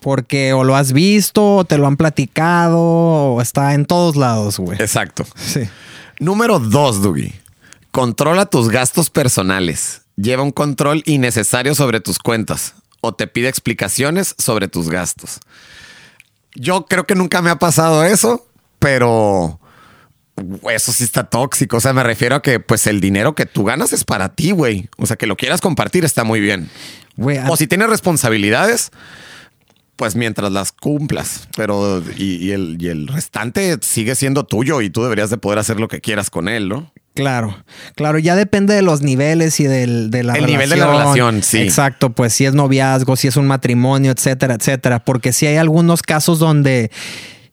Porque 0.00 0.52
o 0.52 0.62
lo 0.62 0.76
has 0.76 0.92
visto, 0.92 1.56
o 1.56 1.64
te 1.64 1.78
lo 1.78 1.86
han 1.86 1.96
platicado, 1.96 2.78
o 2.78 3.40
está 3.42 3.74
en 3.74 3.86
todos 3.86 4.14
lados, 4.16 4.58
güey. 4.58 4.78
Exacto. 4.80 5.26
Sí. 5.34 5.62
Número 6.20 6.58
dos, 6.60 7.02
Dougie. 7.02 7.34
Controla 7.90 8.46
tus 8.46 8.68
gastos 8.68 9.10
personales. 9.10 10.02
Lleva 10.16 10.42
un 10.42 10.52
control 10.52 11.02
innecesario 11.06 11.74
sobre 11.74 12.00
tus 12.00 12.18
cuentas 12.18 12.74
o 13.00 13.14
te 13.14 13.26
pide 13.26 13.48
explicaciones 13.48 14.34
sobre 14.38 14.68
tus 14.68 14.88
gastos. 14.88 15.40
Yo 16.54 16.86
creo 16.86 17.06
que 17.06 17.14
nunca 17.14 17.42
me 17.42 17.50
ha 17.50 17.56
pasado 17.56 18.04
eso, 18.04 18.46
pero 18.78 19.60
eso 20.70 20.92
sí 20.92 21.04
está 21.04 21.24
tóxico. 21.24 21.76
O 21.76 21.80
sea, 21.80 21.92
me 21.92 22.02
refiero 22.02 22.36
a 22.36 22.42
que 22.42 22.60
pues 22.60 22.86
el 22.86 23.00
dinero 23.00 23.34
que 23.34 23.46
tú 23.46 23.64
ganas 23.64 23.92
es 23.92 24.04
para 24.04 24.30
ti, 24.30 24.50
güey. 24.50 24.88
O 24.96 25.06
sea, 25.06 25.16
que 25.16 25.26
lo 25.26 25.36
quieras 25.36 25.60
compartir 25.60 26.04
está 26.04 26.24
muy 26.24 26.40
bien. 26.40 26.70
O 27.48 27.56
si 27.56 27.66
tienes 27.66 27.88
responsabilidades, 27.88 28.90
pues 29.96 30.16
mientras 30.16 30.52
las 30.52 30.72
cumplas. 30.72 31.48
Pero 31.56 32.02
y, 32.16 32.36
y 32.36 32.52
el, 32.52 32.76
y 32.80 32.88
el 32.88 33.08
restante 33.08 33.78
sigue 33.82 34.14
siendo 34.14 34.44
tuyo 34.44 34.80
y 34.80 34.90
tú 34.90 35.02
deberías 35.02 35.30
de 35.30 35.38
poder 35.38 35.58
hacer 35.58 35.80
lo 35.80 35.88
que 35.88 36.00
quieras 36.00 36.30
con 36.30 36.48
él, 36.48 36.68
¿no? 36.68 36.92
Claro, 37.16 37.56
claro, 37.94 38.18
ya 38.18 38.36
depende 38.36 38.74
de 38.74 38.82
los 38.82 39.02
niveles 39.02 39.58
y 39.60 39.64
del, 39.64 40.10
de 40.10 40.22
la 40.22 40.34
El 40.34 40.44
relación. 40.44 40.50
nivel 40.60 40.70
de 40.70 40.76
la 40.76 40.86
relación, 40.86 41.42
sí. 41.42 41.58
Exacto, 41.58 42.10
pues 42.10 42.32
si 42.32 42.44
es 42.44 42.54
noviazgo, 42.54 43.16
si 43.16 43.26
es 43.28 43.36
un 43.36 43.46
matrimonio, 43.46 44.12
etcétera, 44.12 44.54
etcétera. 44.54 44.98
Porque 45.00 45.32
si 45.32 45.46
hay 45.46 45.56
algunos 45.56 46.02
casos 46.02 46.38
donde, 46.38 46.90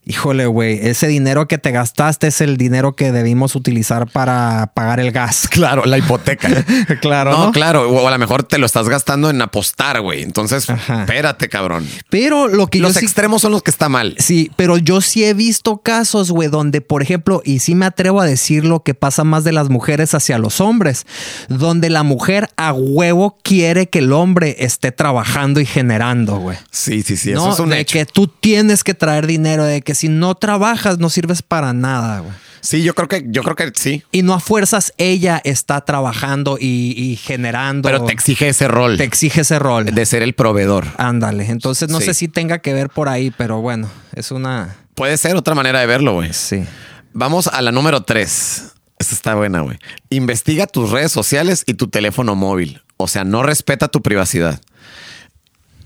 híjole, 0.06 0.46
güey, 0.48 0.80
ese 0.88 1.08
dinero 1.08 1.48
que 1.48 1.58
te 1.58 1.72
gastaste 1.72 2.28
es 2.28 2.42
el 2.42 2.58
dinero 2.58 2.94
que 2.96 3.12
debimos 3.12 3.56
utilizar 3.56 4.08
para 4.12 4.72
pagar 4.74 5.00
el 5.00 5.12
gas. 5.12 5.48
Claro, 5.54 5.86
la 5.86 5.98
hipoteca. 5.98 6.50
Claro, 7.02 7.32
No, 7.32 7.46
¿no? 7.46 7.52
claro. 7.52 7.90
O 7.90 8.08
a 8.08 8.12
lo 8.12 8.18
mejor 8.18 8.44
te 8.44 8.58
lo 8.58 8.66
estás 8.66 8.90
gastando 8.90 9.30
en 9.30 9.42
apostar, 9.42 10.02
güey. 10.02 10.22
Entonces, 10.24 10.70
Ajá. 10.70 11.02
espérate, 11.02 11.48
cabrón. 11.50 11.88
Pero 12.10 12.48
lo 12.48 12.68
que 12.68 12.80
Los 12.80 12.96
yo 12.96 13.00
sí- 13.00 13.06
extremos 13.06 13.42
son 13.42 13.52
los 13.52 13.64
que 13.64 13.72
está 13.72 13.88
mal. 13.90 14.16
Sí, 14.20 14.52
pero 14.56 14.78
yo 14.78 15.00
sí 15.02 15.24
he 15.24 15.34
visto 15.34 15.78
casos, 15.78 16.32
güey, 16.32 16.50
donde, 16.50 16.82
por 16.82 17.02
ejemplo, 17.02 17.42
y 17.46 17.60
sí 17.60 17.76
me 17.76 17.86
atrevo 17.86 18.20
a 18.22 18.26
decirlo 18.26 18.84
que 18.84 18.94
pasa 18.94 19.24
más 19.24 19.44
de 19.44 19.52
las 19.54 19.70
mujeres 19.70 20.14
hacia 20.14 20.38
los 20.38 20.60
hombres, 20.60 21.06
donde 21.50 21.90
la 21.90 22.04
mujer 22.04 22.50
a 22.58 22.74
huevo 22.74 23.38
quiere 23.44 23.88
que 23.88 24.00
el 24.00 24.12
hombre 24.12 24.56
esté 24.60 24.92
trabajando 24.92 25.60
y 25.60 25.66
generando, 25.66 26.38
güey. 26.38 26.58
Sí, 26.72 27.04
sí, 27.04 27.16
sí. 27.18 27.32
no, 27.32 27.44
Eso 27.46 27.54
es 27.54 27.60
un 27.60 27.70
de 27.70 27.80
hecho. 27.80 27.94
que 28.00 28.06
tú 28.06 28.28
tienes 28.28 28.84
que 28.84 28.94
traer 28.94 29.28
dinero, 29.28 29.64
de 29.66 29.82
que 29.82 29.93
si 29.94 30.10
no 30.10 30.36
trabajas 30.36 31.00
no 31.00 31.10
sirves 31.10 31.42
para 31.42 31.74
nada, 31.74 32.20
güey. 32.20 32.34
Sí, 32.62 32.82
yo 32.82 32.96
creo 32.96 33.10
que, 33.10 33.26
yo 33.28 33.44
creo 33.44 33.58
que 33.58 33.72
sí. 33.76 34.04
Y 34.14 34.22
no 34.22 34.34
a 34.34 34.40
fuerzas 34.40 34.94
ella 34.98 35.42
está 35.44 35.82
trabajando 35.82 36.58
y, 36.58 36.94
y 36.98 37.18
generando. 37.18 37.88
Pero 37.90 38.06
te 38.06 38.14
exige 38.14 38.48
ese 38.48 38.70
rol 38.70 38.98
te 38.98 39.04
exige 39.04 39.42
ese 39.42 39.60
rol. 39.60 39.86
de 39.86 40.06
ser 40.06 40.24
el 40.24 40.34
proveedor. 40.34 40.88
Ándale. 40.98 41.48
Entonces 41.50 41.90
no 41.90 42.00
Sí. 42.00 42.06
sé 42.06 42.14
si 42.14 42.28
tenga 42.30 42.60
que 42.60 42.74
ver 42.74 42.90
por 42.90 43.10
ahí, 43.10 43.32
pero 43.38 43.60
bueno, 43.60 43.90
es 44.16 44.32
una. 44.32 44.78
Puede 44.96 45.18
ser 45.18 45.36
otra 45.36 45.56
manera 45.56 45.82
de 45.82 45.88
verlo, 45.88 46.14
güey. 46.14 46.32
Sí. 46.32 46.64
Vamos 47.12 47.48
a 47.48 47.62
la 47.62 47.72
número 47.74 48.04
tres. 48.04 48.72
Esta 48.98 49.14
está 49.16 49.36
buena, 49.36 49.60
güey. 49.60 49.78
Investiga 50.10 50.66
tus 50.66 50.90
redes 50.90 51.12
sociales 51.12 51.64
y 51.66 51.74
tu 51.74 51.90
teléfono 51.90 52.36
móvil. 52.36 52.82
O 52.96 53.10
sea, 53.10 53.26
no 53.26 53.44
respeta 53.44 53.90
tu 53.90 54.02
privacidad. 54.02 54.62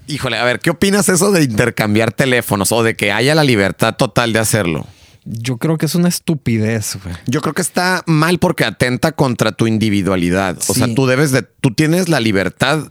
Híjole, 0.08 0.38
a 0.38 0.44
ver, 0.44 0.60
¿qué 0.60 0.70
opinas 0.70 1.10
eso 1.10 1.32
de 1.32 1.44
intercambiar 1.44 2.12
teléfonos 2.12 2.72
o 2.72 2.82
de 2.84 2.96
que 2.96 3.12
haya 3.12 3.36
la 3.36 3.44
libertad 3.44 3.96
total 3.96 4.34
de 4.34 4.40
hacerlo? 4.40 4.88
Yo 5.26 5.58
creo 5.58 5.78
que 5.78 5.86
es 5.86 5.96
una 5.96 6.08
estupidez, 6.08 6.98
güey. 7.04 7.14
Yo 7.26 7.42
creo 7.42 7.54
que 7.54 7.62
está 7.62 8.04
mal 8.06 8.40
porque 8.40 8.64
atenta 8.64 9.12
contra 9.12 9.52
tu 9.52 9.68
individualidad. 9.68 10.58
O 10.68 10.74
sea, 10.74 10.94
tú 10.96 11.06
debes 11.06 11.32
de, 11.32 11.42
tú 11.42 11.74
tienes 11.74 12.08
la 12.08 12.22
libertad 12.22 12.90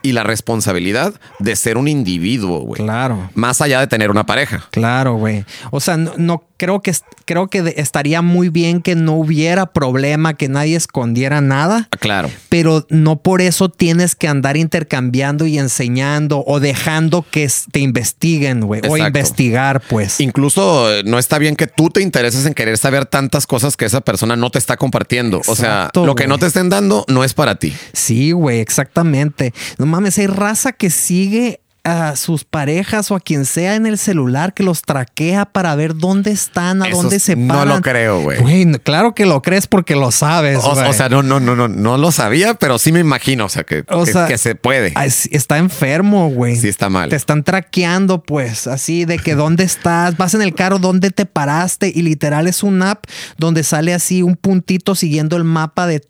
y 0.00 0.12
la 0.12 0.22
responsabilidad 0.22 1.14
de 1.40 1.56
ser 1.56 1.76
un 1.76 1.88
individuo, 1.88 2.60
güey. 2.60 2.80
Claro. 2.80 3.30
Más 3.34 3.60
allá 3.60 3.80
de 3.80 3.88
tener 3.88 4.10
una 4.10 4.26
pareja. 4.26 4.68
Claro, 4.70 5.14
güey. 5.14 5.44
O 5.72 5.80
sea, 5.80 5.96
no, 5.96 6.12
no 6.16 6.44
creo 6.56 6.80
que 6.80 6.92
creo 7.24 7.48
que 7.48 7.74
estaría 7.76 8.22
muy 8.22 8.48
bien 8.48 8.80
que 8.82 8.94
no 8.94 9.12
hubiera 9.14 9.66
problema, 9.72 10.34
que 10.34 10.48
nadie 10.48 10.76
escondiera 10.76 11.40
nada, 11.40 11.88
Ah, 11.90 11.96
Claro. 11.96 12.30
pero 12.48 12.86
no 12.90 13.16
por 13.16 13.40
eso 13.40 13.68
tienes 13.70 14.14
que 14.14 14.28
andar 14.28 14.56
intercambiando 14.56 15.46
y 15.46 15.58
enseñando 15.58 16.44
o 16.46 16.60
dejando 16.60 17.24
que 17.30 17.50
te 17.72 17.80
investiguen, 17.80 18.60
güey, 18.60 18.82
o 18.88 18.96
investigar, 18.96 19.80
pues. 19.88 20.20
Incluso 20.20 20.90
eh, 20.92 21.02
no 21.04 21.18
está 21.18 21.38
bien 21.38 21.56
que 21.56 21.66
tú 21.66 21.90
te 21.90 22.02
intereses 22.02 22.44
en 22.46 22.54
querer 22.54 22.78
saber 22.78 23.06
tantas 23.06 23.46
cosas 23.46 23.76
que 23.76 23.84
esa 23.86 24.00
persona 24.02 24.36
no 24.36 24.50
te 24.50 24.58
está 24.58 24.76
compartiendo. 24.76 25.40
o 25.46 25.56
sea, 25.56 25.90
lo 25.94 26.14
que 26.14 26.26
no 26.26 26.38
te 26.38 26.46
estén 26.46 26.68
dando 26.68 27.04
no 27.08 27.24
es 27.24 27.34
para 27.34 27.54
ti. 27.56 27.72
Sí, 27.92 28.32
güey, 28.32 28.60
exactamente. 28.60 29.52
No 29.78 29.86
mames, 29.86 30.18
hay 30.18 30.26
raza 30.26 30.72
que 30.72 30.90
sigue 30.90 31.60
a 31.84 32.16
sus 32.16 32.44
parejas 32.44 33.10
o 33.10 33.14
a 33.14 33.20
quien 33.20 33.44
sea 33.44 33.74
en 33.74 33.84
el 33.84 33.98
celular 33.98 34.54
que 34.54 34.62
los 34.62 34.80
traquea 34.82 35.44
para 35.44 35.74
ver 35.74 35.94
dónde 35.94 36.30
están, 36.30 36.82
a 36.82 36.88
Eso 36.88 36.96
dónde 37.02 37.18
se 37.20 37.36
no 37.36 37.52
paran. 37.54 37.68
lo 37.76 37.82
creo, 37.82 38.22
güey. 38.22 38.64
No- 38.64 38.78
claro 38.78 39.14
que 39.14 39.26
lo 39.26 39.42
crees 39.42 39.66
porque 39.66 39.94
lo 39.94 40.10
sabes. 40.10 40.60
O, 40.62 40.92
sea, 40.94 41.08
no, 41.10 41.22
no, 41.22 41.40
no, 41.40 41.54
no, 41.54 41.68
no 41.68 41.98
lo 41.98 42.10
sabía, 42.10 42.54
pero 42.54 42.78
sí 42.78 42.90
me 42.90 43.00
imagino. 43.00 43.44
O 43.44 43.48
sea, 43.50 43.64
que, 43.64 43.84
O 43.90 44.04
que- 44.04 44.12
sea, 44.12 44.26
que 44.26 44.38
se 44.38 44.54
puede. 44.54 44.94
Está 45.30 45.58
enfermo, 45.58 46.30
güey. 46.30 46.56
Sí, 46.56 46.68
está 46.68 46.88
mal. 46.88 47.10
Te 47.10 47.16
están 47.16 47.44
traqueando, 47.44 48.22
pues, 48.22 48.66
así 48.66 49.04
de 49.04 49.18
que 49.18 49.34
dónde 49.34 49.64
estás, 49.64 50.16
vas 50.16 50.32
en 50.34 50.40
el 50.42 50.54
carro, 50.54 50.78
dónde 50.78 51.10
te 51.10 51.26
paraste 51.26 51.92
y 51.94 52.00
literal 52.02 52.46
es 52.46 52.62
un 52.62 52.80
app 52.82 53.04
donde 53.36 53.62
sale 53.62 53.92
así 53.92 54.22
un 54.22 54.36
puntito 54.36 54.94
siguiendo 54.94 55.36
el 55.36 55.44
mapa 55.44 55.86
de 55.86 56.02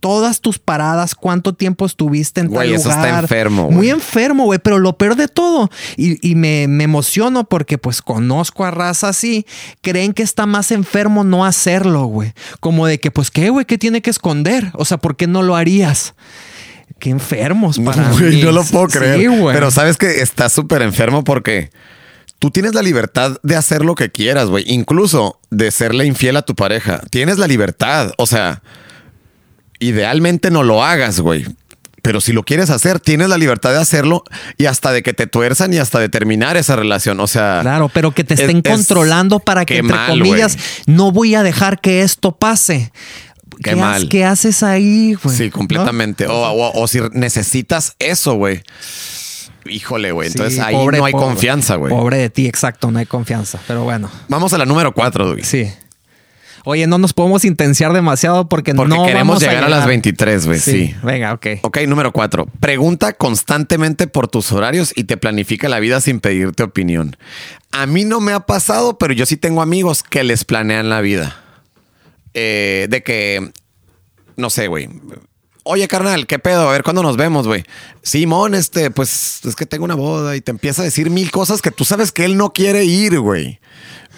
todas 0.00 0.40
tus 0.40 0.58
paradas, 0.58 1.14
cuánto 1.14 1.54
tiempo 1.54 1.84
estuviste 1.86 2.40
en 2.40 2.48
Güey, 2.48 2.68
tal 2.70 2.80
eso 2.80 2.88
está 2.90 3.06
lugar. 3.06 3.24
enfermo, 3.24 3.64
güey. 3.64 3.76
Muy 3.76 3.90
enfermo, 3.90 4.44
güey, 4.44 4.58
pero 4.58 4.78
lo 4.78 4.96
peor 4.96 5.16
de 5.16 5.28
todo, 5.28 5.70
y, 5.96 6.26
y 6.28 6.34
me, 6.34 6.66
me 6.68 6.84
emociono 6.84 7.44
porque 7.44 7.78
pues 7.78 8.00
conozco 8.02 8.64
a 8.64 8.70
raza 8.70 9.08
así, 9.08 9.46
creen 9.82 10.12
que 10.12 10.22
está 10.22 10.46
más 10.46 10.70
enfermo 10.70 11.24
no 11.24 11.44
hacerlo, 11.44 12.04
güey. 12.04 12.32
Como 12.60 12.86
de 12.86 12.98
que, 13.00 13.10
pues, 13.10 13.30
¿qué, 13.30 13.50
güey? 13.50 13.64
¿Qué 13.66 13.78
tiene 13.78 14.00
que 14.02 14.10
esconder? 14.10 14.70
O 14.74 14.84
sea, 14.84 14.98
¿por 14.98 15.16
qué 15.16 15.26
no 15.26 15.42
lo 15.42 15.56
harías? 15.56 16.14
Qué 16.98 17.10
enfermos 17.10 17.78
para 17.78 18.10
güey, 18.12 18.36
mí. 18.36 18.42
no 18.42 18.52
lo 18.52 18.64
puedo 18.64 18.88
creer. 18.88 19.20
Sí, 19.20 19.26
güey. 19.26 19.54
Pero 19.54 19.70
sabes 19.70 19.96
que 19.96 20.20
estás 20.20 20.52
súper 20.52 20.82
enfermo 20.82 21.22
porque 21.22 21.70
tú 22.38 22.50
tienes 22.50 22.74
la 22.74 22.82
libertad 22.82 23.36
de 23.42 23.56
hacer 23.56 23.84
lo 23.84 23.94
que 23.94 24.10
quieras, 24.10 24.48
güey. 24.48 24.64
Incluso 24.66 25.38
de 25.50 25.70
serle 25.70 26.06
infiel 26.06 26.36
a 26.36 26.42
tu 26.42 26.54
pareja. 26.54 27.00
Tienes 27.10 27.38
la 27.38 27.46
libertad. 27.46 28.12
O 28.16 28.26
sea, 28.26 28.62
idealmente 29.80 30.50
no 30.50 30.62
lo 30.62 30.84
hagas, 30.84 31.20
güey. 31.20 31.46
Pero 32.00 32.20
si 32.20 32.32
lo 32.32 32.42
quieres 32.44 32.70
hacer, 32.70 33.00
tienes 33.00 33.28
la 33.28 33.36
libertad 33.38 33.70
de 33.72 33.78
hacerlo 33.80 34.22
y 34.56 34.66
hasta 34.66 34.92
de 34.92 35.02
que 35.02 35.12
te 35.12 35.26
tuerzan 35.26 35.74
y 35.74 35.78
hasta 35.78 35.98
de 35.98 36.08
terminar 36.08 36.56
esa 36.56 36.76
relación. 36.76 37.18
O 37.20 37.26
sea, 37.26 37.58
Claro, 37.62 37.90
pero 37.92 38.12
que 38.12 38.22
te 38.24 38.34
es- 38.34 38.40
estén 38.40 38.62
es- 38.64 38.72
controlando 38.72 39.40
para 39.40 39.64
que, 39.64 39.74
qué 39.74 39.80
entre 39.80 39.96
mal, 39.96 40.10
comillas, 40.18 40.56
no 40.86 41.10
voy 41.12 41.34
a 41.34 41.42
dejar 41.42 41.80
que 41.80 42.02
esto 42.02 42.32
pase. 42.36 42.92
Qué 43.62 43.72
ha- 43.72 43.76
mal. 43.76 44.08
¿Qué 44.08 44.24
haces 44.24 44.62
ahí, 44.62 45.14
güey? 45.22 45.36
Sí, 45.36 45.46
¿No? 45.46 45.50
completamente. 45.52 46.26
O, 46.28 46.32
o- 46.34 46.80
o 46.82 46.86
si 46.88 47.00
necesitas 47.12 47.94
eso, 47.98 48.34
güey. 48.34 48.62
Híjole, 49.68 50.12
güey. 50.12 50.28
Entonces 50.28 50.54
Sí, 50.54 50.60
ahí 50.60 50.74
pobre, 50.76 50.98
no 50.98 51.04
hay 51.04 51.12
pobre. 51.12 51.26
confianza, 51.26 51.74
güey. 51.76 51.90
Pobre 51.92 52.16
de 52.18 52.30
ti, 52.30 52.46
exacto, 52.46 52.90
no 52.90 53.00
hay 53.00 53.06
confianza. 53.06 53.58
Pero 53.66 53.82
bueno, 53.84 54.08
Vamos 54.28 54.52
a 54.52 54.58
la 54.58 54.64
número 54.64 54.92
cuatro, 54.94 55.32
güey. 55.32 55.44
sí. 55.44 55.68
Oye, 56.70 56.86
no 56.86 56.98
nos 56.98 57.14
podemos 57.14 57.46
intensiar 57.46 57.94
demasiado 57.94 58.46
porque, 58.46 58.74
Porque 58.74 58.94
no 58.94 59.06
queremos 59.06 59.38
vamos 59.38 59.42
llegar 59.42 59.64
a, 59.64 59.70
las 59.70 59.86
23, 59.86 60.44
güey. 60.44 60.60
Sí. 60.60 60.94
Venga, 61.02 61.32
ok. 61.32 61.46
Ok, 61.62 61.78
número 61.86 62.12
cuatro. 62.12 62.46
Pregunta 62.60 63.14
constantemente 63.14 64.06
por 64.06 64.28
tus 64.28 64.52
horarios 64.52 64.92
y 64.94 65.04
te 65.04 65.16
planifica 65.16 65.70
la 65.70 65.80
vida 65.80 66.02
sin 66.02 66.20
pedirte 66.20 66.62
opinión. 66.62 67.16
A 67.72 67.86
mí 67.86 68.04
no 68.04 68.20
me 68.20 68.34
ha 68.34 68.40
pasado, 68.40 68.98
pero 68.98 69.14
yo 69.14 69.24
sí 69.24 69.38
tengo 69.38 69.62
amigos 69.62 70.02
que 70.02 70.24
les 70.24 70.44
planean 70.44 70.90
la 70.90 71.00
vida. 71.00 71.42
Eh, 72.34 72.86
de 72.90 73.02
que, 73.02 73.50
no 74.36 74.50
sé, 74.50 74.66
güey. 74.66 74.90
Oye, 75.62 75.88
carnal, 75.88 76.26
¿qué 76.26 76.38
pedo? 76.38 76.68
A 76.68 76.72
ver, 76.72 76.82
¿cuándo 76.82 77.02
nos 77.02 77.16
vemos, 77.16 77.46
güey? 77.46 77.64
Simón, 78.02 78.54
este, 78.54 78.90
pues 78.90 79.40
es 79.46 79.56
que 79.56 79.64
tengo 79.64 79.86
una 79.86 79.94
boda 79.94 80.36
y 80.36 80.42
te 80.42 80.50
empieza 80.50 80.82
a 80.82 80.84
decir 80.84 81.08
mil 81.08 81.30
cosas 81.30 81.62
que 81.62 81.70
tú 81.70 81.86
sabes 81.86 82.12
que 82.12 82.26
él 82.26 82.36
no 82.36 82.52
quiere 82.52 82.84
ir, 82.84 83.20
güey. 83.20 83.58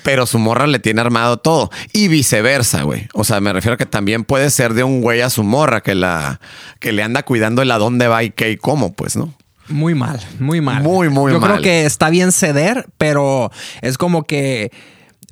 Pero 0.02 0.26
su 0.26 0.38
morra 0.38 0.66
le 0.66 0.78
tiene 0.78 1.00
armado 1.00 1.38
todo. 1.38 1.70
Y 1.92 2.08
viceversa, 2.08 2.82
güey. 2.82 3.08
O 3.12 3.24
sea, 3.24 3.40
me 3.40 3.52
refiero 3.52 3.74
a 3.74 3.78
que 3.78 3.86
también 3.86 4.24
puede 4.24 4.50
ser 4.50 4.74
de 4.74 4.84
un 4.84 5.00
güey 5.00 5.20
a 5.20 5.30
su 5.30 5.42
morra 5.42 5.82
que 5.82 5.94
la 5.94 6.40
que 6.78 6.92
le 6.92 7.02
anda 7.02 7.22
cuidando 7.22 7.62
el 7.62 7.70
a 7.70 7.78
dónde 7.78 8.08
va 8.08 8.22
y 8.22 8.30
qué 8.30 8.50
y 8.50 8.56
cómo, 8.56 8.92
pues, 8.92 9.16
¿no? 9.16 9.34
Muy 9.68 9.94
mal, 9.94 10.20
muy 10.38 10.60
mal. 10.60 10.82
Muy, 10.82 11.08
muy 11.08 11.32
Yo 11.32 11.40
mal. 11.40 11.52
creo 11.52 11.62
que 11.62 11.86
está 11.86 12.10
bien 12.10 12.32
ceder, 12.32 12.86
pero 12.98 13.52
es 13.82 13.98
como 13.98 14.24
que 14.24 14.72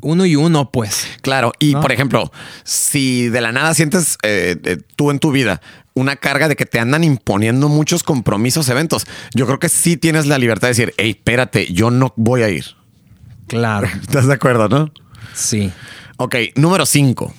uno 0.01 0.27
y 0.27 0.37
uno, 0.37 0.71
pues. 0.71 1.09
Claro. 1.23 1.53
Y 1.59 1.73
¿No? 1.73 1.81
por 1.81 1.93
ejemplo, 1.93 2.31
si 2.65 3.29
de 3.29 3.41
la 3.41 3.53
nada 3.53 3.75
sientes 3.75 4.17
eh, 4.23 4.57
eh, 4.65 4.79
tú 4.97 5.11
en 5.11 5.19
tu 5.19 5.33
vida 5.33 5.61
una 5.95 6.17
carga 6.17 6.49
de 6.49 6.55
que 6.55 6.67
te 6.67 6.79
andan 6.79 7.03
imponiendo 7.03 7.69
muchos 7.69 8.05
compromisos, 8.05 8.69
eventos, 8.69 9.07
yo 9.35 9.47
creo 9.47 9.59
que 9.59 9.69
sí 9.69 9.97
tienes 9.97 10.27
la 10.27 10.39
libertad 10.39 10.69
de 10.69 10.75
decir, 10.75 10.95
hey, 10.97 11.11
espérate, 11.11 11.73
yo 11.73 11.91
no 11.91 12.13
voy 12.17 12.43
a 12.43 12.49
ir. 12.49 12.78
Claro. 13.49 13.89
¿Estás 14.01 14.27
de 14.27 14.35
acuerdo, 14.35 14.69
no? 14.69 14.93
Sí. 15.35 15.73
Ok, 16.17 16.37
número 16.55 16.87
cinco. 16.87 17.35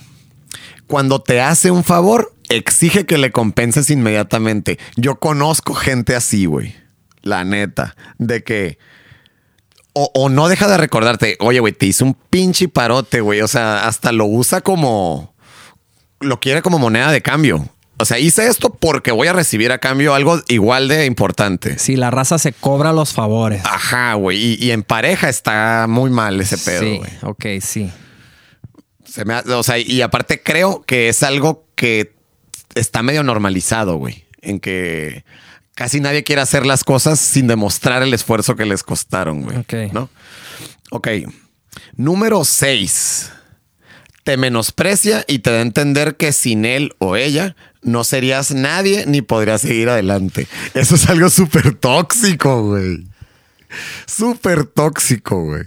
Cuando 0.86 1.20
te 1.20 1.40
hace 1.40 1.70
un 1.70 1.84
favor, 1.84 2.34
exige 2.48 3.06
que 3.06 3.18
le 3.18 3.30
compenses 3.30 3.90
inmediatamente. 3.90 4.78
Yo 4.96 5.16
conozco 5.16 5.74
gente 5.74 6.14
así, 6.14 6.46
güey. 6.46 6.74
La 7.22 7.44
neta. 7.44 7.96
De 8.18 8.42
que. 8.42 8.78
O, 9.92 10.10
o 10.14 10.28
no 10.28 10.48
deja 10.48 10.68
de 10.68 10.76
recordarte, 10.76 11.36
oye, 11.40 11.58
güey, 11.58 11.72
te 11.72 11.86
hice 11.86 12.04
un 12.04 12.14
pinche 12.14 12.68
parote, 12.68 13.20
güey. 13.20 13.40
O 13.40 13.48
sea, 13.48 13.86
hasta 13.86 14.12
lo 14.12 14.26
usa 14.26 14.60
como. 14.60 15.34
Lo 16.20 16.38
quiere 16.40 16.62
como 16.62 16.78
moneda 16.78 17.10
de 17.12 17.22
cambio. 17.22 17.68
O 18.00 18.04
sea, 18.04 18.18
hice 18.18 18.46
esto 18.46 18.70
porque 18.70 19.12
voy 19.12 19.28
a 19.28 19.32
recibir 19.32 19.72
a 19.72 19.78
cambio 19.78 20.14
algo 20.14 20.40
igual 20.48 20.88
de 20.88 21.06
importante. 21.06 21.78
Sí, 21.78 21.96
la 21.96 22.10
raza 22.10 22.38
se 22.38 22.52
cobra 22.52 22.92
los 22.92 23.12
favores. 23.12 23.62
Ajá, 23.64 24.14
güey. 24.14 24.38
Y, 24.38 24.64
y 24.66 24.70
en 24.70 24.82
pareja 24.82 25.28
está 25.28 25.86
muy 25.88 26.10
mal 26.10 26.40
ese 26.40 26.56
pedo, 26.58 26.80
sí, 26.82 26.96
güey. 26.98 27.10
ok, 27.22 27.46
sí. 27.62 27.90
Se 29.04 29.24
me 29.24 29.34
ha- 29.34 29.44
o 29.56 29.62
sea, 29.62 29.78
y 29.78 30.00
aparte 30.02 30.42
creo 30.42 30.82
que 30.82 31.08
es 31.08 31.22
algo 31.22 31.66
que 31.74 32.14
está 32.74 33.02
medio 33.02 33.22
normalizado, 33.22 33.96
güey. 33.96 34.24
En 34.42 34.60
que 34.60 35.24
casi 35.74 36.00
nadie 36.00 36.22
quiere 36.24 36.40
hacer 36.42 36.64
las 36.64 36.84
cosas 36.84 37.18
sin 37.18 37.46
demostrar 37.46 38.02
el 38.02 38.14
esfuerzo 38.14 38.56
que 38.56 38.64
les 38.66 38.82
costaron, 38.82 39.42
güey. 39.42 39.58
Ok. 39.58 39.74
¿No? 39.92 40.08
Ok. 40.90 41.08
Número 41.96 42.44
6. 42.44 43.32
Te 44.24 44.36
menosprecia 44.36 45.24
y 45.26 45.40
te 45.40 45.50
da 45.50 45.58
a 45.58 45.62
entender 45.62 46.16
que 46.16 46.32
sin 46.32 46.64
él 46.64 46.94
o 46.98 47.16
ella 47.16 47.56
no 47.82 48.04
serías 48.04 48.52
nadie 48.52 49.04
ni 49.06 49.22
podrías 49.22 49.62
seguir 49.62 49.88
adelante. 49.88 50.46
Eso 50.74 50.94
es 50.94 51.08
algo 51.08 51.30
súper 51.30 51.74
tóxico, 51.74 52.62
güey. 52.62 53.06
Súper 54.06 54.64
tóxico, 54.64 55.42
güey. 55.44 55.64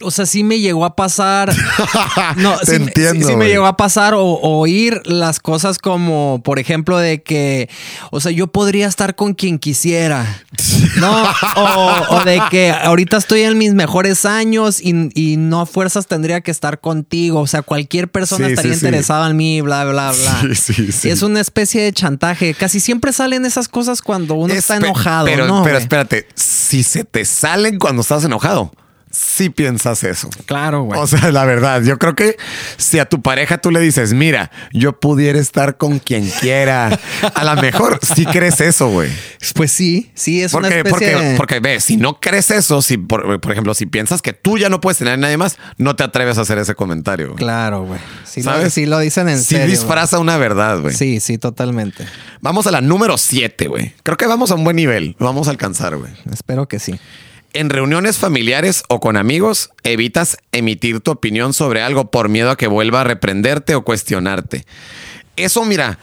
O 0.00 0.12
sea, 0.12 0.26
sí 0.26 0.44
me 0.44 0.60
llegó 0.60 0.84
a 0.84 0.94
pasar. 0.94 1.52
No, 2.36 2.56
Te 2.58 2.66
sí, 2.66 2.70
me- 2.78 2.84
entiendo, 2.86 3.26
Sí, 3.26 3.32
sí 3.32 3.36
me 3.36 3.48
llegó 3.48 3.66
a 3.66 3.76
pasar 3.76 4.14
o, 4.14 4.22
oír 4.22 5.00
las 5.06 5.40
cosas 5.40 5.78
como, 5.78 6.40
por 6.44 6.58
ejemplo, 6.58 6.98
de 6.98 7.22
que, 7.22 7.68
o 8.10 8.20
sea, 8.20 8.30
yo 8.30 8.46
podría 8.48 8.86
estar 8.86 9.14
con 9.16 9.34
quien 9.34 9.58
quisiera. 9.58 10.42
No, 10.98 11.24
o, 11.56 12.16
o 12.16 12.24
de 12.24 12.40
que 12.50 12.70
ahorita 12.70 13.16
estoy 13.16 13.42
en 13.42 13.56
mis 13.58 13.72
mejores 13.74 14.24
años 14.24 14.80
y, 14.80 15.10
y 15.14 15.36
no 15.36 15.60
a 15.60 15.66
fuerzas 15.66 16.06
tendría 16.06 16.40
que 16.40 16.50
estar 16.50 16.80
contigo. 16.80 17.40
O 17.40 17.46
sea, 17.46 17.62
cualquier 17.62 18.08
persona 18.08 18.46
Sí, 18.46 18.52
estaría 18.52 18.74
interesada 18.74 19.28
en 19.30 19.36
mí, 19.36 19.60
bla, 19.60 19.84
bla, 19.84 20.12
bla. 20.12 20.40
Sí, 20.54 20.72
sí, 20.74 20.92
sí. 20.92 21.10
Es 21.10 21.22
una 21.22 21.40
especie 21.40 21.82
de 21.82 21.92
chantaje. 21.92 22.54
Casi 22.54 22.80
siempre 22.80 23.12
salen 23.12 23.44
esas 23.44 23.68
cosas 23.68 24.02
cuando 24.02 24.34
uno 24.34 24.52
está 24.54 24.76
enojado. 24.76 25.26
Pero, 25.26 25.46
¿no, 25.46 25.62
pero 25.62 25.78
espérate, 25.78 26.26
si 26.34 26.82
se 26.82 27.04
te 27.04 27.24
salen 27.24 27.78
cuando 27.78 28.02
estás 28.02 28.24
enojado, 28.24 28.72
sí 29.10 29.50
piensas 29.50 30.04
eso. 30.04 30.28
Claro, 30.46 30.82
güey. 30.82 30.98
O 31.00 31.06
sea, 31.06 31.30
la 31.32 31.44
verdad, 31.44 31.82
yo 31.82 31.98
creo 31.98 32.14
que 32.14 32.36
si 32.76 32.98
a 32.98 33.04
tu 33.06 33.22
pareja 33.22 33.58
tú 33.58 33.70
le 33.70 33.80
dices, 33.80 34.12
mira, 34.14 34.50
yo 34.72 34.98
pudiera 35.00 35.38
estar 35.38 35.76
con 35.76 35.98
quien 35.98 36.28
quiera, 36.40 36.98
a 37.34 37.44
lo 37.44 37.60
mejor 37.60 37.98
sí 38.02 38.26
crees 38.26 38.60
eso, 38.60 38.88
güey. 38.90 39.10
pues 39.54 39.70
sí, 39.72 40.10
sí, 40.14 40.42
es 40.42 40.52
una 40.54 40.68
Porque, 40.68 40.78
especie 40.78 41.12
porque, 41.12 41.24
de... 41.26 41.36
porque 41.36 41.60
ve, 41.60 41.80
si 41.80 41.96
no 41.96 42.20
crees 42.20 42.50
eso, 42.50 42.82
si 42.82 42.98
por, 42.98 43.40
por 43.40 43.52
ejemplo, 43.52 43.74
si 43.74 43.86
piensas 43.86 44.22
que 44.22 44.32
tú 44.32 44.58
ya 44.58 44.68
no 44.68 44.80
puedes 44.80 44.98
tener 44.98 45.14
a 45.14 45.16
nadie 45.16 45.36
más, 45.36 45.58
no 45.78 45.96
te 45.96 46.04
atreves 46.04 46.38
a 46.38 46.42
hacer 46.42 46.58
ese 46.58 46.74
comentario. 46.74 47.34
Claro, 47.34 47.84
güey. 47.84 48.00
Lo- 48.36 48.42
¿Sabes? 48.42 48.74
sí 48.74 48.86
lo 48.86 48.98
dicen 48.98 49.28
en 49.28 49.42
serio. 49.42 49.66
disfraza 49.66 50.18
una 50.18 50.36
verdad, 50.36 50.80
güey. 50.80 50.94
Sí, 50.94 51.20
sí, 51.20 51.38
totalmente. 51.38 52.04
Vamos 52.40 52.66
a 52.66 52.70
la 52.70 52.80
número 52.80 53.18
7, 53.18 53.66
güey. 53.68 53.94
Creo 54.02 54.16
que 54.16 54.26
vamos 54.26 54.50
a 54.50 54.54
un 54.54 54.64
buen 54.64 54.76
nivel. 54.76 55.16
Lo 55.18 55.26
vamos 55.26 55.48
a 55.48 55.50
alcanzar, 55.50 55.96
güey. 55.96 56.12
Espero 56.32 56.68
que 56.68 56.78
sí. 56.78 56.98
En 57.58 57.70
reuniones 57.70 58.18
familiares 58.18 58.84
o 58.88 59.00
con 59.00 59.16
amigos, 59.16 59.70
evitas 59.82 60.36
emitir 60.52 61.00
tu 61.00 61.10
opinión 61.10 61.52
sobre 61.52 61.82
algo 61.82 62.08
por 62.08 62.28
miedo 62.28 62.52
a 62.52 62.56
que 62.56 62.68
vuelva 62.68 63.00
a 63.00 63.04
reprenderte 63.04 63.74
o 63.74 63.82
cuestionarte. 63.82 64.64
Eso, 65.34 65.64
mira, 65.64 65.98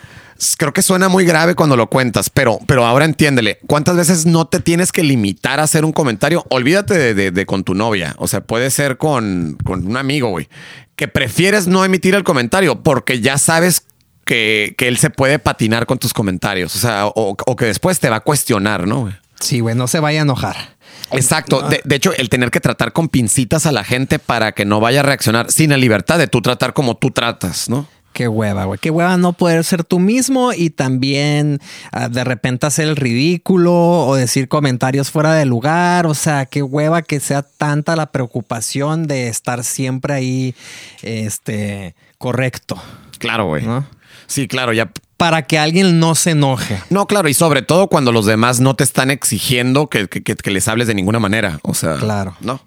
creo 0.57 0.73
que 0.73 0.81
suena 0.81 1.07
muy 1.07 1.23
grave 1.23 1.55
cuando 1.55 1.77
lo 1.77 1.89
cuentas, 1.89 2.29
pero, 2.29 2.59
pero 2.67 2.85
ahora 2.85 3.05
entiéndele. 3.05 3.59
¿Cuántas 3.67 3.95
veces 3.95 4.25
no 4.25 4.47
te 4.47 4.59
tienes 4.59 4.91
que 4.91 5.01
limitar 5.01 5.61
a 5.61 5.63
hacer 5.63 5.85
un 5.85 5.93
comentario? 5.93 6.45
Olvídate 6.49 7.13
de, 7.13 7.45
con 7.45 7.63
tu 7.63 7.73
novia. 7.73 8.15
O 8.17 8.27
sea, 8.27 8.41
puede 8.41 8.69
ser 8.69 8.97
con, 8.97 9.57
con 9.63 9.87
un 9.87 9.95
amigo, 9.95 10.31
güey. 10.31 10.49
Que 10.97 11.07
prefieres 11.07 11.67
no 11.67 11.85
emitir 11.85 12.15
el 12.15 12.25
comentario 12.25 12.83
porque 12.83 13.21
ya 13.21 13.37
sabes 13.37 13.85
que, 14.25 14.75
que 14.77 14.89
él 14.89 14.97
se 14.97 15.09
puede 15.09 15.39
patinar 15.39 15.85
con 15.85 15.99
tus 15.99 16.13
comentarios. 16.13 16.75
O 16.75 16.79
sea, 16.79 17.05
o, 17.05 17.55
que 17.55 17.63
después 17.63 18.01
te 18.01 18.09
va 18.09 18.17
a 18.17 18.19
cuestionar, 18.19 18.85
¿no? 18.85 19.09
Sí, 19.39 19.61
güey, 19.61 19.73
no 19.73 19.87
se 19.87 20.01
vaya 20.01 20.19
a 20.19 20.23
enojar. 20.23 20.74
Exacto. 21.11 21.61
De, 21.61 21.81
de 21.83 21.95
hecho, 21.95 22.13
el 22.13 22.29
tener 22.29 22.51
que 22.51 22.59
tratar 22.59 22.93
con 22.93 23.09
pincitas 23.09 23.65
a 23.65 23.71
la 23.71 23.83
gente 23.83 24.19
para 24.19 24.53
que 24.53 24.65
no 24.65 24.79
vaya 24.79 25.01
a 25.01 25.03
reaccionar 25.03 25.51
sin 25.51 25.69
la 25.69 25.77
libertad 25.77 26.17
de 26.17 26.27
tú 26.27 26.41
tratar 26.41 26.73
como 26.73 26.95
tú 26.95 27.11
tratas, 27.11 27.69
¿no? 27.69 27.87
Qué 28.13 28.29
hueva, 28.29 28.63
güey. 28.63 28.79
Qué 28.79 28.91
hueva 28.91 29.17
no 29.17 29.33
poder 29.33 29.65
ser 29.65 29.83
tú 29.83 29.99
mismo 29.99 30.53
y 30.53 30.69
también 30.69 31.59
ah, 31.91 32.07
de 32.07 32.23
repente 32.23 32.65
hacer 32.65 32.87
el 32.87 32.95
ridículo 32.95 33.73
o 33.73 34.15
decir 34.15 34.47
comentarios 34.47 35.11
fuera 35.11 35.33
de 35.33 35.43
lugar. 35.43 36.07
O 36.07 36.13
sea, 36.13 36.45
qué 36.45 36.63
hueva 36.63 37.01
que 37.01 37.19
sea 37.19 37.41
tanta 37.41 37.97
la 37.97 38.13
preocupación 38.13 39.05
de 39.07 39.27
estar 39.27 39.65
siempre 39.65 40.13
ahí, 40.13 40.55
este, 41.01 41.93
correcto, 42.17 42.81
Claro, 43.17 43.47
güey. 43.47 43.65
¿no? 43.65 43.85
Sí, 44.27 44.47
claro, 44.47 44.73
ya. 44.73 44.91
Para 45.25 45.41
que 45.41 45.57
alguien 45.57 45.99
no 45.99 46.13
se 46.13 46.31
enoje. 46.31 46.79
No, 46.91 47.07
claro, 47.07 47.27
y 47.27 47.33
sobre 47.33 47.63
todo 47.63 47.87
cuando 47.87 48.11
los 48.11 48.27
demás 48.27 48.59
no 48.59 48.75
te 48.75 48.83
están 48.83 49.09
exigiendo 49.09 49.87
que, 49.87 50.07
que- 50.07 50.21
que- 50.21 50.35
que 50.35 50.51
les 50.51 50.67
hables 50.67 50.85
de 50.87 50.93
ninguna 50.93 51.19
manera. 51.19 51.59
O 51.63 51.73
sea, 51.73 51.95
Claro. 51.95 52.35
No. 52.41 52.61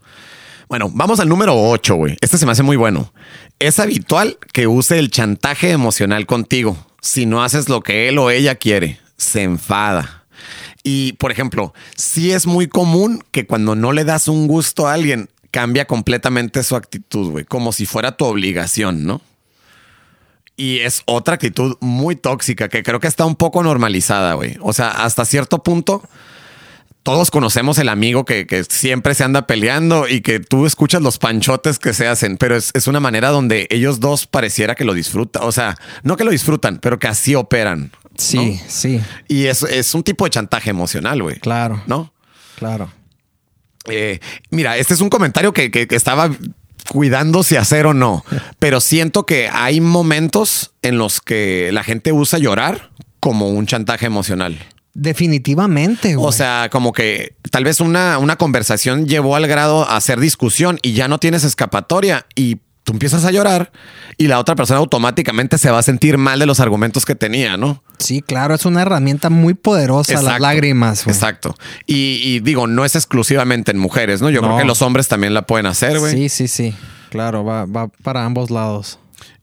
Bueno, 0.68 0.90
vamos 0.92 1.20
al 1.20 1.28
número 1.28 1.54
8, 1.56 1.94
güey. 1.94 2.16
Este 2.20 2.36
se 2.36 2.44
me 2.46 2.52
hace 2.52 2.64
muy 2.64 2.76
bueno. 2.76 3.12
Es 3.60 3.78
habitual 3.78 4.38
que 4.52 4.66
use 4.66 4.98
el 4.98 5.10
chantaje 5.12 5.70
emocional 5.70 6.26
contigo. 6.26 6.76
Si 7.00 7.26
no 7.26 7.44
haces 7.44 7.68
lo 7.68 7.80
que 7.80 8.08
él 8.08 8.18
o 8.18 8.28
ella 8.30 8.56
quiere, 8.56 8.98
se 9.16 9.44
enfada. 9.44 10.24
Y, 10.82 11.12
por 11.14 11.30
ejemplo, 11.30 11.72
sí 11.96 12.32
es 12.32 12.46
muy 12.46 12.66
común 12.66 13.22
que 13.30 13.46
cuando 13.46 13.76
no 13.76 13.92
le 13.92 14.02
das 14.04 14.26
un 14.26 14.48
gusto 14.48 14.88
a 14.88 14.94
alguien, 14.94 15.28
cambia 15.52 15.86
completamente 15.86 16.62
su 16.64 16.74
actitud, 16.74 17.30
güey. 17.30 17.44
Como 17.44 17.72
si 17.72 17.86
fuera 17.86 18.16
tu 18.16 18.24
obligación, 18.24 19.04
¿no? 19.06 19.20
Y 20.58 20.80
es 20.80 21.02
otra 21.06 21.34
actitud 21.36 21.76
muy 21.80 22.16
tóxica 22.16 22.68
que 22.68 22.82
creo 22.82 22.98
que 23.00 23.06
está 23.06 23.24
un 23.24 23.36
poco 23.36 23.62
normalizada, 23.62 24.34
güey. 24.34 24.56
O 24.60 24.72
sea, 24.72 24.88
hasta 24.90 25.24
cierto 25.24 25.62
punto, 25.62 26.02
todos 27.04 27.30
conocemos 27.30 27.78
el 27.78 27.88
amigo 27.88 28.24
que, 28.24 28.44
que 28.46 28.64
siempre 28.64 29.14
se 29.14 29.22
anda 29.22 29.46
peleando 29.46 30.08
y 30.08 30.20
que 30.20 30.40
tú 30.40 30.66
escuchas 30.66 31.00
los 31.00 31.18
panchotes 31.18 31.78
que 31.78 31.94
se 31.94 32.08
hacen, 32.08 32.36
pero 32.36 32.56
es, 32.56 32.72
es 32.74 32.88
una 32.88 32.98
manera 32.98 33.28
donde 33.30 33.68
ellos 33.70 34.00
dos 34.00 34.26
pareciera 34.26 34.74
que 34.74 34.84
lo 34.84 34.94
disfrutan. 34.94 35.44
O 35.44 35.52
sea, 35.52 35.76
no 36.02 36.16
que 36.16 36.24
lo 36.24 36.32
disfrutan, 36.32 36.78
pero 36.82 36.98
que 36.98 37.06
así 37.06 37.36
operan. 37.36 37.92
Sí, 38.16 38.60
sí, 38.66 39.00
Y 39.28 39.44
es, 39.46 39.62
es 39.62 39.94
un 39.94 40.02
tipo 40.02 40.24
de 40.24 40.30
chantaje 40.32 40.70
emocional, 40.70 41.22
güey. 41.22 41.38
claro, 41.38 41.80
¿No? 41.86 42.12
claro. 42.56 42.90
Eh, 43.86 44.18
mira, 44.50 44.76
este 44.76 44.92
es 44.92 45.00
un 45.00 45.08
comentario 45.08 45.52
que, 45.52 45.70
que- 45.70 45.86
que 45.86 45.94
estaba 45.94 46.28
cuidando 46.88 47.42
si 47.42 47.56
hacer 47.56 47.86
o 47.86 47.94
no, 47.94 48.24
pero 48.58 48.80
siento 48.80 49.26
que 49.26 49.48
hay 49.52 49.80
momentos 49.80 50.72
en 50.82 50.98
los 50.98 51.20
que 51.20 51.70
la 51.72 51.84
gente 51.84 52.12
usa 52.12 52.38
llorar 52.38 52.90
como 53.20 53.48
un 53.50 53.66
chantaje 53.66 54.06
emocional. 54.06 54.58
Definitivamente, 54.94 56.16
güey. 56.16 56.26
O 56.26 56.32
sea, 56.32 56.68
como 56.72 56.92
que 56.92 57.36
tal 57.52 57.62
vez 57.62 57.80
una, 57.80 58.18
una 58.18 58.36
conversación 58.36 59.06
llevó 59.06 59.36
al 59.36 59.46
grado 59.46 59.88
a 59.88 59.96
hacer 59.96 60.18
discusión 60.18 60.78
y 60.82 60.94
ya 60.94 61.06
no 61.06 61.18
tienes 61.18 61.44
escapatoria 61.44 62.26
y 62.34 62.58
tú 62.88 62.94
empiezas 62.94 63.26
a 63.26 63.30
llorar 63.30 63.70
y 64.16 64.28
la 64.28 64.38
otra 64.38 64.56
persona 64.56 64.78
automáticamente 64.80 65.58
se 65.58 65.70
va 65.70 65.78
a 65.78 65.82
sentir 65.82 66.16
mal 66.16 66.38
de 66.38 66.46
los 66.46 66.58
argumentos 66.58 67.04
que 67.04 67.14
tenía, 67.14 67.58
¿no? 67.58 67.82
Sí, 67.98 68.22
claro, 68.22 68.54
es 68.54 68.64
una 68.64 68.80
herramienta 68.80 69.28
muy 69.28 69.52
poderosa 69.52 70.22
las 70.22 70.40
lágrimas. 70.40 71.04
güey. 71.04 71.14
Exacto. 71.14 71.54
Y, 71.86 72.22
y 72.24 72.40
digo, 72.40 72.66
no 72.66 72.86
es 72.86 72.94
exclusivamente 72.96 73.72
en 73.72 73.78
mujeres, 73.78 74.22
¿no? 74.22 74.30
Yo 74.30 74.40
creo 74.40 74.56
que 74.56 74.64
los 74.64 74.80
hombres 74.80 75.06
también 75.06 75.34
la 75.34 75.42
pueden 75.42 75.66
hacer, 75.66 75.98
güey. 75.98 76.14
Sí, 76.14 76.28
sí, 76.30 76.48
sí. 76.48 76.74
Claro, 77.10 77.44
va, 77.44 77.66
va 77.66 77.88
para 77.88 78.24
ambos 78.24 78.50
lados. 78.50 78.98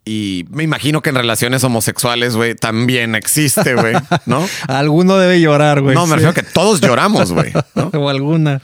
Y 0.05 0.45
me 0.49 0.63
imagino 0.63 1.03
que 1.03 1.09
en 1.11 1.15
relaciones 1.17 1.63
homosexuales, 1.63 2.35
güey, 2.35 2.55
también 2.55 3.13
existe, 3.13 3.75
güey, 3.75 3.93
¿no? 4.25 4.43
Alguno 4.67 5.17
debe 5.17 5.39
llorar, 5.39 5.81
güey. 5.81 5.93
no, 5.93 6.07
me 6.07 6.15
sí. 6.17 6.23
refiero 6.25 6.33
que 6.33 6.43
todos 6.43 6.81
lloramos, 6.81 7.31
güey, 7.31 7.53
¿no? 7.75 7.89
o 7.93 8.09
alguna. 8.09 8.59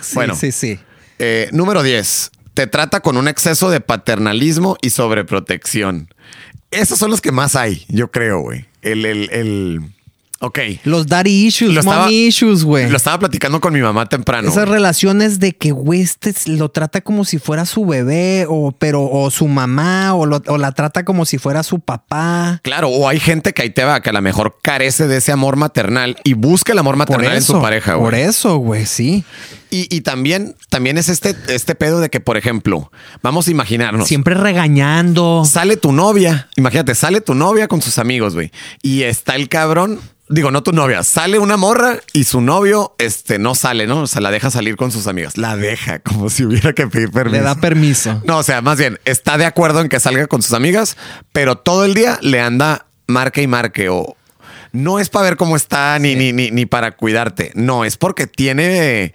Sí, 0.00 0.14
Bueno. 0.16 0.34
sí, 0.34 0.50
sí. 0.50 0.78
Eh, 1.20 1.48
número 1.52 1.84
10. 1.84 2.32
Te 2.54 2.66
trata 2.66 3.00
con 3.00 3.16
un 3.16 3.26
exceso 3.28 3.68
de 3.70 3.80
paternalismo 3.80 4.76
y 4.80 4.90
sobreprotección. 4.90 6.08
Esos 6.70 6.98
son 6.98 7.10
los 7.10 7.20
que 7.20 7.32
más 7.32 7.56
hay, 7.56 7.84
yo 7.88 8.10
creo, 8.10 8.40
güey. 8.40 8.64
El, 8.82 9.04
el, 9.06 9.28
el... 9.32 9.80
Ok. 10.40 10.58
Los 10.84 11.06
daddy 11.06 11.46
issues, 11.46 11.72
Lo 11.72 11.80
estaba- 11.80 12.02
mommy 12.02 12.26
issues, 12.26 12.64
güey. 12.64 12.90
Lo 12.90 12.96
estaba 12.96 13.18
platicando 13.18 13.60
con 13.60 13.72
mi 13.72 13.80
mamá 13.80 14.06
temprano. 14.06 14.48
Esas 14.50 14.68
relaciones 14.68 15.38
de 15.40 15.52
que, 15.52 15.70
güey, 15.70 16.02
este 16.02 16.34
lo 16.46 16.68
trata 16.70 17.00
como 17.00 17.24
si 17.24 17.38
fuera 17.38 17.64
su 17.64 17.86
bebé 17.86 18.44
o, 18.48 18.72
pero, 18.72 19.08
o 19.08 19.30
su 19.30 19.48
mamá 19.48 20.12
o, 20.14 20.26
lo- 20.26 20.42
o 20.48 20.58
la 20.58 20.72
trata 20.72 21.04
como 21.04 21.24
si 21.24 21.38
fuera 21.38 21.62
su 21.62 21.78
papá. 21.80 22.60
Claro, 22.62 22.88
o 22.88 23.08
hay 23.08 23.20
gente 23.20 23.52
que 23.54 23.62
ahí 23.62 23.70
te 23.70 23.84
va, 23.84 24.02
que 24.02 24.10
a 24.10 24.12
lo 24.12 24.20
mejor 24.20 24.58
carece 24.60 25.06
de 25.06 25.16
ese 25.18 25.32
amor 25.32 25.56
maternal 25.56 26.16
y 26.24 26.34
busca 26.34 26.72
el 26.72 26.78
amor 26.78 26.96
Por 26.98 27.08
maternal 27.08 27.36
en 27.36 27.42
su 27.42 27.62
pareja, 27.62 27.96
por 27.96 28.10
güey. 28.10 28.22
eso, 28.22 28.56
güey, 28.56 28.84
sí. 28.84 29.24
Y, 29.70 29.94
y 29.94 30.02
también, 30.02 30.54
también 30.68 30.98
es 30.98 31.08
este, 31.08 31.36
este 31.48 31.74
pedo 31.74 32.00
de 32.00 32.10
que, 32.10 32.20
por 32.20 32.36
ejemplo, 32.36 32.90
vamos 33.22 33.48
a 33.48 33.50
imaginarnos. 33.50 34.08
Siempre 34.08 34.34
regañando. 34.34 35.44
Sale 35.44 35.76
tu 35.76 35.92
novia, 35.92 36.48
imagínate, 36.56 36.94
sale 36.94 37.20
tu 37.20 37.34
novia 37.34 37.68
con 37.68 37.82
sus 37.82 37.98
amigos, 37.98 38.34
güey. 38.34 38.52
Y 38.82 39.02
está 39.02 39.36
el 39.36 39.48
cabrón, 39.48 40.00
digo, 40.28 40.50
no 40.50 40.62
tu 40.62 40.72
novia, 40.72 41.02
sale 41.02 41.38
una 41.38 41.56
morra 41.56 41.98
y 42.12 42.24
su 42.24 42.40
novio, 42.40 42.94
este, 42.98 43.38
no 43.38 43.54
sale, 43.54 43.86
¿no? 43.86 44.02
O 44.02 44.06
sea, 44.06 44.20
la 44.20 44.30
deja 44.30 44.50
salir 44.50 44.76
con 44.76 44.90
sus 44.92 45.06
amigas. 45.06 45.36
La 45.36 45.56
deja, 45.56 45.98
como 46.00 46.30
si 46.30 46.44
hubiera 46.44 46.72
que 46.72 46.86
pedir 46.86 47.10
permiso. 47.10 47.36
Le 47.36 47.42
da 47.42 47.54
permiso. 47.54 48.22
No, 48.24 48.38
o 48.38 48.42
sea, 48.42 48.62
más 48.62 48.78
bien, 48.78 48.98
está 49.04 49.38
de 49.38 49.46
acuerdo 49.46 49.80
en 49.80 49.88
que 49.88 50.00
salga 50.00 50.26
con 50.26 50.42
sus 50.42 50.52
amigas, 50.52 50.96
pero 51.32 51.58
todo 51.58 51.84
el 51.84 51.94
día 51.94 52.18
le 52.22 52.40
anda 52.40 52.86
marque 53.06 53.42
y 53.42 53.46
marque 53.46 53.88
o 53.88 54.16
no 54.74 54.98
es 54.98 55.08
para 55.08 55.24
ver 55.24 55.36
cómo 55.36 55.54
está 55.56 55.98
ni, 56.00 56.16
ni, 56.16 56.32
ni, 56.32 56.50
ni 56.50 56.66
para 56.66 56.96
cuidarte. 56.96 57.52
No, 57.54 57.84
es 57.84 57.96
porque 57.96 58.26
tiene, 58.26 59.14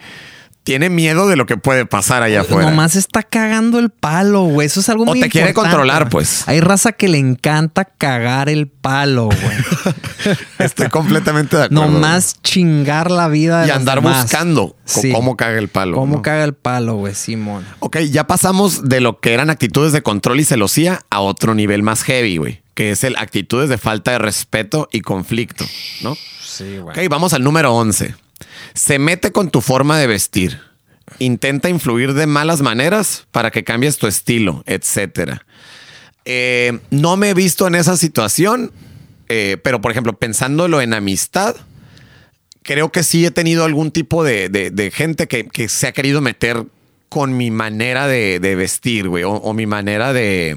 tiene 0.70 0.92
miedo 0.92 1.28
de 1.28 1.36
lo 1.36 1.48
que 1.48 1.58
puede 1.58 1.88
pasar 1.88 2.22
allá 2.22 2.42
afuera. 2.42 2.70
Nomás 2.70 2.96
está 2.96 3.24
cagando 3.24 3.80
el 3.80 3.90
palo, 3.90 4.44
güey. 4.44 4.68
Eso 4.68 4.82
es 4.82 4.90
algo 4.90 5.02
O 5.02 5.08
muy 5.08 5.20
te 5.20 5.28
quiere 5.28 5.48
importante. 5.50 5.76
controlar, 5.76 6.10
pues. 6.10 6.48
Hay 6.48 6.60
raza 6.62 6.92
que 6.92 7.08
le 7.08 7.18
encanta 7.18 7.86
cagar 7.86 8.50
el 8.50 8.68
palo, 8.68 9.26
güey. 9.30 10.36
Estoy 10.60 10.90
completamente 10.90 11.58
de 11.58 11.64
acuerdo. 11.64 11.86
Nomás 11.88 12.36
chingar 12.44 13.10
la 13.10 13.30
vida 13.30 13.62
de 13.64 13.70
y 13.70 13.72
andar 13.72 13.96
demás. 14.02 14.22
buscando 14.22 14.76
Sí. 14.86 15.12
cómo 15.12 15.36
caga 15.36 15.58
el 15.58 15.70
palo. 15.70 15.96
Cómo 15.96 16.18
¿no? 16.18 16.22
caga 16.22 16.44
el 16.44 16.54
palo, 16.54 16.98
güey, 16.98 17.16
Simón. 17.16 17.66
Ok, 17.80 17.98
ya 18.12 18.28
pasamos 18.28 18.88
de 18.88 19.02
lo 19.02 19.20
que 19.20 19.34
eran 19.34 19.50
actitudes 19.50 19.92
de 19.92 20.04
control 20.04 20.40
y 20.40 20.44
celosía 20.44 21.02
a 21.10 21.22
otro 21.22 21.56
nivel 21.56 21.82
más 21.82 22.04
heavy, 22.04 22.38
güey, 22.38 22.62
que 22.76 22.92
es 22.92 23.04
el 23.04 23.16
actitudes 23.18 23.70
de 23.70 23.80
falta 23.80 24.12
de 24.12 24.20
respeto 24.20 24.88
y 24.92 25.02
conflicto, 25.02 25.66
¿no? 26.04 26.16
Sí, 26.44 26.78
güey. 26.78 26.96
Ok, 27.06 27.10
vamos 27.10 27.34
al 27.34 27.44
número 27.44 27.74
11. 27.74 28.14
Se 28.74 29.00
mete 29.00 29.32
con 29.32 29.50
tu 29.50 29.62
forma 29.62 29.98
de 30.00 30.08
vestir. 30.08 30.60
Intenta 31.20 31.70
influir 31.70 32.14
de 32.14 32.28
malas 32.28 32.62
maneras 32.62 33.26
para 33.32 33.52
que 33.52 33.64
cambies 33.64 33.98
tu 33.98 34.08
estilo, 34.08 34.64
etcétera. 34.68 35.46
Eh, 36.26 36.80
no 36.92 37.18
me 37.18 37.32
he 37.32 37.34
visto 37.34 37.66
en 37.68 37.76
esa 37.76 37.98
situación, 37.98 38.72
eh, 39.28 39.58
pero 39.64 39.82
por 39.82 39.92
ejemplo, 39.92 40.14
pensándolo 40.14 40.82
en 40.82 40.94
amistad, 40.94 41.56
creo 42.62 42.92
que 42.92 43.04
sí 43.04 43.26
he 43.26 43.32
tenido 43.32 43.66
algún 43.66 43.92
tipo 43.92 44.24
de, 44.24 44.50
de- 44.50 44.92
gente 44.92 45.28
que, 45.28 45.48
que 45.48 45.68
se 45.70 45.88
ha 45.88 45.92
querido 45.92 46.22
meter 46.22 46.66
con 47.10 47.36
mi 47.36 47.50
manera 47.50 48.08
de, 48.08 48.40
de 48.40 48.56
vestir, 48.56 49.10
güey, 49.10 49.24
o, 49.24 49.32
o 49.32 49.54
mi 49.54 49.66
manera 49.66 50.14
de, 50.14 50.56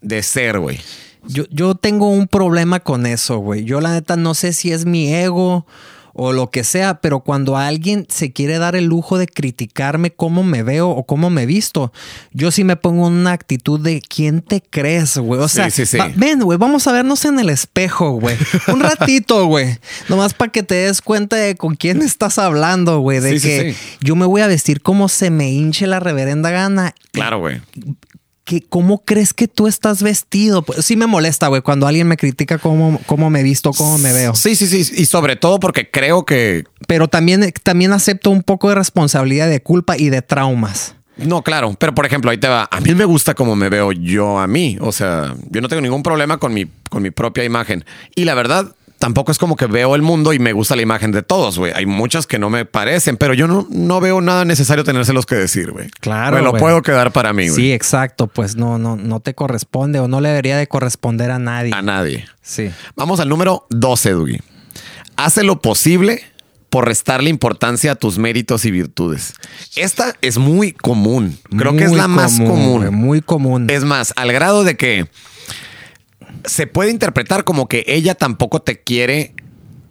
de 0.00 0.22
ser, 0.22 0.58
güey. 0.58 0.80
Yo, 1.26 1.44
yo 1.50 1.74
tengo 1.74 2.08
un 2.08 2.26
problema 2.28 2.80
con 2.80 3.04
eso, 3.04 3.36
güey. 3.38 3.64
Yo 3.64 3.82
la 3.82 3.92
neta 3.92 4.16
no 4.16 4.32
sé 4.32 4.54
si 4.54 4.72
es 4.72 4.86
mi 4.86 5.12
ego 5.12 5.66
o 6.12 6.32
lo 6.32 6.50
que 6.50 6.64
sea, 6.64 7.00
pero 7.00 7.20
cuando 7.20 7.56
alguien 7.56 8.06
se 8.08 8.32
quiere 8.32 8.58
dar 8.58 8.76
el 8.76 8.86
lujo 8.86 9.18
de 9.18 9.26
criticarme 9.26 10.10
cómo 10.10 10.42
me 10.42 10.62
veo 10.62 10.88
o 10.90 11.04
cómo 11.04 11.30
me 11.30 11.46
visto, 11.46 11.92
yo 12.32 12.50
sí 12.50 12.64
me 12.64 12.76
pongo 12.76 13.06
una 13.06 13.32
actitud 13.32 13.80
de 13.80 14.00
quién 14.02 14.42
te 14.42 14.60
crees, 14.62 15.16
güey. 15.18 15.40
O 15.40 15.48
sea, 15.48 15.70
sí, 15.70 15.86
sí. 15.86 15.96
va- 15.96 16.10
ven, 16.16 16.40
güey, 16.40 16.58
vamos 16.58 16.86
a 16.86 16.92
vernos 16.92 17.24
en 17.24 17.38
el 17.38 17.48
espejo, 17.50 18.12
güey. 18.12 18.36
Un 18.68 18.80
ratito, 18.80 19.46
güey. 19.46 19.78
Nomás 20.08 20.34
para 20.34 20.50
que 20.52 20.62
te 20.62 20.74
des 20.74 21.00
cuenta 21.02 21.36
de 21.36 21.54
con 21.54 21.74
quién 21.76 22.02
estás 22.02 22.38
hablando, 22.38 23.00
güey. 23.00 23.20
De 23.20 23.40
que 23.40 23.74
yo 24.00 24.16
me 24.16 24.26
voy 24.26 24.40
a 24.42 24.46
vestir 24.46 24.80
como 24.82 25.08
se 25.08 25.30
me 25.30 25.50
hinche 25.50 25.86
la 25.86 26.00
reverenda 26.00 26.50
gana 26.50 26.94
Claro, 27.12 27.38
güey. 27.40 27.60
Que 28.50 28.62
cómo 28.62 29.04
crees 29.04 29.32
que 29.32 29.46
tú 29.46 29.68
estás 29.68 30.02
vestido. 30.02 30.62
Pues, 30.62 30.84
sí 30.84 30.96
me 30.96 31.06
molesta, 31.06 31.46
güey, 31.46 31.62
cuando 31.62 31.86
alguien 31.86 32.08
me 32.08 32.16
critica 32.16 32.58
cómo, 32.58 33.00
cómo 33.06 33.30
me 33.30 33.44
visto, 33.44 33.70
cómo 33.70 33.96
me 33.98 34.12
veo. 34.12 34.34
Sí, 34.34 34.56
sí, 34.56 34.66
sí. 34.66 34.92
Y 35.00 35.06
sobre 35.06 35.36
todo 35.36 35.60
porque 35.60 35.88
creo 35.88 36.24
que 36.24 36.64
Pero 36.88 37.06
también, 37.06 37.52
también 37.62 37.92
acepto 37.92 38.30
un 38.30 38.42
poco 38.42 38.68
de 38.68 38.74
responsabilidad, 38.74 39.48
de 39.48 39.62
culpa 39.62 39.96
y 39.96 40.08
de 40.08 40.20
traumas. 40.20 40.96
No, 41.16 41.42
claro, 41.42 41.76
pero 41.78 41.94
por 41.94 42.06
ejemplo, 42.06 42.32
ahí 42.32 42.38
te 42.38 42.48
va. 42.48 42.68
A 42.72 42.80
mí 42.80 42.92
me 42.92 43.04
gusta 43.04 43.34
cómo 43.34 43.54
me 43.54 43.68
veo 43.68 43.92
yo 43.92 44.40
a 44.40 44.48
mí. 44.48 44.78
O 44.80 44.90
sea, 44.90 45.36
yo 45.48 45.60
no 45.60 45.68
tengo 45.68 45.82
ningún 45.82 46.02
problema 46.02 46.38
con 46.38 46.52
mi, 46.52 46.66
con 46.88 47.04
mi 47.04 47.12
propia 47.12 47.44
imagen. 47.44 47.84
Y 48.16 48.24
la 48.24 48.34
verdad, 48.34 48.74
tampoco 49.00 49.32
es 49.32 49.38
como 49.38 49.56
que 49.56 49.66
veo 49.66 49.94
el 49.96 50.02
mundo 50.02 50.34
y 50.34 50.38
me 50.38 50.52
gusta 50.52 50.76
la 50.76 50.82
imagen 50.82 51.10
de 51.10 51.22
todos, 51.22 51.58
güey. 51.58 51.72
Hay 51.74 51.86
muchas 51.86 52.26
que 52.26 52.38
no 52.38 52.50
me 52.50 52.66
parecen, 52.66 53.16
pero 53.16 53.32
yo 53.32 53.48
no, 53.48 53.66
no 53.70 53.98
veo 53.98 54.20
nada 54.20 54.44
necesario 54.44 54.84
tenérselos 54.84 55.24
que 55.24 55.34
decir, 55.34 55.72
güey. 55.72 55.88
Claro, 56.00 56.36
Me 56.36 56.42
lo 56.42 56.52
puedo 56.52 56.82
quedar 56.82 57.10
para 57.10 57.32
mí, 57.32 57.48
güey. 57.48 57.56
Sí, 57.56 57.72
exacto. 57.72 58.26
Pues 58.26 58.56
no, 58.56 58.78
no, 58.78 58.96
no 58.96 59.20
te 59.20 59.34
corresponde 59.34 59.98
o 60.00 60.06
no 60.06 60.20
le 60.20 60.28
debería 60.28 60.58
de 60.58 60.68
corresponder 60.68 61.30
a 61.30 61.38
nadie. 61.38 61.72
A 61.74 61.80
nadie. 61.80 62.26
Sí. 62.42 62.70
Vamos 62.94 63.20
al 63.20 63.30
número 63.30 63.66
12, 63.70 64.10
Dougie. 64.10 64.42
Hace 65.16 65.44
lo 65.44 65.60
posible 65.60 66.22
por 66.68 66.84
restarle 66.86 67.30
importancia 67.30 67.92
a 67.92 67.94
tus 67.94 68.18
méritos 68.18 68.66
y 68.66 68.70
virtudes. 68.70 69.32
Esta 69.76 70.14
es 70.20 70.36
muy 70.36 70.72
común. 70.72 71.38
Creo 71.56 71.74
que 71.74 71.84
es 71.84 71.92
la 71.92 72.06
más 72.06 72.38
común. 72.38 72.94
muy 72.94 73.22
común. 73.22 73.68
Es 73.70 73.84
más, 73.84 74.12
al 74.16 74.30
grado 74.30 74.62
de 74.62 74.76
que 74.76 75.08
se 76.44 76.66
puede 76.66 76.90
interpretar 76.90 77.44
como 77.44 77.68
que 77.68 77.84
ella 77.86 78.14
tampoco 78.14 78.60
te 78.60 78.80
quiere 78.82 79.34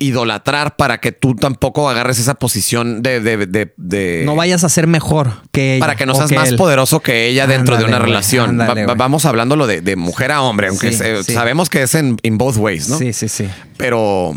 idolatrar 0.01 0.77
para 0.77 0.99
que 0.99 1.11
tú 1.11 1.35
tampoco 1.35 1.89
agarres 1.89 2.19
esa 2.19 2.35
posición 2.35 3.01
de... 3.01 3.19
de- 3.19 3.45
de- 3.47 3.73
de- 3.75 4.23
no 4.25 4.33
vayas 4.35 4.63
a 4.63 4.69
ser 4.69 4.87
mejor 4.87 5.33
que 5.51 5.75
ella. 5.75 5.79
para 5.81 5.95
que 5.97 6.05
no 6.05 6.15
seas 6.15 6.29
que 6.29 6.35
más 6.35 6.49
él. 6.49 6.55
poderoso 6.55 7.01
que 7.01 7.27
ella 7.27 7.47
dentro 7.47 7.75
de 7.77 7.83
una 7.83 7.99
relación. 7.99 8.61
Ándale, 8.61 8.85
va- 8.85 8.93
vamos 8.95 9.25
hablándolo 9.25 9.67
de, 9.67 9.81
de 9.81 9.95
mujer 9.97 10.31
a 10.31 10.41
hombre, 10.41 10.67
aunque 10.69 10.93
Sí, 10.93 11.03
sí. 11.25 11.33
sabemos 11.33 11.69
que 11.69 11.81
es 11.83 11.95
en 11.95 12.17
in 12.23 12.37
both 12.37 12.55
ways, 12.55 12.87
¿no? 12.87 12.97
Sí, 12.97 13.11
sí, 13.11 13.27
sí. 13.27 13.49
Pero 13.75 14.33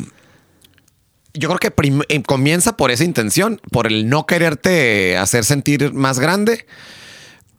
yo 1.35 1.49
creo 1.49 1.59
que 1.61 1.73
eh, 2.09 2.23
comienza 2.25 2.77
por 2.77 2.91
esa 2.91 3.05
intención, 3.05 3.61
por 3.71 3.87
el 3.87 4.09
no 4.09 4.27
quererte 4.27 5.17
hacer 5.17 5.45
sentir 5.45 5.93
más 5.95 6.19
grande, 6.19 6.67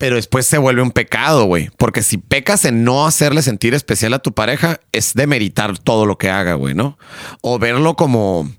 pero 0.03 0.17
después 0.17 0.45
se 0.45 0.57
vuelve 0.57 0.81
un 0.81 0.91
pecado, 0.91 1.45
güey. 1.45 1.69
Porque 1.77 2.03
si 2.03 2.17
pecas 2.17 2.65
en 2.65 2.83
no 2.83 3.07
hacerle 3.07 3.41
sentir 3.41 3.73
especial 3.73 4.13
a 4.13 4.19
tu 4.19 4.33
pareja, 4.33 4.81
es 4.91 5.13
demeritar 5.13 5.77
todo 5.77 6.05
lo 6.05 6.17
que 6.17 6.29
haga, 6.29 6.55
güey, 6.55 6.73
¿no? 6.73 6.97
O 7.39 7.57
verlo 7.57 7.95
como... 7.95 8.51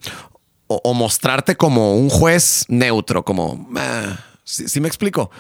O, 0.69 0.95
mostrarte 0.95 1.55
como 1.55 1.97
un 1.97 2.09
juez 2.09 2.65
neutro, 2.69 3.27
como... 3.27 3.69
ah, 3.77 4.21
¿sí, 4.43 4.71
sí 4.71 4.81
me 4.81 4.89
explico? 4.89 5.31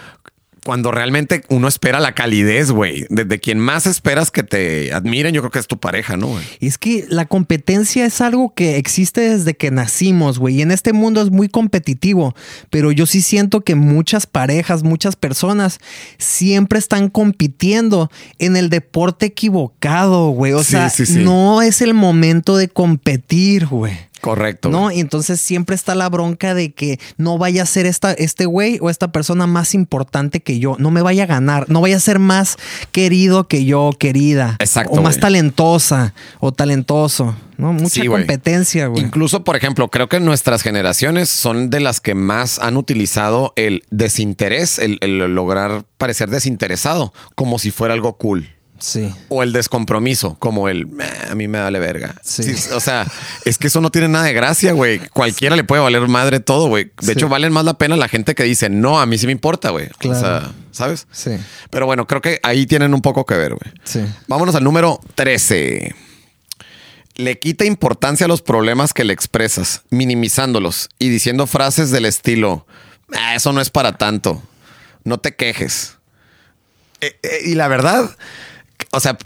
Cuando 0.65 0.91
realmente 0.91 1.45
uno 1.51 1.69
espera 1.69 2.01
la 2.01 2.15
calidez, 2.15 2.71
güey. 2.71 3.07
Desde 3.11 3.39
quien 3.39 3.59
más 3.59 3.87
esperas 3.87 4.31
que 4.31 4.43
te 4.43 4.93
admiren, 4.93 5.35
yo 5.35 5.43
creo 5.43 5.51
que 5.51 5.59
es 5.59 5.67
tu 5.67 5.79
pareja, 5.79 6.17
¿no? 6.17 6.37
Y 6.59 6.67
es 6.67 6.79
que 6.79 7.05
la 7.09 7.27
competencia 7.27 8.07
es 8.07 8.21
algo 8.21 8.55
que 8.55 8.77
existe 8.79 9.21
desde 9.21 9.55
que 9.55 9.71
nacimos, 9.71 10.39
güey. 10.39 10.57
Y 10.57 10.63
en 10.63 10.71
este 10.71 10.93
mundo 10.93 11.21
es 11.23 11.31
muy 11.31 11.49
competitivo. 11.49 12.35
Pero 12.71 12.93
yo 12.93 13.05
sí 13.07 13.21
siento 13.21 13.61
que 13.61 13.75
muchas 13.75 14.27
parejas, 14.27 14.83
muchas 14.83 15.17
personas 15.17 15.79
siempre 16.19 16.79
están 16.79 17.09
compitiendo 17.11 18.11
en 18.39 18.57
el 18.57 18.71
deporte 18.71 19.27
equivocado, 19.27 20.29
güey. 20.31 20.53
O 20.55 20.63
Sí, 20.65 20.73
sea, 20.73 20.89
sí, 20.89 21.05
sí. 21.05 21.23
no 21.23 21.61
es 21.63 21.83
el 21.83 21.93
momento 21.95 22.57
de 22.57 22.69
competir, 22.69 23.67
güey. 23.67 23.93
Correcto. 24.25 24.71
¿No? 24.71 24.91
Y 24.91 25.01
entonces 25.01 25.39
siempre 25.39 25.77
está 25.77 25.95
la 25.95 26.09
bronca 26.09 26.55
de 26.55 26.73
que 26.73 26.99
no 27.19 27.37
vaya 27.37 27.63
a 27.63 27.67
ser 27.67 27.85
esta, 27.85 28.13
este 28.13 28.47
güey 28.47 28.79
o 28.81 28.89
esta 28.89 29.13
persona 29.13 29.47
más 29.47 29.75
importante 29.75 30.41
que 30.41 30.59
yo. 30.59 30.77
No 30.79 30.91
me 30.91 31.03
vaya 31.03 31.25
a 31.25 31.27
ganar. 31.27 31.69
No 31.69 31.83
vaya 31.83 31.99
a 31.99 32.01
ser 32.01 32.19
más 32.19 32.57
querido 32.91 33.49
que 33.49 33.67
yo, 33.67 33.91
querida. 33.99 34.57
Exacto, 34.61 34.95
O 34.95 35.03
más 35.03 35.21
talentosa 35.21 36.15
o 36.41 36.53
talentoso. 36.53 37.37
¿No? 37.59 37.75
Mucha 37.75 38.01
Sí, 38.01 38.07
competencia, 38.07 38.87
güey. 38.87 39.05
Incluso, 39.05 39.45
por 39.45 39.57
ejemplo, 39.57 39.89
creo 39.89 40.09
que 40.09 40.21
nuestras 40.21 40.63
generaciones 40.63 41.29
son 41.29 41.69
de 41.69 41.81
las 41.81 42.01
que 42.01 42.15
más 42.15 42.59
han 42.59 42.79
utilizado 42.79 43.53
el 43.57 43.83
desinterés, 43.91 44.79
el, 44.79 44.97
el 45.03 45.19
lograr 45.35 45.85
parecer 45.99 46.31
desinteresado, 46.31 47.13
como 47.35 47.59
si 47.59 47.71
fuera 47.71 47.93
algo 47.93 48.17
cool. 48.17 48.49
Sí. 48.85 49.15
O 49.31 49.43
el 49.43 49.55
descompromiso, 49.55 50.37
como 50.39 50.69
el 50.69 50.87
"Meh, 50.87 51.07
a 51.31 51.35
mí 51.35 51.49
me 51.49 51.59
vale 51.59 51.79
verga. 51.79 52.15
Sí. 52.23 52.43
Sí, 52.43 52.69
o 52.75 52.81
sea, 52.81 53.07
es 53.47 53.57
que 53.57 53.69
eso 53.69 53.81
no 53.81 53.91
tiene 53.91 54.09
nada 54.09 54.27
de 54.27 54.35
gracia, 54.35 54.73
güey. 54.73 54.99
Cualquiera 55.09 55.57
le 55.57 55.65
puede 55.65 55.81
valer 55.81 56.07
madre 56.07 56.39
todo, 56.39 56.69
güey. 56.69 56.93
De 57.01 57.13
hecho, 57.15 57.31
valen 57.31 57.51
más 57.51 57.65
la 57.65 57.79
pena 57.79 57.97
la 57.97 58.09
gente 58.09 58.35
que 58.35 58.43
dice, 58.45 58.69
no, 58.69 59.01
a 59.01 59.07
mí 59.07 59.17
sí 59.17 59.25
me 59.25 59.33
importa, 59.33 59.71
güey. 59.71 59.89
Claro. 59.99 60.19
O 60.19 60.21
sea, 60.21 60.53
¿sabes? 60.71 61.07
Sí. 61.13 61.31
Pero 61.71 61.87
bueno, 61.87 62.07
creo 62.07 62.21
que 62.21 62.41
ahí 62.43 62.67
tienen 62.67 62.93
un 62.93 63.01
poco 63.01 63.25
que 63.25 63.35
ver, 63.39 63.55
güey. 63.55 63.73
Sí. 63.85 64.05
Vámonos 64.29 64.55
al 64.55 64.65
número 64.65 65.01
13. 65.15 65.95
Le 67.15 67.39
quita 67.39 67.65
importancia 67.65 68.27
a 68.27 68.29
los 68.29 68.43
problemas 68.43 68.93
que 68.93 69.05
le 69.05 69.15
expresas, 69.15 69.81
minimizándolos 69.89 70.91
y 70.99 71.09
diciendo 71.09 71.47
frases 71.47 71.91
del 71.91 72.05
estilo, 72.05 72.67
"Ah, 73.15 73.35
eso 73.35 73.51
no 73.55 73.63
es 73.63 73.71
para 73.71 73.97
tanto, 73.97 74.43
no 75.05 75.19
te 75.19 75.35
quejes. 75.37 75.97
Eh, 77.01 77.17
eh, 77.23 77.39
y 77.45 77.55
la 77.55 77.69
verdad, 77.69 78.17
o 78.93 79.01
sea, 79.01 79.17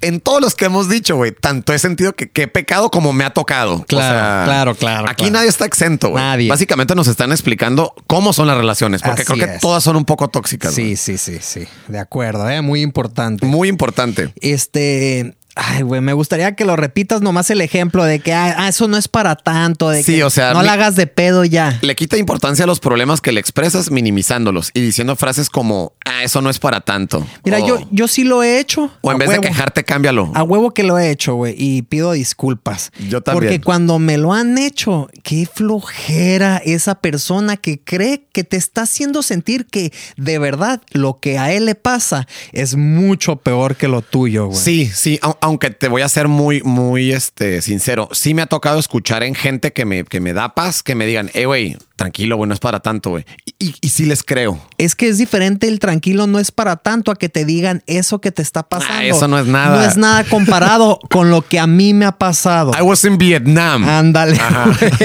en 0.00 0.20
todos 0.20 0.40
los 0.40 0.54
que 0.54 0.66
hemos 0.66 0.88
dicho, 0.88 1.16
güey, 1.16 1.32
tanto 1.32 1.72
he 1.72 1.78
sentido 1.78 2.12
que, 2.14 2.30
que 2.30 2.42
he 2.42 2.46
pecado 2.48 2.88
como 2.90 3.12
me 3.12 3.24
ha 3.24 3.30
tocado. 3.30 3.74
O 3.76 3.84
Claro, 3.84 4.14
sea, 4.14 4.42
claro, 4.44 4.74
claro, 4.76 5.08
Aquí 5.08 5.24
claro. 5.24 5.32
nadie 5.32 5.48
está 5.48 5.64
exento, 5.64 6.10
güey. 6.10 6.22
Nadie. 6.22 6.48
Básicamente 6.48 6.94
nos 6.94 7.08
están 7.08 7.32
explicando 7.32 7.94
cómo 8.06 8.32
son 8.32 8.46
las 8.46 8.56
relaciones, 8.56 9.02
porque 9.02 9.22
Así 9.22 9.32
creo 9.32 9.46
que 9.48 9.54
es. 9.54 9.60
todas 9.60 9.82
son 9.82 9.96
un 9.96 10.04
poco 10.04 10.28
tóxicas. 10.28 10.72
Sí, 10.74 10.94
sí, 10.96 11.18
sí, 11.18 11.38
sí. 11.40 11.66
De 11.88 11.98
acuerdo, 11.98 12.48
¿eh? 12.48 12.62
Muy 12.62 12.82
importante. 12.82 13.44
Muy 13.46 13.68
importante. 13.68 14.32
Este. 14.40 15.34
Ay, 15.60 15.82
güey, 15.82 16.00
me 16.00 16.12
gustaría 16.12 16.54
que 16.54 16.64
lo 16.64 16.76
repitas 16.76 17.20
nomás 17.20 17.50
el 17.50 17.60
ejemplo 17.60 18.04
de 18.04 18.20
que 18.20 18.32
ah, 18.32 18.54
ah, 18.56 18.68
eso 18.68 18.86
no 18.86 18.96
es 18.96 19.08
para 19.08 19.34
tanto. 19.34 19.90
De 19.90 20.04
Sí, 20.04 20.14
que 20.16 20.24
o 20.24 20.30
sea, 20.30 20.52
No 20.54 20.62
la 20.62 20.74
hagas 20.74 20.94
de 20.94 21.08
pedo 21.08 21.44
ya. 21.44 21.78
Le 21.82 21.96
quita 21.96 22.16
importancia 22.16 22.62
a 22.64 22.66
los 22.68 22.78
problemas 22.78 23.20
que 23.20 23.32
le 23.32 23.40
expresas 23.40 23.90
minimizándolos 23.90 24.70
y 24.72 24.80
diciendo 24.80 25.16
frases 25.16 25.50
como, 25.50 25.94
ah, 26.04 26.22
eso 26.22 26.40
no 26.42 26.48
es 26.50 26.60
para 26.60 26.80
tanto. 26.82 27.26
Mira, 27.44 27.58
o, 27.58 27.66
yo, 27.66 27.88
yo 27.90 28.06
sí 28.06 28.22
lo 28.22 28.44
he 28.44 28.60
hecho. 28.60 28.90
o 29.00 29.10
en 29.10 29.16
A 29.16 29.18
vez 29.18 29.28
huevo. 29.30 29.42
de 29.42 29.48
quejarte, 29.48 29.82
cámbialo. 29.84 30.30
A 30.34 30.44
huevo 30.44 30.72
que 30.72 30.84
lo 30.84 30.96
he 30.96 31.10
hecho, 31.10 31.34
güey, 31.34 31.56
y 31.58 31.82
pido 31.82 32.12
disculpas. 32.12 32.92
Yo 33.08 33.20
también. 33.20 33.42
Porque 33.52 33.60
cuando 33.60 33.98
me 33.98 34.16
lo 34.16 34.32
han 34.32 34.58
hecho, 34.58 35.08
qué 35.24 35.44
flojera 35.52 36.58
esa 36.64 36.96
persona 36.96 37.56
que 37.56 37.80
cree 37.80 38.26
que 38.32 38.44
te 38.44 38.56
está 38.56 38.82
haciendo 38.82 39.22
sentir 39.22 39.66
que 39.66 39.92
de 40.16 40.38
verdad 40.38 40.82
lo 40.92 41.18
que 41.18 41.38
a 41.38 41.52
él 41.52 41.66
le 41.66 41.74
pasa 41.74 42.26
es 42.52 42.76
mucho 42.76 43.36
peor 43.36 43.76
que 43.76 43.88
lo 43.88 44.02
tuyo, 44.02 44.46
güey. 44.46 44.58
Sí, 44.58 44.86
sí, 44.94 45.18
au- 45.22 45.36
aunque 45.48 45.70
te 45.70 45.88
voy 45.88 46.02
a 46.02 46.08
ser 46.08 46.28
muy, 46.28 46.62
muy 46.62 47.12
este, 47.12 47.62
sincero. 47.62 48.08
Sí 48.12 48.34
me 48.34 48.42
ha 48.42 48.46
tocado 48.46 48.78
escuchar 48.78 49.22
en 49.22 49.34
gente 49.34 49.72
que 49.72 49.84
me, 49.84 50.04
que 50.04 50.20
me 50.20 50.32
da 50.32 50.54
paz, 50.54 50.82
que 50.82 50.94
me 50.94 51.06
digan, 51.06 51.30
eh, 51.34 51.46
güey, 51.46 51.76
tranquilo, 51.98 52.36
güey, 52.36 52.48
no 52.48 52.54
es 52.54 52.60
para 52.60 52.80
tanto, 52.80 53.10
güey. 53.10 53.26
Y, 53.58 53.88
sí 53.88 54.06
les 54.06 54.22
creo. 54.22 54.58
Es 54.78 54.94
que 54.94 55.08
es 55.08 55.18
diferente 55.18 55.66
el 55.66 55.80
tranquilo, 55.80 56.28
no 56.28 56.38
es 56.38 56.52
para 56.52 56.76
tanto 56.76 57.10
a 57.10 57.16
que 57.16 57.28
te 57.28 57.44
digan 57.44 57.82
eso 57.86 58.20
que 58.20 58.30
te 58.30 58.40
está 58.40 58.62
pasando. 58.62 58.94
Ah, 58.94 59.04
eso 59.04 59.26
no 59.26 59.38
es 59.38 59.46
nada. 59.46 59.76
No 59.76 59.82
es 59.82 59.96
nada 59.96 60.24
comparado 60.24 61.00
con 61.10 61.30
lo 61.30 61.42
que 61.42 61.58
a 61.58 61.66
mí 61.66 61.92
me 61.94 62.04
ha 62.04 62.12
pasado. 62.12 62.70
I 62.78 62.82
was 62.82 63.04
in 63.04 63.18
Vietnam. 63.18 63.86
Ándale, 63.86 64.38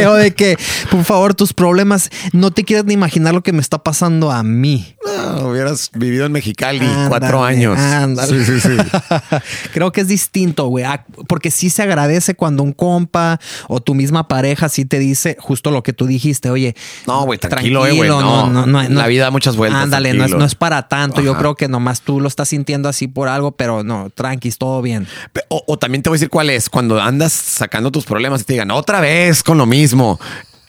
o 0.08 0.14
de 0.14 0.36
que, 0.36 0.56
por 0.92 1.04
favor, 1.04 1.34
tus 1.34 1.54
problemas, 1.54 2.12
no 2.32 2.52
te 2.52 2.64
quieres 2.64 2.86
ni 2.86 2.94
imaginar 2.94 3.34
lo 3.34 3.42
que 3.42 3.54
me 3.54 3.62
está 3.62 3.80
pasando 3.80 4.32
a 4.32 4.44
mí. 4.44 4.96
No, 5.04 5.50
hubieras 5.50 5.90
vivido 5.96 6.28
en 6.28 6.32
Mexicali 6.32 6.86
Ándale, 6.86 7.10
cuatro 7.10 7.44
años. 7.44 7.80
Ándale. 7.80 8.46
Sí, 8.46 8.60
sí, 8.60 8.62
sí. 8.62 8.78
Creo 9.74 9.92
que 9.92 10.02
es 10.02 10.08
distinto, 10.08 10.68
güey, 10.68 10.86
porque 11.28 11.50
sí 11.50 11.72
se 11.72 11.82
agradece 11.82 12.36
cuando 12.36 12.62
un 12.62 12.72
compa 12.72 13.40
o 13.68 13.82
tu 13.82 13.96
misma 13.96 14.28
pareja 14.28 14.70
sí 14.70 14.86
te 14.86 15.00
dice 15.00 15.38
justo 15.40 15.72
lo 15.72 15.82
que 15.82 15.94
tú 15.94 16.06
dijiste, 16.06 16.52
oye. 16.52 16.76
No, 17.08 17.24
güey, 17.24 17.40
tranquilo, 17.40 17.86
eh, 17.86 17.94
güey, 17.94 18.10
no. 18.10 18.66
La 18.90 19.08
vida 19.08 19.24
da 19.24 19.32
muchas 19.32 19.56
vueltas, 19.56 19.84
Ándale, 19.84 20.14
no 20.14 20.26
es, 20.26 20.32
no 20.32 20.46
es 20.46 20.56
para 20.56 20.88
tanto. 20.88 21.22
Yo 21.22 21.38
creo 21.38 21.56
que 21.56 21.68
nomás 21.68 22.02
tú 22.02 22.20
lo 22.20 22.28
estás 22.28 22.50
sintiendo 22.50 22.90
así 22.90 23.08
por 23.08 23.28
algo, 23.28 23.52
pero 23.52 23.84
no, 23.84 24.10
tranquis, 24.14 24.58
todo 24.58 24.82
bien. 24.82 25.08
O, 25.50 25.64
o 25.68 25.78
también 25.78 26.04
te 26.04 26.10
voy 26.10 26.16
a 26.16 26.18
decir 26.18 26.30
cuál 26.30 26.50
es. 26.50 26.70
Cuando 26.70 27.02
andas 27.02 27.34
sacando 27.34 27.92
tus 27.92 28.06
problemas 28.06 28.42
y 28.42 28.44
te 28.46 28.54
digan 28.54 28.72
otra 28.72 29.02
vez 29.02 29.44
con 29.44 29.58
lo 29.58 29.66
mismo. 29.66 30.20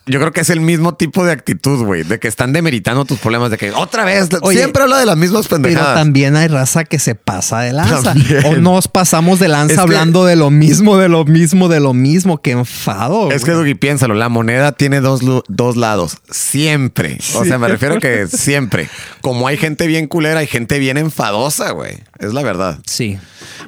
Yo 0.07 0.21
creo 0.21 0.33
que 0.33 0.43
es 0.43 0.51
el 0.51 0.61
mismo 0.61 0.95
tipo 0.95 1.25
de 1.25 1.33
actitud, 1.33 1.83
güey, 1.83 2.03
de 2.03 2.19
que 2.19 2.29
están 2.29 2.53
demeritando 2.53 3.07
tus 3.07 3.19
problemas, 3.19 3.51
de 3.51 3.57
que 3.57 3.71
otra 3.73 4.05
vez 4.05 4.29
Oye, 4.43 4.59
siempre 4.59 4.83
habla 4.83 4.99
de 4.99 5.07
las 5.07 5.17
mismas 5.17 5.47
Pero 5.49 5.63
pendejadas. 5.63 5.95
también 5.95 6.37
hay 6.37 6.49
raza 6.49 6.85
que 6.85 6.99
se 6.99 7.15
pasa 7.15 7.61
de 7.61 7.73
lanza. 7.73 8.03
También. 8.13 8.45
O 8.45 8.57
nos 8.57 8.87
pasamos 8.87 9.39
de 9.39 9.49
lanza 9.49 9.73
Es 9.73 9.77
que- 9.79 9.83
hablando 9.83 10.27
de 10.27 10.37
lo 10.37 10.51
mismo, 10.51 10.99
de 10.99 11.09
lo 11.09 11.25
mismo, 11.25 11.69
de 11.69 11.81
lo 11.81 11.95
mismo. 11.95 12.43
Qué 12.43 12.51
enfado. 12.51 13.31
Es 13.31 13.45
que. 13.47 13.53
Dougie, 13.53 13.77
piénsalo, 13.77 14.13
la 14.13 14.29
moneda 14.29 14.73
tiene 14.73 15.01
dos, 15.01 15.23
dos 15.49 15.77
lados. 15.77 16.19
Siempre. 16.31 17.17
O 17.37 17.45
sea, 17.47 17.57
me 17.59 17.69
refiero 17.69 17.95
a 17.95 17.99
que 17.99 18.27
siempre. 18.31 18.91
Como 19.23 19.49
hay 19.49 19.57
gente 19.57 19.87
bien 19.87 20.07
culera, 20.07 20.41
hay 20.41 20.47
gente 20.47 20.79
bien 20.79 20.99
enfadosa, 20.99 21.71
güey. 21.71 21.95
Es 22.19 22.35
la 22.35 22.43
verdad. 22.43 22.79
Sí. 22.87 23.17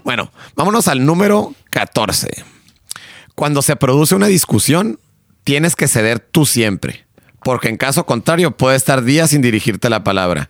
Bueno, 0.05 0.31
vámonos 0.55 0.87
al 0.89 1.07
número 1.07 1.55
14. 1.71 2.29
Cuando 3.35 3.63
se 3.63 3.77
produce 3.77 4.15
una 4.15 4.27
discusión, 4.27 4.99
tienes 5.47 5.77
que 5.77 5.87
ceder 5.87 6.19
tú 6.19 6.45
siempre, 6.45 7.07
porque 7.45 7.69
en 7.69 7.77
caso 7.77 8.05
contrario 8.05 8.51
puede 8.57 8.77
estar 8.77 9.05
días 9.05 9.31
sin 9.31 9.43
dirigirte 9.43 9.89
la 9.89 10.03
palabra. 10.03 10.49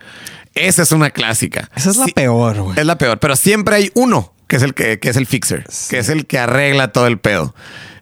Esa 0.55 0.83
es 0.83 0.91
una 0.91 1.11
clásica. 1.11 1.71
Esa 1.77 1.91
es 1.91 1.99
la 1.99 2.07
Sí, 2.07 2.13
peor, 2.13 2.59
güey. 2.63 2.81
Es 2.81 2.87
la 2.87 2.97
peor, 2.97 3.19
pero 3.19 3.37
siempre 3.37 3.77
hay 3.77 3.91
uno 3.95 4.33
que 4.49 4.57
es 4.57 4.63
el 4.63 4.73
que, 4.73 4.99
que 4.99 5.11
es 5.11 5.17
el 5.17 5.27
fixer, 5.27 5.67
que 5.91 5.99
es 5.99 6.09
el 6.09 6.27
que 6.27 6.39
arregla 6.39 6.93
todo 6.93 7.07
el 7.09 7.19
pedo. 7.19 7.55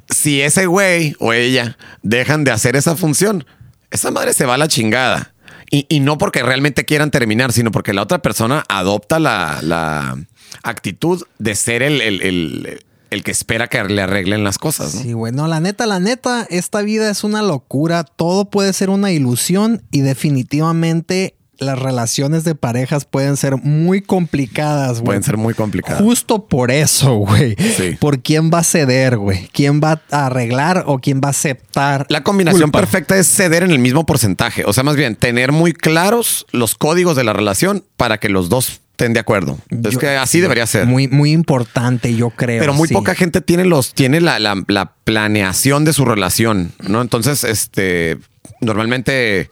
Si 0.08 0.40
ese 0.40 0.66
güey 0.66 1.16
o 1.18 1.32
ella 1.32 1.76
dejan 2.02 2.44
de 2.44 2.52
hacer 2.52 2.76
esa 2.76 2.94
función, 2.94 3.44
esa 3.90 4.12
madre 4.12 4.32
se 4.34 4.46
va 4.46 4.54
a 4.54 4.58
la 4.58 4.68
chingada. 4.68 5.32
Y, 5.70 5.86
y 5.88 5.98
no 5.98 6.16
porque 6.16 6.44
realmente 6.44 6.84
quieran 6.84 7.10
terminar, 7.10 7.50
sino 7.52 7.72
porque 7.72 7.92
la 7.92 8.02
otra 8.02 8.18
persona 8.22 8.62
adopta 8.68 9.18
la, 9.18 9.58
la 9.62 10.16
actitud 10.62 11.24
de 11.40 11.54
ser 11.56 11.82
el, 11.82 12.00
el- 12.00 12.22
el- 12.22 12.84
el 13.14 13.22
que 13.22 13.30
espera 13.30 13.68
que 13.68 13.82
le 13.84 14.02
arreglen 14.02 14.44
las 14.44 14.58
cosas. 14.58 14.94
¿no? 14.94 15.02
Sí, 15.02 15.12
güey. 15.12 15.32
No, 15.32 15.46
la 15.46 15.60
neta, 15.60 15.86
la 15.86 16.00
neta, 16.00 16.46
esta 16.50 16.82
vida 16.82 17.10
es 17.10 17.24
una 17.24 17.42
locura. 17.42 18.04
Todo 18.04 18.50
puede 18.50 18.72
ser 18.72 18.90
una 18.90 19.12
ilusión 19.12 19.82
y 19.90 20.00
definitivamente 20.00 21.36
las 21.58 21.78
relaciones 21.78 22.44
de 22.44 22.54
parejas 22.54 23.04
pueden 23.04 23.36
ser 23.36 23.56
muy 23.56 24.02
complicadas, 24.02 24.94
güey. 24.98 25.06
Pueden 25.06 25.22
ser 25.22 25.36
muy 25.36 25.54
complicadas. 25.54 26.02
Justo 26.02 26.46
por 26.46 26.70
eso, 26.70 27.14
güey. 27.14 27.56
Sí. 27.76 27.96
Por 28.00 28.20
quién 28.20 28.50
va 28.52 28.58
a 28.58 28.64
ceder, 28.64 29.16
güey. 29.16 29.48
¿Quién 29.52 29.80
va 29.80 30.02
a 30.10 30.26
arreglar 30.26 30.84
o 30.86 30.98
quién 30.98 31.20
va 31.22 31.28
a 31.28 31.30
aceptar? 31.30 32.06
La 32.08 32.22
combinación 32.22 32.70
culpa? 32.70 32.80
perfecta 32.80 33.16
es 33.16 33.28
ceder 33.28 33.62
en 33.62 33.70
el 33.70 33.78
mismo 33.78 34.04
porcentaje. 34.04 34.64
O 34.66 34.72
sea, 34.72 34.82
más 34.82 34.96
bien, 34.96 35.16
tener 35.16 35.52
muy 35.52 35.72
claros 35.72 36.46
los 36.50 36.74
códigos 36.74 37.16
de 37.16 37.24
la 37.24 37.32
relación 37.32 37.84
para 37.96 38.18
que 38.18 38.28
los 38.28 38.48
dos 38.48 38.80
estén 38.94 39.12
de 39.12 39.18
acuerdo. 39.20 39.58
es 39.84 39.98
que 39.98 40.08
así 40.16 40.40
debería 40.40 40.66
ser. 40.68 40.86
Muy, 40.86 41.08
muy 41.08 41.32
importante, 41.32 42.14
yo 42.14 42.30
creo. 42.30 42.60
Pero 42.60 42.74
muy 42.74 42.86
sí. 42.88 42.94
poca 42.94 43.14
gente 43.16 43.40
tiene 43.40 43.64
los, 43.64 43.92
tiene 43.92 44.20
la, 44.20 44.38
la- 44.38 44.62
la 44.68 44.92
planeación 45.02 45.84
de 45.84 45.92
su 45.92 46.04
relación, 46.04 46.72
¿no? 46.86 47.02
Entonces, 47.02 47.42
este, 47.42 48.18
normalmente 48.60 49.50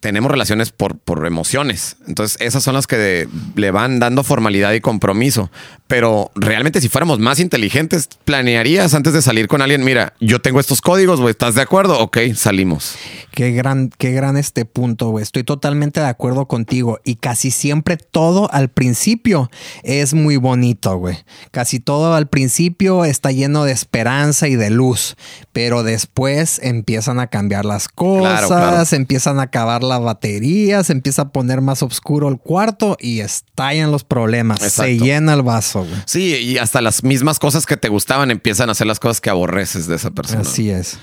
tenemos 0.00 0.30
relaciones 0.30 0.70
por, 0.72 0.98
por 0.98 1.26
emociones. 1.26 1.96
Entonces, 2.06 2.36
esas 2.40 2.62
son 2.62 2.74
las 2.74 2.86
que 2.86 2.96
de- 2.96 3.28
le 3.56 3.70
van 3.70 3.98
dando 4.00 4.24
formalidad 4.24 4.72
y 4.72 4.80
compromiso. 4.80 5.50
Pero 5.90 6.30
realmente, 6.36 6.80
si 6.80 6.88
fuéramos 6.88 7.18
más 7.18 7.40
inteligentes, 7.40 8.08
planearías 8.24 8.94
antes 8.94 9.12
de 9.12 9.20
salir 9.22 9.48
con 9.48 9.60
alguien. 9.60 9.82
Mira, 9.84 10.14
yo 10.20 10.40
tengo 10.40 10.60
estos 10.60 10.80
códigos, 10.80 11.20
güey. 11.20 11.32
¿Estás 11.32 11.56
de 11.56 11.62
acuerdo? 11.62 11.98
Ok, 11.98 12.18
salimos. 12.36 12.94
Qué 13.32 13.50
gran, 13.50 13.90
qué 13.98 14.12
gran 14.12 14.36
este 14.36 14.64
punto, 14.64 15.10
güey. 15.10 15.24
Estoy 15.24 15.42
totalmente 15.42 15.98
de 15.98 16.06
acuerdo 16.06 16.46
contigo. 16.46 17.00
Y 17.04 17.16
casi 17.16 17.50
siempre 17.50 17.96
todo 17.96 18.48
al 18.52 18.68
principio 18.68 19.50
es 19.82 20.14
muy 20.14 20.36
bonito, 20.36 20.96
güey. 20.96 21.18
Casi 21.50 21.80
todo 21.80 22.14
al 22.14 22.28
principio 22.28 23.04
está 23.04 23.32
lleno 23.32 23.64
de 23.64 23.72
esperanza 23.72 24.46
y 24.46 24.54
de 24.54 24.70
luz. 24.70 25.16
Pero 25.52 25.82
después 25.82 26.60
empiezan 26.62 27.18
a 27.18 27.26
cambiar 27.26 27.64
las 27.64 27.88
cosas, 27.88 28.46
Claro, 28.46 28.48
claro. 28.48 28.84
se 28.84 28.94
empiezan 28.94 29.40
a 29.40 29.42
acabar 29.42 29.82
la 29.82 29.98
batería, 29.98 30.84
se 30.84 30.92
empieza 30.92 31.22
a 31.22 31.28
poner 31.30 31.60
más 31.60 31.82
oscuro 31.82 32.28
el 32.28 32.38
cuarto 32.38 32.96
y 33.00 33.20
estallan 33.20 33.90
los 33.90 34.04
problemas. 34.04 34.60
Se 34.60 34.96
llena 34.96 35.34
el 35.34 35.42
vaso, 35.42 35.79
güey. 35.84 36.00
Sí, 36.06 36.34
y 36.36 36.58
hasta 36.58 36.80
las 36.80 37.02
mismas 37.04 37.38
cosas 37.38 37.66
que 37.66 37.76
te 37.76 37.88
gustaban 37.88 38.30
empiezan 38.30 38.68
a 38.68 38.72
hacer 38.72 38.86
las 38.86 39.00
cosas 39.00 39.20
que 39.20 39.30
aborreces 39.30 39.86
de 39.86 39.96
esa 39.96 40.10
persona. 40.10 40.42
Así 40.42 40.70
es. 40.70 40.98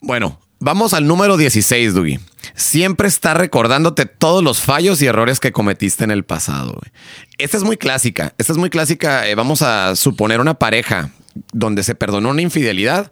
Bueno, 0.00 0.40
vamos 0.58 0.94
al 0.94 1.06
número 1.06 1.36
16, 1.36 1.94
Dougie. 1.94 2.20
Siempre 2.54 3.08
está 3.08 3.34
recordándote 3.34 4.06
todos 4.06 4.42
los 4.42 4.60
fallos 4.60 5.00
y 5.00 5.06
errores 5.06 5.40
que 5.40 5.52
cometiste 5.52 6.04
en 6.04 6.10
el 6.10 6.24
pasado. 6.24 6.72
güey. 6.72 6.92
Esta 7.38 7.56
es 7.56 7.62
muy 7.62 7.76
clásica. 7.76 8.34
Esta 8.38 8.52
es 8.52 8.58
muy 8.58 8.70
clásica. 8.70 9.28
Eh, 9.28 9.34
vamos 9.34 9.62
a 9.62 9.94
suponer 9.96 10.40
una 10.40 10.54
pareja 10.54 11.10
donde 11.52 11.82
se 11.82 11.94
perdonó 11.94 12.30
una 12.30 12.42
infidelidad 12.42 13.10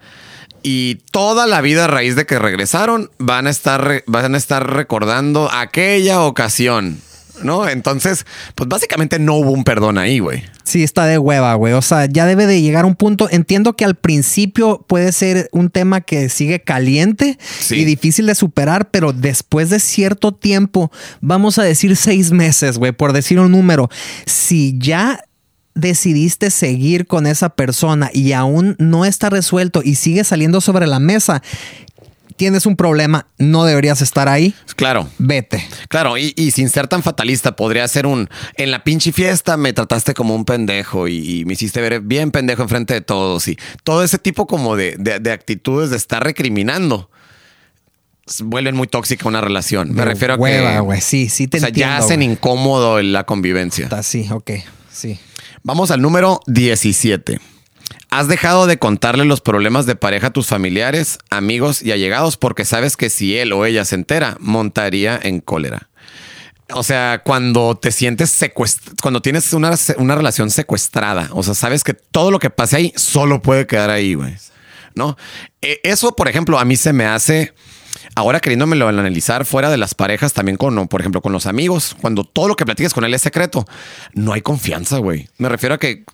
y 0.63 0.97
toda 1.11 1.47
la 1.47 1.61
vida 1.61 1.85
a 1.85 1.89
raíz 1.89 2.17
de 2.17 2.27
que 2.27 2.39
regresaron 2.39 3.11
van 3.19 3.47
a 3.47 3.51
estar, 3.51 4.05
van 4.07 4.35
a 4.35 4.39
estar 4.39 4.71
recordando 4.71 5.51
aquella 5.51 6.21
ocasión, 6.23 7.01
¿no? 7.43 7.69
Entonces, 7.69 8.27
pues 8.55 8.69
básicamente 8.69 9.19
no 9.19 9.35
hubo 9.37 9.51
un 9.51 9.65
perdón 9.65 9.99
ahí, 9.99 10.19
güey. 10.19 10.43
Sí, 10.65 10.83
está 10.85 11.07
de 11.07 11.19
hueva, 11.19 11.55
güey. 11.55 11.73
O 11.73 11.83
sea, 11.83 12.07
ya 12.07 12.27
debe 12.27 12.47
de 12.47 12.63
llegar 12.63 12.85
un 12.85 12.95
punto. 12.95 13.29
Entiendo 13.31 13.75
que 13.75 13.85
al 13.85 13.97
principio 13.97 14.85
puede 14.89 15.11
ser 15.13 15.49
un 15.53 15.71
tema 15.71 16.01
que 16.01 16.29
sigue 16.29 16.61
caliente 16.63 17.39
Sí. 17.61 17.77
y 17.77 17.85
difícil 17.85 18.27
de 18.27 18.35
superar, 18.35 18.91
pero 18.91 19.13
después 19.13 19.71
de 19.71 19.81
cierto 19.81 20.33
tiempo, 20.33 20.93
vamos 21.21 21.59
a 21.59 21.63
decir 21.65 21.97
seis 21.97 22.31
meses, 22.31 22.79
güey, 22.79 22.93
por 22.93 23.13
decir 23.13 23.41
un 23.41 23.51
número, 23.53 23.89
si 24.27 24.79
ya 24.79 25.25
decidiste 25.75 26.51
seguir 26.51 27.07
con 27.07 27.27
esa 27.27 27.49
persona 27.51 28.11
y 28.13 28.33
aún 28.33 28.77
no 28.79 29.05
está 29.05 29.31
resuelto 29.31 29.83
y 29.85 29.95
sigue 29.95 30.25
saliendo 30.25 30.61
sobre 30.61 30.87
la 30.87 30.99
mesa, 30.99 31.43
tienes 32.41 32.65
un 32.65 32.75
problema, 32.75 33.27
no 33.37 33.65
deberías 33.67 34.01
estar 34.01 34.27
ahí, 34.27 34.55
Claro. 34.75 35.07
vete. 35.19 35.63
Claro, 35.91 36.17
y, 36.17 36.33
y 36.39 36.53
sin 36.53 36.71
ser 36.71 36.89
tan 36.89 37.03
fatalista, 37.03 37.55
podría 37.55 37.87
ser 37.87 38.07
un. 38.07 38.31
En 38.57 38.71
la 38.71 38.83
pinche 38.83 39.13
fiesta 39.13 39.59
me 39.59 39.75
trataste 39.75 40.15
como 40.15 40.35
un 40.35 40.47
pendejo 40.47 41.07
y, 41.07 41.41
y 41.41 41.45
me 41.45 41.53
hiciste 41.53 41.83
ver 41.83 42.01
bien 42.01 42.31
pendejo 42.31 42.63
enfrente 42.63 42.95
de 42.95 43.03
todos. 43.03 43.47
Y 43.47 43.59
todo 43.85 44.03
ese 44.03 44.17
tipo 44.19 44.47
como 44.47 44.75
de, 44.75 44.97
de- 44.99 45.21
de 45.21 45.33
actitudes 45.33 45.91
de 45.91 45.99
estar 45.99 46.25
recriminando 46.25 47.11
vuelven 48.43 48.75
muy 48.75 48.87
tóxica 48.87 49.29
una 49.29 49.43
relación. 49.43 49.93
Me 49.93 50.05
refiero 50.07 50.35
a 50.35 50.37
que. 50.39 50.81
güey. 50.81 51.01
Sí, 51.03 51.29
sí 51.29 51.47
te 51.47 51.59
o 51.59 51.61
sea, 51.61 51.69
entiendo. 51.69 51.93
ya 51.95 51.99
hacen 51.99 52.23
incómodo 52.23 53.03
la 53.03 53.25
convivencia. 53.25 53.85
Está 53.85 53.99
así, 53.99 54.27
ok, 54.31 54.51
sí. 54.91 55.19
Vamos 55.63 55.91
al 55.91 56.01
número 56.01 56.41
17. 56.47 57.39
¿Has 58.11 58.29
dejado 58.29 58.67
de 58.67 58.79
contarle 58.79 59.25
los 59.25 59.41
problemas 59.41 59.87
de 59.87 59.97
pareja 59.97 60.29
a 60.29 60.33
tus 60.33 60.47
familiares, 60.49 61.19
amigos 61.31 61.83
y 61.83 61.93
allegados 61.93 62.37
porque 62.37 62.65
sabes 62.65 62.97
que 62.97 63.11
si 63.11 63.37
él 63.39 63.53
o 63.53 63.65
ella 63.65 63.85
se 63.85 63.95
entera, 63.95 64.37
montaría 64.41 65.19
en 65.23 65.41
cólera? 65.41 65.89
O 66.73 66.83
sea, 66.85 67.23
cuando 67.25 67.77
te 67.77 67.91
sientes 67.91 68.31
secuestrado, 68.31 68.97
cuando 69.03 69.21
tienes 69.23 69.53
una, 69.53 69.75
una 69.97 70.15
relación 70.15 70.51
secuestrada, 70.51 71.29
o 71.33 71.43
sea, 71.43 71.55
sabes 71.55 71.83
que 71.83 71.95
todo 71.95 72.31
lo 72.31 72.39
que 72.39 72.51
pase 72.51 72.77
ahí 72.77 72.93
solo 72.97 73.43
puede 73.43 73.67
quedar 73.67 73.91
ahí, 73.91 74.15
güey. 74.15 74.35
¿No? 74.95 75.17
E- 75.63 75.81
Eso, 75.83 76.15
por 76.15 76.29
ejemplo, 76.29 76.59
a 76.59 76.65
mí 76.65 76.77
se 76.77 76.93
me 76.93 77.07
hace, 77.07 77.55
ahora 78.15 78.41
queriéndomelo 78.41 78.87
analizar 78.89 79.45
fuera 79.45 79.69
de 79.71 79.79
las 79.79 79.95
parejas, 79.95 80.33
también 80.33 80.57
con, 80.57 80.87
por 80.89 81.01
ejemplo, 81.01 81.21
con 81.23 81.33
los 81.33 81.47
amigos, 81.47 81.97
cuando 82.01 82.23
todo 82.25 82.47
lo 82.49 82.55
que 82.57 82.65
platiques 82.65 82.95
con 82.95 83.05
él 83.05 83.15
es 83.15 83.23
secreto, 83.23 83.67
no 84.15 84.33
hay 84.33 84.43
confianza, 84.43 84.99
güey. 84.99 85.29
Me 85.39 85.49
refiero 85.49 85.75
a 85.75 85.79
que 85.79 86.05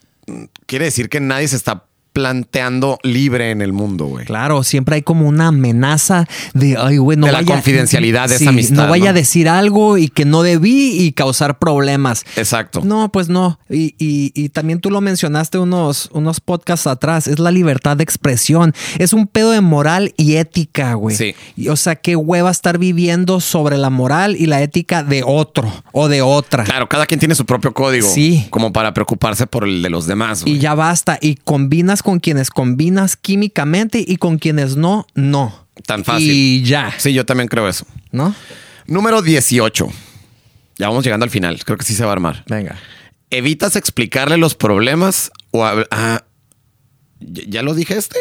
quiere 0.66 0.86
decir 0.86 1.08
que 1.08 1.20
nadie 1.20 1.48
se 1.48 1.56
está 1.56 1.85
planteando 2.20 2.98
libre 3.02 3.50
en 3.50 3.60
el 3.60 3.74
mundo, 3.74 4.06
güey. 4.06 4.24
Claro, 4.24 4.64
siempre 4.64 4.94
hay 4.96 5.02
como 5.02 5.28
una 5.28 5.48
amenaza 5.48 6.26
de, 6.54 6.74
ay, 6.80 6.96
güey, 6.96 7.18
no 7.18 7.26
De 7.26 7.32
la 7.32 7.40
vaya- 7.40 7.52
confidencialidad 7.54 8.30
de 8.30 8.36
esa 8.36 8.48
amistad, 8.48 8.74
No 8.84 8.88
vaya 8.88 9.04
¿no? 9.04 9.10
a 9.10 9.12
decir 9.12 9.50
algo 9.50 9.98
y 9.98 10.08
que 10.08 10.24
no 10.24 10.42
debí 10.42 10.96
y 10.98 11.12
causar 11.12 11.58
problemas. 11.58 12.24
Exacto. 12.36 12.80
No, 12.84 13.12
pues 13.12 13.28
no. 13.28 13.58
Y, 13.68 13.94
y- 13.98 14.32
y 14.34 14.48
también 14.48 14.80
tú 14.80 14.90
lo 14.90 15.02
mencionaste 15.02 15.58
unos, 15.58 16.08
unos 16.12 16.40
podcasts 16.40 16.86
atrás. 16.86 17.26
Es 17.28 17.38
la 17.38 17.50
libertad 17.50 17.98
de 17.98 18.02
expresión. 18.04 18.72
Es 18.98 19.12
un 19.12 19.26
pedo 19.26 19.50
de 19.50 19.60
moral 19.60 20.14
y 20.16 20.36
ética, 20.36 20.94
güey. 20.94 21.14
Sí. 21.16 21.34
Y, 21.54 21.68
o 21.68 21.76
sea, 21.76 21.96
qué 21.96 22.16
hueva 22.16 22.50
estar 22.50 22.78
viviendo 22.78 23.40
sobre 23.40 23.76
la 23.76 23.90
moral 23.90 24.36
y 24.38 24.46
la 24.46 24.62
ética 24.62 25.02
de 25.02 25.22
otro 25.22 25.70
o 25.92 26.08
de 26.08 26.22
otra. 26.22 26.64
Claro, 26.64 26.88
cada 26.88 27.04
quien 27.04 27.20
tiene 27.20 27.34
su 27.34 27.44
propio 27.44 27.74
código. 27.74 28.08
Sí. 28.08 28.46
Como 28.48 28.72
para 28.72 28.94
preocuparse 28.94 29.46
por 29.46 29.64
el 29.64 29.82
de 29.82 29.90
los 29.90 30.06
demás, 30.06 30.42
güey. 30.44 30.54
Y 30.56 30.58
ya 30.60 30.74
basta. 30.74 31.18
Y 31.20 31.34
combinas 31.36 32.02
con 32.06 32.20
quienes 32.20 32.50
combinas 32.50 33.16
químicamente 33.16 34.02
y 34.06 34.16
con 34.16 34.38
quienes 34.38 34.76
no, 34.76 35.06
no. 35.14 35.66
Tan 35.86 36.04
fácil. 36.04 36.30
Y 36.30 36.62
ya, 36.62 36.94
Sí, 36.98 37.12
yo 37.12 37.26
también 37.26 37.48
creo 37.48 37.68
eso. 37.68 37.84
¿no? 38.12 38.32
Número 38.86 39.20
18. 39.22 39.88
Ya 40.78 40.88
vamos 40.88 41.04
llegando 41.04 41.24
al 41.24 41.30
final. 41.30 41.62
Creo 41.64 41.76
que 41.76 41.84
sí 41.84 41.94
se 41.94 42.04
va 42.04 42.10
a 42.10 42.12
armar. 42.12 42.44
Venga. 42.46 42.76
¿Evitas 43.30 43.74
explicarle 43.74 44.36
los 44.36 44.54
problemas 44.54 45.32
o 45.50 45.64
hab- 45.64 45.88
ah, 45.90 46.22
¿ya, 47.18 47.42
ya 47.48 47.62
lo 47.62 47.74
dije 47.74 47.96
este? 47.98 48.18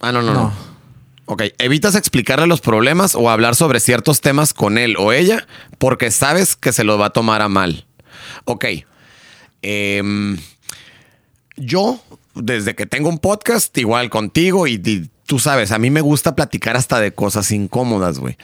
Ah, 0.00 0.10
no, 0.12 0.22
no, 0.22 0.32
no, 0.32 0.40
No. 0.44 0.76
Ok, 1.26 1.42
evitas 1.58 1.96
explicarle 1.96 2.46
los 2.46 2.60
problemas 2.60 3.14
o 3.16 3.28
hablar 3.30 3.56
sobre 3.56 3.80
ciertos 3.80 4.20
temas 4.20 4.54
con 4.54 4.78
él 4.78 4.94
o 4.98 5.12
ella 5.12 5.46
porque 5.78 6.10
sabes 6.12 6.54
que 6.56 6.72
se 6.72 6.84
lo 6.84 6.98
va 6.98 7.06
a 7.06 7.10
tomar 7.10 7.42
a 7.42 7.48
mal. 7.48 7.84
Ok. 8.44 8.64
Em, 9.62 10.38
yo, 11.56 12.00
desde 12.36 12.74
que 12.74 12.86
tengo 12.86 13.08
un 13.08 13.18
podcast, 13.18 13.76
igual 13.78 14.10
contigo, 14.10 14.66
y, 14.66 15.08
tú 15.26 15.38
sabes, 15.38 15.72
a 15.72 15.78
mí 15.78 15.90
me 15.90 16.00
gusta 16.00 16.34
platicar 16.36 16.76
hasta 16.76 17.00
de 17.00 17.12
cosas 17.12 17.50
incómodas, 17.50 18.18
güey. 18.18 18.36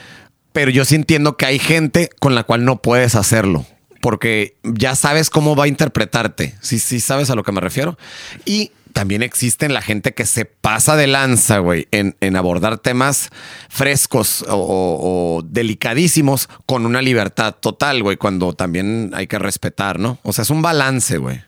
Pero 0.52 0.70
yo 0.70 0.84
sí 0.84 0.94
entiendo 0.96 1.36
que 1.36 1.46
hay 1.46 1.58
gente 1.58 2.10
con 2.20 2.34
la 2.34 2.42
cual 2.44 2.64
no 2.64 2.82
puedes 2.82 3.14
hacerlo. 3.14 3.64
Porque 4.00 4.56
ya 4.64 4.96
sabes 4.96 5.30
cómo 5.30 5.54
va 5.54 5.64
a 5.64 5.68
interpretarte. 5.68 6.56
Sí, 6.60 6.78
sí, 6.80 6.98
sabes 6.98 7.30
a 7.30 7.36
lo 7.36 7.44
que 7.44 7.52
me 7.52 7.60
refiero. 7.60 7.96
Y 8.44 8.72
también 8.92 9.22
existen 9.22 9.72
la 9.72 9.80
gente 9.80 10.12
que 10.12 10.26
se 10.26 10.44
pasa 10.44 10.96
de 10.96 11.06
lanza, 11.06 11.58
güey, 11.58 11.86
en, 11.92 12.16
en 12.20 12.36
abordar 12.36 12.78
temas 12.78 13.30
frescos 13.70 14.44
o- 14.48 15.38
o 15.38 15.42
delicadísimos 15.42 16.48
con 16.66 16.84
una 16.84 17.00
libertad 17.00 17.54
total, 17.58 18.02
güey, 18.02 18.16
cuando 18.16 18.52
también 18.52 19.12
hay 19.14 19.26
que 19.28 19.38
respetar, 19.38 19.98
¿no? 19.98 20.18
O 20.22 20.32
sea, 20.32 20.42
es 20.42 20.50
un 20.50 20.60
balance, 20.62 21.16
güey. 21.18 21.40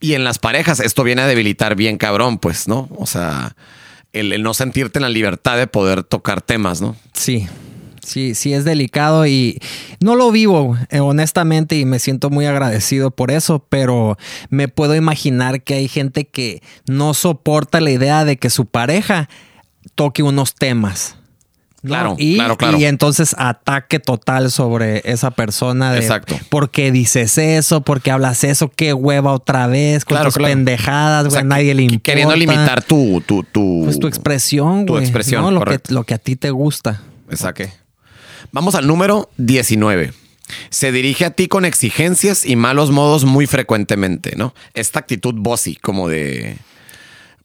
Y 0.00 0.14
en 0.14 0.24
las 0.24 0.38
parejas 0.38 0.80
esto 0.80 1.02
viene 1.04 1.22
a 1.22 1.26
debilitar 1.26 1.74
bien 1.74 1.98
cabrón, 1.98 2.38
pues, 2.38 2.68
¿no? 2.68 2.88
O 2.96 3.06
sea, 3.06 3.56
el, 4.12 4.42
no 4.42 4.54
sentirte 4.54 4.98
en 4.98 5.02
la 5.02 5.08
libertad 5.08 5.56
de 5.56 5.66
poder 5.66 6.04
tocar 6.04 6.40
temas, 6.40 6.80
¿no? 6.80 6.96
Sí, 7.14 7.46
sí, 8.04 8.34
sí 8.34 8.52
es 8.52 8.64
delicado 8.64 9.26
y 9.26 9.60
no 10.00 10.14
lo 10.14 10.30
vivo 10.30 10.76
eh, 10.90 11.00
honestamente 11.00 11.76
y 11.76 11.84
me 11.84 11.98
siento 11.98 12.30
muy 12.30 12.46
agradecido 12.46 13.10
por 13.10 13.30
eso, 13.30 13.64
pero 13.68 14.16
me 14.50 14.68
puedo 14.68 14.94
imaginar 14.94 15.62
que 15.62 15.74
hay 15.74 15.88
gente 15.88 16.26
que 16.26 16.62
no 16.86 17.14
soporta 17.14 17.80
la 17.80 17.90
idea 17.90 18.24
de 18.24 18.36
que 18.36 18.50
su 18.50 18.66
pareja 18.66 19.28
toque 19.94 20.22
unos 20.22 20.54
temas. 20.54 21.16
¿No? 21.82 21.88
Claro, 21.90 22.16
y, 22.18 22.34
claro, 22.36 22.56
claro. 22.56 22.78
Y 22.78 22.84
entonces 22.86 23.34
ataque 23.38 24.00
total 24.00 24.50
sobre 24.50 25.02
esa 25.04 25.30
persona 25.30 25.92
de 25.92 26.00
Exacto. 26.00 26.36
¿por 26.48 26.70
qué 26.70 26.90
dices 26.90 27.38
eso? 27.38 27.82
¿Por 27.82 28.00
qué 28.00 28.10
hablas 28.10 28.42
eso? 28.44 28.70
¿Qué 28.74 28.92
hueva 28.92 29.32
otra 29.32 29.66
vez? 29.66 30.04
Con 30.04 30.16
Claro, 30.16 30.28
tus 30.30 30.36
claro. 30.38 30.52
pendejadas, 30.54 31.26
O 31.26 31.28
güey, 31.28 31.40
sea, 31.40 31.44
nadie 31.44 31.74
le 31.74 31.82
importa. 31.82 32.02
Queriendo 32.02 32.34
limitar 32.36 32.82
tu, 32.82 33.20
tu, 33.24 33.44
tu, 33.44 33.82
pues 33.84 33.98
tu 34.00 34.08
expresión, 34.08 34.86
tu 34.86 34.94
güey. 34.94 35.04
expresión, 35.04 35.42
¿no? 35.42 35.50
Lo, 35.50 35.60
que, 35.64 35.80
lo 35.88 36.04
que 36.04 36.14
a 36.14 36.18
ti 36.18 36.36
te 36.36 36.50
gusta. 36.50 37.02
Exacto. 37.30 37.64
Vamos 38.52 38.74
al 38.74 38.86
número 38.86 39.30
19. 39.36 40.12
Se 40.70 40.92
dirige 40.92 41.26
a 41.26 41.30
ti 41.30 41.46
con 41.46 41.64
exigencias 41.66 42.46
y 42.46 42.56
malos 42.56 42.90
modos 42.90 43.24
muy 43.26 43.46
frecuentemente, 43.46 44.34
¿no? 44.36 44.54
Esta 44.74 44.98
actitud 44.98 45.34
bossy, 45.36 45.76
como 45.76 46.08
de. 46.08 46.56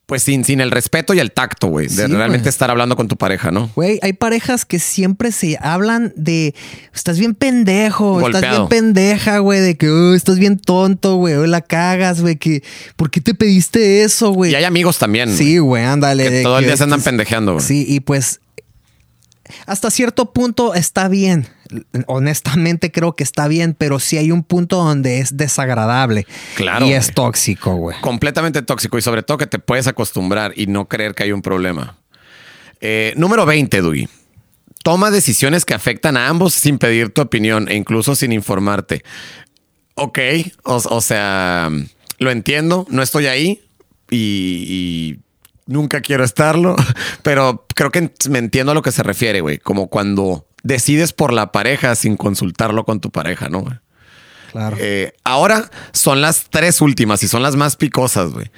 Pues 0.05 0.21
sin, 0.21 0.43
sin 0.43 0.59
el 0.59 0.69
respeto 0.69 1.13
y 1.13 1.19
el 1.19 1.31
tacto, 1.31 1.67
güey. 1.67 1.87
De 1.87 2.07
Sí, 2.07 2.11
realmente 2.11 2.49
estar 2.49 2.69
hablando 2.69 2.97
con 2.97 3.07
tu 3.07 3.15
pareja, 3.15 3.51
¿no? 3.51 3.71
Güey, 3.73 3.99
hay 4.01 4.11
parejas 4.11 4.65
que 4.65 4.77
siempre 4.77 5.31
se 5.31 5.57
hablan 5.61 6.11
de 6.17 6.53
estás 6.93 7.19
bien 7.19 7.35
pendejo, 7.35 8.19
estás 8.27 8.41
bien 8.41 8.67
pendeja, 8.67 9.37
güey, 9.37 9.61
de 9.61 9.77
que 9.77 9.89
"Oh, 9.89 10.13
estás 10.13 10.39
bien 10.39 10.59
tonto, 10.59 11.15
güey, 11.15 11.35
hoy 11.35 11.47
la 11.47 11.61
cagas, 11.61 12.21
güey, 12.21 12.35
que 12.35 12.63
¿por 12.97 13.11
qué 13.11 13.21
te 13.21 13.33
pediste 13.33 14.03
eso, 14.03 14.31
güey? 14.31 14.51
Y 14.51 14.55
hay 14.55 14.65
amigos 14.65 14.99
también. 14.99 15.35
Sí, 15.35 15.57
güey, 15.59 15.85
ándale. 15.85 16.29
Que 16.29 16.43
todo 16.43 16.59
el 16.59 16.65
día 16.65 16.75
se 16.75 16.83
andan 16.83 17.01
pendejeando, 17.01 17.53
güey. 17.53 17.65
Sí, 17.65 17.85
y 17.87 18.01
pues 18.01 18.41
hasta 19.65 19.89
cierto 19.91 20.31
punto 20.33 20.73
está 20.73 21.07
bien. 21.07 21.47
Honestamente 22.07 22.91
creo 22.91 23.15
que 23.15 23.23
está 23.23 23.47
bien, 23.47 23.75
pero 23.77 23.99
sí 23.99 24.17
hay 24.17 24.31
un 24.31 24.43
punto 24.43 24.77
donde 24.77 25.19
es 25.19 25.37
desagradable. 25.37 26.27
Claro, 26.55 26.85
Y 26.85 26.93
es 26.93 27.13
tóxico, 27.13 27.75
güey. 27.75 27.99
completamente 28.01 28.61
tóxico 28.61 28.97
y 28.97 29.01
sobre 29.01 29.23
todo 29.23 29.37
que 29.37 29.47
te 29.47 29.59
puedes 29.59 29.87
acostumbrar 29.87 30.53
y 30.55 30.67
no 30.67 30.87
creer 30.87 31.15
que 31.15 31.23
hay 31.23 31.31
un 31.31 31.41
problema. 31.41 31.97
Eh, 32.81 33.13
número 33.15 33.45
20, 33.45 33.81
Dui. 33.81 34.09
Toma 34.83 35.09
decisiones 35.11 35.63
que 35.63 35.73
afectan 35.73 36.17
a 36.17 36.27
ambos 36.27 36.53
sin 36.53 36.77
pedir 36.77 37.09
tu 37.09 37.21
opinión 37.21 37.69
e 37.69 37.75
incluso 37.75 38.15
sin 38.15 38.33
informarte. 38.33 39.03
Ok, 39.95 40.19
o, 40.63 40.75
o 40.75 41.01
sea, 41.01 41.69
lo 42.19 42.31
entiendo, 42.31 42.85
no 42.89 43.01
estoy 43.01 43.27
ahí 43.27 43.61
y, 44.09 44.65
y 44.67 45.19
nunca 45.65 46.01
quiero 46.01 46.23
estarlo, 46.23 46.75
pero 47.23 47.65
creo 47.75 47.91
que 47.91 48.11
me 48.29 48.39
entiendo 48.39 48.71
a 48.71 48.75
lo 48.75 48.81
que 48.81 48.91
se 48.91 49.03
refiere, 49.03 49.41
güey. 49.41 49.57
Como 49.57 49.87
cuando 49.87 50.47
decides 50.63 51.13
por 51.13 51.33
la 51.33 51.51
pareja 51.51 51.95
sin 51.95 52.17
consultarlo 52.17 52.85
con 52.85 52.99
tu 52.99 53.11
pareja, 53.11 53.49
¿no? 53.49 53.65
Claro. 54.51 54.77
Eh, 54.79 55.13
ahora 55.23 55.69
son 55.93 56.21
las 56.21 56.45
tres 56.49 56.79
últimas 56.81 57.23
y 57.23 57.27
son 57.27 57.41
las 57.41 57.55
más 57.55 57.75
picosas, 57.75 58.31
güey. 58.31 58.51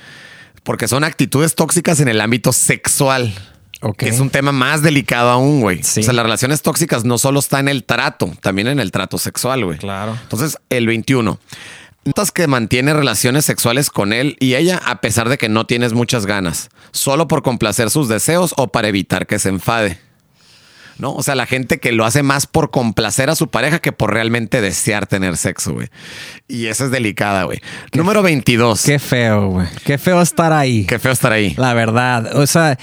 Porque 0.64 0.88
son 0.88 1.04
actitudes 1.04 1.56
tóxicas 1.56 2.00
en 2.00 2.08
el 2.08 2.20
ámbito 2.20 2.52
sexual. 2.52 3.34
Ok. 3.82 3.98
que 3.98 4.10
Es 4.10 4.20
un 4.20 4.30
tema 4.30 4.52
más 4.52 4.82
delicado 4.82 5.30
aún, 5.30 5.62
güey. 5.62 5.84
Sí. 5.84 6.02
O 6.02 6.04
sea, 6.04 6.14
las 6.14 6.24
relaciones 6.24 6.62
tóxicas 6.62 7.06
no 7.06 7.18
solo 7.18 7.40
está 7.40 7.60
en 7.60 7.68
el 7.68 7.84
trato, 7.84 8.34
también 8.42 8.68
en 8.68 8.80
el 8.80 8.92
trato 8.92 9.18
sexual, 9.18 9.64
güey. 9.64 9.78
Claro. 9.78 10.18
Entonces, 10.24 10.58
el 10.70 10.88
21. 10.88 11.40
Notas 12.06 12.32
que 12.32 12.46
mantiene 12.46 12.94
relaciones 12.94 13.46
sexuales 13.46 13.90
con 13.90 14.14
él 14.14 14.38
y 14.40 14.54
ella 14.54 14.80
a 14.86 15.02
pesar 15.02 15.28
de 15.28 15.40
que 15.40 15.50
no 15.50 15.66
tienes 15.66 15.94
muchas 15.94 16.28
ganas, 16.28 16.70
solo 16.92 17.28
por 17.28 17.42
complacer 17.42 17.90
sus 17.90 18.08
deseos 18.08 18.54
o 18.58 18.68
para 18.68 18.88
evitar 18.88 19.26
que 19.26 19.40
se 19.40 19.50
enfade. 19.50 20.00
¿No? 21.00 21.14
O 21.14 21.24
sea, 21.24 21.34
la 21.34 21.48
gente 21.48 21.80
que 21.80 21.92
lo 21.92 22.06
hace 22.06 22.22
más 22.22 22.46
por 22.46 22.70
complacer 22.70 23.32
a 23.32 23.36
su 23.36 23.50
pareja 23.50 23.80
que 23.80 23.92
por 23.92 24.14
realmente 24.14 24.62
desear 24.62 25.08
tener 25.08 25.36
sexo, 25.36 25.74
güey. 25.74 25.88
Y 26.48 26.68
esa 26.68 26.86
es 26.86 26.92
delicada, 26.92 27.44
güey. 27.44 27.60
Número 27.92 28.22
22. 28.22 28.84
Qué 28.84 29.00
feo, 29.00 29.50
güey. 29.50 29.68
Qué 29.84 29.98
feo 29.98 30.22
estar 30.22 30.54
ahí. 30.54 30.86
Qué 30.86 31.00
feo 31.00 31.12
estar 31.12 31.34
ahí. 31.34 31.56
La 31.58 31.74
verdad. 31.74 32.38
O 32.38 32.48
sea, 32.48 32.78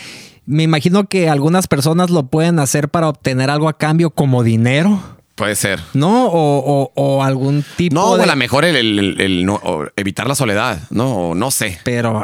me 0.47 0.65
imagino 0.65 1.09
que 1.09 1.29
algunas 1.31 1.69
personas 1.69 2.11
lo 2.11 2.25
pueden 2.25 2.59
hacer 2.59 2.89
para 2.89 3.09
obtener 3.09 3.51
algo 3.51 3.69
a 3.69 3.79
cambio 3.79 4.11
como 4.11 4.43
dinero. 4.43 5.01
Puede 5.35 5.57
ser. 5.57 5.81
¿No? 5.95 6.27
O, 6.27 6.59
o- 6.59 6.93
o 6.95 7.23
algún 7.25 7.65
tipo 7.77 7.95
No, 7.95 8.11
o 8.13 8.23
a 8.23 8.27
lo 8.27 8.37
mejor 8.37 8.65
el, 8.67 8.77
el- 8.77 9.21
el 9.21 9.47
no- 9.47 9.61
evitar 9.97 10.27
la 10.29 10.35
soledad, 10.35 10.79
¿no? 10.91 11.31
O 11.31 11.35
no 11.35 11.51
sé. 11.51 11.79
Pero, 11.85 12.23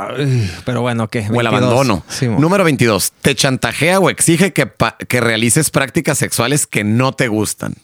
pero 0.67 0.83
bueno, 0.83 1.09
¿qué? 1.09 1.21
O 1.21 1.41
el 1.41 1.49
22. 1.49 1.55
abandono. 1.55 2.05
Sí. 2.09 2.27
Número 2.27 2.65
22. 2.65 3.13
Te 3.23 3.35
chantajea 3.35 3.99
o 3.99 4.11
exige 4.11 4.53
que, 4.53 4.71
que 5.09 5.21
realices 5.21 5.71
prácticas 5.71 6.19
sexuales 6.19 6.67
que 6.67 6.85
no 6.85 7.13
te 7.13 7.29
gustan, 7.29 7.75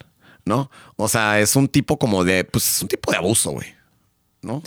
¿no? 0.44 0.70
O 0.96 1.08
sea, 1.08 1.40
es 1.40 1.56
un 1.56 1.68
tipo 1.68 1.98
como 1.98 2.22
de, 2.22 2.44
pues, 2.44 2.76
es 2.76 2.82
un 2.82 2.88
tipo 2.88 3.10
de 3.10 3.16
abuso, 3.16 3.50
güey, 3.52 3.68
¿no? 4.42 4.62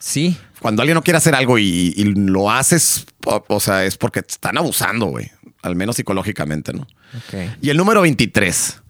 sí. 0.00 0.36
Cuando 0.60 0.82
alguien 0.82 0.94
no 0.94 1.02
quiere 1.02 1.18
hacer 1.18 1.34
algo 1.34 1.58
y, 1.58 1.92
y 1.96 2.04
lo 2.04 2.50
haces, 2.50 3.06
o, 3.26 3.44
o 3.48 3.60
sea, 3.60 3.84
es 3.84 3.96
porque 3.96 4.22
te 4.22 4.32
están 4.32 4.56
abusando, 4.56 5.06
güey, 5.06 5.30
al 5.62 5.76
menos 5.76 5.96
psicológicamente, 5.96 6.72
¿no? 6.72 6.86
Y 7.60 7.70
el 7.70 7.76
número 7.76 8.00
23. 8.02 8.82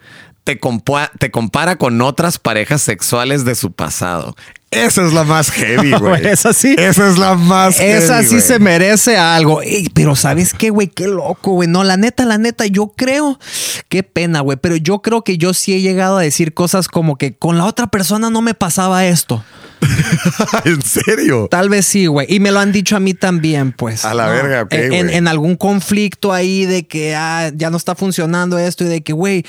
Te, 0.47 0.61
compa- 0.61 1.11
te 1.19 1.33
compara 1.33 1.75
con 1.75 2.01
otras 2.01 2.39
parejas 2.39 2.81
sexuales 2.81 3.45
de 3.45 3.57
su 3.57 3.73
pasado. 3.73 4.37
Esa 4.71 5.05
es 5.05 5.13
la 5.13 5.25
más 5.25 5.51
heavy, 5.51 5.91
güey. 5.99 6.25
Esa 6.25 6.53
sí. 6.53 6.77
Esa 6.79 7.09
es 7.09 7.19
la 7.19 7.35
más 7.35 7.81
Esa 7.81 8.15
heavy, 8.19 8.27
sí 8.29 8.35
güey. 8.37 8.41
se 8.47 8.59
merece 8.61 9.17
algo. 9.17 9.61
Ey, 9.61 9.89
pero 9.93 10.15
¿sabes 10.15 10.55
qué, 10.55 10.71
güey? 10.71 10.87
Qué 10.87 11.09
loco, 11.09 11.51
güey. 11.51 11.69
No, 11.69 11.83
la 11.83 11.97
neta, 11.97 12.25
la 12.25 12.39
neta, 12.39 12.65
yo 12.67 12.93
creo. 12.97 13.41
Qué 13.89 14.05
pena, 14.05 14.39
güey. 14.39 14.57
Pero 14.57 14.77
yo 14.77 15.01
creo 15.03 15.25
que 15.25 15.37
yo 15.37 15.53
sí 15.53 15.75
he 15.75 15.81
llegado 15.81 16.17
a 16.19 16.23
decir 16.23 16.55
cosas 16.55 16.87
como 16.87 17.17
que 17.17 17.35
con 17.35 17.59
la 17.59 17.65
otra 17.65 17.89
persona 17.89 18.31
no 18.31 18.41
me 18.41 18.55
pasaba 18.55 19.05
esto. 19.05 19.45
¿En 20.65 20.81
serio? 20.83 21.49
Tal 21.51 21.69
vez 21.71 21.87
sí, 21.87 22.07
güey. 22.07 22.27
Y 22.33 22.39
me 22.39 22.53
lo 22.53 22.61
han 22.61 22.71
dicho 22.71 22.95
a 22.97 23.01
mí 23.01 23.15
también, 23.15 23.73
pues. 23.73 24.05
A 24.05 24.15
la 24.15 24.29
verga, 24.29 24.63
ok, 24.63 24.73
En, 24.75 24.93
en- 24.93 25.07
güey. 25.07 25.17
en 25.17 25.27
algún 25.29 25.57
conflicto 25.57 26.33
ahí 26.33 26.67
de 26.67 26.87
que 26.87 27.17
ah, 27.17 27.51
ya 27.53 27.71
no 27.71 27.77
está 27.77 27.97
funcionando 27.97 28.59
esto 28.59 28.85
y 28.85 28.89
de 28.89 29.01
que, 29.03 29.13
güey, 29.13 29.45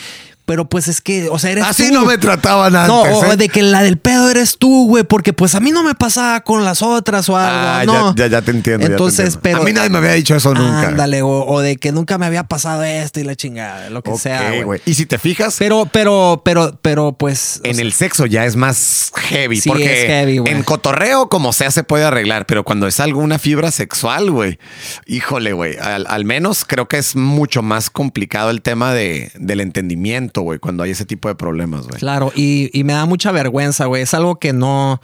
pero 0.48 0.70
pues 0.70 0.88
es 0.88 1.02
que, 1.02 1.28
o 1.30 1.38
sea, 1.40 1.52
eres 1.52 1.66
Así 1.66 1.90
tú. 1.90 1.94
no 1.94 2.06
me 2.06 2.18
trataban 2.18 2.74
antes. 2.74 2.88
No, 2.88 3.02
o 3.02 3.26
¿eh? 3.26 3.36
de 3.36 3.50
que 3.50 3.62
la 3.64 3.84
del 3.84 3.98
pedo 3.98 4.32
eres 4.32 4.58
tú, 4.58 4.88
güey, 4.88 5.04
porque 5.04 5.34
pues 5.34 5.56
a 5.56 5.60
mí 5.60 5.72
no 5.72 5.84
me 5.84 5.94
pasaba 5.94 6.40
con 6.40 6.64
las 6.64 6.82
otras 6.82 7.28
o 7.28 7.36
algo. 7.36 7.68
Ah, 7.68 7.84
no. 7.86 8.16
ya, 8.16 8.28
ya, 8.28 8.32
ya 8.32 8.42
te 8.42 8.52
entiendo. 8.52 8.86
te 8.86 8.94
Entonces, 8.94 9.36
entiendo. 9.36 9.42
pero. 9.44 9.62
A 9.62 9.66
mí 9.66 9.74
nadie 9.74 9.90
me 9.90 9.98
había 9.98 10.14
dicho 10.14 10.38
eso 10.38 10.54
nunca. 10.54 10.88
Ándale, 10.88 11.22
o, 11.22 11.46
o 11.46 11.60
de 11.60 11.76
que 11.76 11.92
nunca 11.92 12.18
me 12.18 12.26
había 12.26 12.44
pasado 12.44 12.84
esto 12.86 13.20
y 13.20 13.26
la 13.26 13.36
chingada, 13.36 13.90
lo 13.90 14.02
que 14.02 14.18
sea, 14.18 14.64
güey. 14.64 14.80
Y 14.86 14.94
si 14.94 15.06
te 15.06 15.18
fijas, 15.18 15.58
Pero, 15.60 15.86
pero, 15.92 16.42
pero, 16.46 16.80
pero, 16.82 17.12
pues. 17.12 17.60
en 17.66 17.76
sea, 17.76 17.84
el 17.84 17.92
sexo 17.92 18.26
ya 18.26 18.46
es 18.46 18.56
más 18.56 19.12
heavy. 19.16 19.60
Sí, 19.60 19.68
porque 19.68 20.04
es 20.04 20.08
heavy, 20.08 20.38
güey. 20.38 20.54
en 20.54 20.64
cotorreo, 20.64 21.28
como 21.28 21.52
sea, 21.52 21.72
se 21.72 21.84
puede 21.84 22.06
arreglar. 22.06 22.46
Pero 22.46 22.64
cuando 22.64 22.88
es 22.88 23.02
alguna 23.02 23.38
fibra 23.38 23.70
sexual, 23.72 24.32
güey, 24.32 24.60
híjole, 25.08 25.52
güey. 25.52 25.76
Al, 25.78 26.06
al 26.08 26.24
menos 26.24 26.64
creo 26.66 26.88
que 26.88 26.98
es 27.00 27.18
mucho 27.18 27.64
más 27.64 27.90
complicado 27.90 28.50
el 28.50 28.62
tema 28.62 28.94
de, 28.94 29.30
del 29.36 29.60
entendimiento, 29.60 30.37
cuando 30.60 30.84
hay 30.84 30.92
ese 30.92 31.06
tipo 31.06 31.28
de 31.28 31.36
problemas, 31.36 31.88
güey. 31.88 32.00
Claro, 32.00 32.32
y, 32.36 32.70
y 32.78 32.84
me 32.84 32.94
da 32.94 33.06
mucha 33.06 33.32
vergüenza, 33.32 33.86
güey. 33.86 34.04
Es 34.04 34.14
algo 34.14 34.38
que 34.38 34.54
no. 34.54 35.02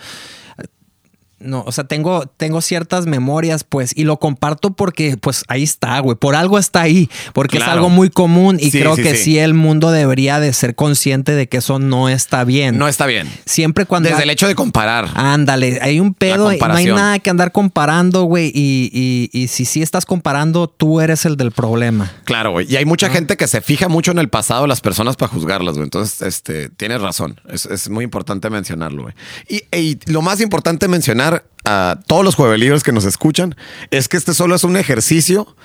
No, 1.44 1.64
o 1.66 1.72
sea, 1.72 1.84
tengo, 1.84 2.26
tengo 2.26 2.62
ciertas 2.62 3.06
memorias, 3.06 3.64
pues, 3.64 3.92
y 3.96 4.04
lo 4.04 4.18
comparto 4.20 4.72
porque, 4.74 5.18
pues, 5.18 5.44
ahí 5.48 5.64
está, 5.64 6.00
güey. 6.00 6.18
Por 6.18 6.36
algo 6.36 6.58
está 6.58 6.82
ahí, 6.82 7.10
porque 7.34 7.58
es 7.58 7.64
algo 7.64 7.90
muy 7.90 8.10
común 8.10 8.58
y 8.60 8.72
Sí, 8.72 8.80
creo 8.80 8.96
sí, 8.96 9.04
que 9.04 9.16
sí. 9.16 9.24
sí. 9.24 9.40
el 9.40 9.54
mundo 9.54 9.92
debería 9.92 10.40
de 10.40 10.52
ser 10.54 10.76
consciente 10.76 11.34
de 11.34 11.48
que 11.48 11.58
eso 11.58 11.80
no 11.80 12.10
está 12.10 12.44
bien. 12.44 12.78
No 12.78 12.88
está 12.88 13.06
bien. 13.06 13.30
Siempre 13.46 13.86
cuando... 13.86 14.10
Desde 14.10 14.22
hay- 14.22 14.24
el 14.24 14.30
hecho 14.32 14.48
de 14.48 14.56
comparar. 14.56 15.10
Ándale, 15.16 15.80
hay 15.82 16.00
un 16.00 16.14
pedo, 16.14 16.52
y 16.54 16.58
no 16.60 16.74
hay 16.74 16.86
nada 16.86 17.20
que 17.20 17.30
andar 17.30 17.52
comparando, 17.52 18.24
güey. 18.24 18.52
Y, 18.54 18.90
y, 18.94 19.30
y 19.38 19.48
si 19.48 19.66
sí 19.66 19.82
estás 19.82 20.06
comparando, 20.06 20.68
tú 20.68 21.02
eres 21.02 21.26
el 21.26 21.38
del 21.38 21.52
problema. 21.52 22.12
Claro, 22.26 22.52
güey. 22.52 22.72
Y 22.72 22.76
hay 22.78 22.86
mucha 22.86 23.10
gente 23.10 23.38
que 23.38 23.48
se 23.48 23.62
fija 23.62 23.88
mucho 23.88 24.12
en 24.12 24.20
el 24.20 24.30
pasado 24.30 24.64
de 24.64 24.68
las 24.68 24.82
personas 24.82 25.16
para 25.16 25.32
juzgarlas, 25.32 25.76
güey. 25.76 25.84
Entonces, 25.86 26.22
este, 26.22 26.70
tienes 26.70 27.02
razón. 27.02 27.40
Es, 27.50 27.66
es 27.66 27.90
muy 27.90 28.04
importante 28.04 28.50
mencionarlo, 28.50 29.04
güey. 29.04 29.14
Y, 29.50 29.64
y 29.78 30.00
lo 30.12 30.22
más 30.22 30.42
importante 30.42 30.88
mencionar 30.88 31.33
a 31.66 32.00
todos 32.08 32.26
los 32.26 32.36
juevelibres 32.36 32.84
que 32.84 32.92
nos 32.92 33.06
escuchan 33.06 33.56
es 33.92 34.08
que 34.08 34.18
este 34.18 34.34
solo 34.34 34.56
es 34.56 34.64
un 34.64 34.78
ejercicio 34.78 35.56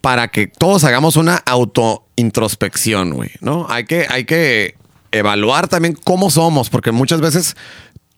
para 0.00 0.28
que 0.28 0.46
todos 0.46 0.84
hagamos 0.84 1.16
una 1.16 1.36
autointrospección, 1.36 3.12
güey, 3.12 3.30
¿no? 3.40 3.66
Hay 3.68 3.84
que, 3.84 4.06
hay 4.08 4.24
que 4.24 4.76
evaluar 5.12 5.68
también 5.68 5.94
cómo 5.94 6.30
somos, 6.30 6.70
porque 6.70 6.92
muchas 6.92 7.20
veces 7.20 7.56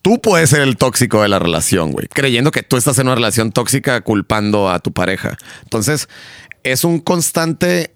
tú 0.02 0.20
puedes 0.20 0.50
ser 0.50 0.60
el 0.60 0.76
tóxico 0.76 1.22
de 1.22 1.28
la 1.28 1.38
relación, 1.38 1.92
güey, 1.92 2.06
creyendo 2.08 2.50
que 2.50 2.62
tú 2.62 2.76
estás 2.76 2.98
en 2.98 3.06
una 3.06 3.14
relación 3.14 3.52
tóxica 3.52 4.00
culpando 4.02 4.70
a 4.70 4.78
tu 4.78 4.92
pareja. 4.92 5.36
Entonces, 5.62 6.08
es 6.62 6.84
un 6.84 7.00
constante 7.00 7.94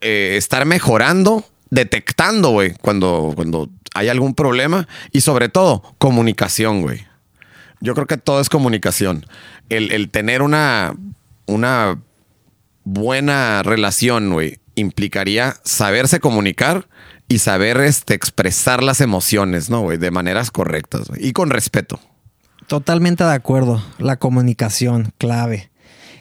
eh, 0.00 0.36
estar 0.36 0.64
mejorando, 0.64 1.44
detectando, 1.70 2.50
güey, 2.50 2.74
cuando, 2.80 3.32
cuando 3.34 3.68
hay 3.94 4.08
algún 4.08 4.34
problema 4.34 4.86
y 5.12 5.22
sobre 5.22 5.48
todo 5.48 5.82
comunicación, 5.98 6.82
güey. 6.82 7.07
Yo 7.80 7.94
creo 7.94 8.06
que 8.06 8.16
todo 8.16 8.40
es 8.40 8.48
comunicación. 8.48 9.26
El, 9.68 10.10
tener 10.10 10.42
una, 10.42 10.94
una 11.46 12.00
buena 12.84 13.62
relación, 13.62 14.32
güey, 14.32 14.58
implicaría 14.74 15.56
saberse 15.64 16.20
comunicar 16.20 16.88
y 17.28 17.38
saber 17.38 17.78
este, 17.78 18.14
expresar 18.14 18.82
las 18.82 19.00
emociones, 19.00 19.70
¿no, 19.70 19.82
güey? 19.82 19.98
De 19.98 20.10
maneras 20.10 20.50
correctas. 20.50 21.08
Y 21.18 21.32
con 21.32 21.50
respeto. 21.50 22.00
Totalmente 22.66 23.24
de 23.24 23.32
acuerdo. 23.32 23.82
La 23.98 24.16
comunicación, 24.16 25.12
clave. 25.18 25.70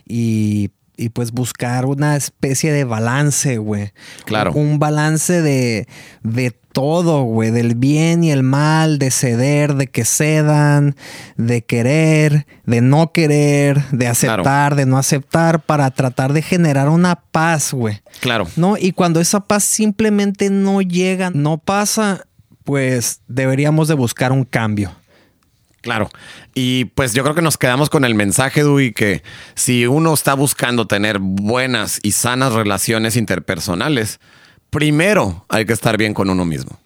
Y, 0.05 0.71
y 0.97 1.09
pues 1.09 1.31
buscar 1.31 1.85
una 1.85 2.15
especie 2.15 2.71
de 2.71 2.83
balance, 2.83 3.57
güey. 3.59 3.93
Claro. 4.25 4.51
Un 4.53 4.79
balance 4.79 5.41
de, 5.41 5.87
de 6.23 6.51
todo, 6.51 7.21
güey. 7.23 7.51
Del 7.51 7.75
bien 7.75 8.23
y 8.23 8.31
el 8.31 8.43
mal, 8.43 8.97
de 8.97 9.11
ceder, 9.11 9.75
de 9.75 9.87
que 9.87 10.03
cedan, 10.03 10.95
de 11.37 11.63
querer, 11.63 12.47
de 12.65 12.81
no 12.81 13.11
querer, 13.11 13.83
de 13.91 14.07
aceptar, 14.07 14.75
de 14.75 14.87
no 14.87 14.97
aceptar, 14.97 15.61
para 15.61 15.91
tratar 15.91 16.33
de 16.33 16.41
generar 16.41 16.89
una 16.89 17.15
paz, 17.15 17.73
güey. 17.73 18.01
Claro. 18.19 18.47
¿no? 18.55 18.75
Y 18.77 18.91
cuando 18.91 19.19
esa 19.19 19.41
paz 19.41 19.63
simplemente 19.63 20.49
no 20.49 20.81
llega, 20.81 21.29
no 21.29 21.59
pasa, 21.59 22.25
pues 22.63 23.21
deberíamos 23.27 23.87
de 23.87 23.93
buscar 23.93 24.31
un 24.31 24.43
cambio. 24.43 24.91
Claro. 25.87 26.09
Y 26.53 26.83
pues 26.85 27.13
yo 27.13 27.23
creo 27.23 27.33
que 27.33 27.41
nos 27.41 27.57
quedamos 27.57 27.89
con 27.89 28.03
el 28.03 28.13
mensaje, 28.13 28.61
Dui, 28.61 28.91
que 28.91 29.23
si 29.55 29.85
uno 29.87 30.13
está 30.13 30.33
buscando 30.33 30.85
tener 30.85 31.19
buenas 31.19 32.01
y 32.03 32.11
sanas 32.11 32.51
relaciones 32.51 33.15
interpersonales, 33.15 34.19
primero 34.69 35.45
hay 35.47 35.65
que 35.65 35.71
estar 35.71 35.97
bien 35.97 36.13
con 36.13 36.29
uno 36.29 36.43
mismo. 36.43 36.77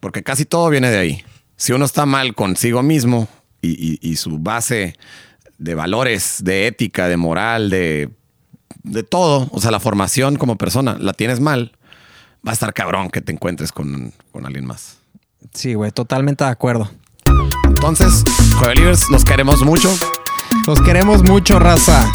Porque 0.00 0.24
casi 0.24 0.44
todo 0.46 0.68
viene 0.68 0.90
de 0.90 0.98
ahí. 0.98 1.24
Si 1.56 1.72
uno 1.72 1.84
está 1.84 2.06
mal 2.06 2.34
consigo 2.34 2.82
mismo 2.82 3.28
y, 3.62 3.68
y- 3.70 3.98
y 4.02 4.16
su 4.16 4.38
base 4.40 4.96
de 5.58 5.74
valores, 5.76 6.42
de 6.42 6.66
ética, 6.66 7.06
de 7.06 7.16
moral, 7.16 7.70
de, 7.70 8.10
de 8.82 9.02
todo, 9.04 9.48
o 9.52 9.60
sea, 9.60 9.70
la 9.70 9.78
formación 9.78 10.34
como 10.36 10.56
persona, 10.56 10.96
la 10.98 11.12
tienes 11.12 11.38
mal, 11.38 11.76
va 12.44 12.50
a 12.50 12.54
estar 12.54 12.72
cabrón 12.74 13.10
que 13.10 13.20
te 13.20 13.30
encuentres 13.30 13.70
con, 13.70 14.12
con 14.32 14.44
alguien 14.44 14.64
más. 14.66 14.96
Sí, 15.54 15.74
güey, 15.74 15.92
totalmente 15.92 16.42
de 16.42 16.50
acuerdo. 16.50 16.90
Entonces, 17.80 18.24
Juevelivers, 18.58 19.08
los 19.08 19.24
queremos 19.24 19.62
mucho. 19.62 19.90
Los 20.66 20.82
queremos 20.82 21.22
mucho, 21.22 21.58
raza. 21.58 22.06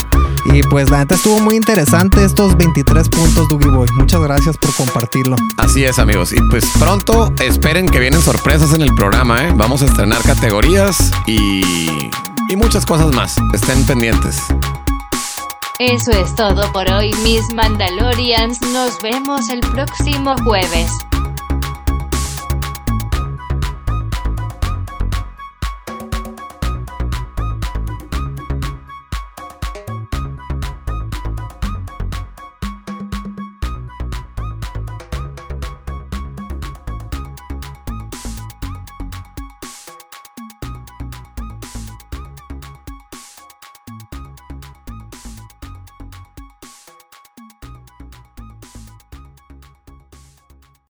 Y 0.44 0.62
pues 0.62 0.90
la 0.90 0.98
neta 0.98 1.16
estuvo 1.16 1.40
muy 1.40 1.56
interesante 1.56 2.24
estos 2.24 2.56
23 2.56 3.08
puntos, 3.08 3.48
Doogie 3.48 3.70
Boy. 3.70 3.88
Muchas 3.96 4.20
gracias 4.20 4.56
por 4.58 4.72
compartirlo. 4.76 5.34
Así 5.56 5.84
es, 5.84 5.98
amigos. 5.98 6.32
Y 6.32 6.36
pues 6.50 6.64
pronto 6.78 7.32
esperen 7.42 7.86
que 7.86 7.98
vienen 7.98 8.22
sorpresas 8.22 8.74
en 8.74 8.82
el 8.82 8.94
programa, 8.94 9.42
¿eh? 9.42 9.52
Vamos 9.56 9.82
a 9.82 9.86
estrenar 9.86 10.22
categorías 10.22 11.10
y, 11.26 12.10
y 12.48 12.54
muchas 12.56 12.86
cosas 12.86 13.12
más. 13.12 13.34
Estén 13.52 13.84
pendientes. 13.86 14.40
Eso 15.80 16.12
es 16.12 16.32
todo 16.36 16.70
por 16.70 16.88
hoy, 16.92 17.10
mis 17.24 17.42
Mandalorians. 17.52 18.60
Nos 18.72 19.02
vemos 19.02 19.50
el 19.50 19.60
próximo 19.60 20.36
jueves. 20.44 20.92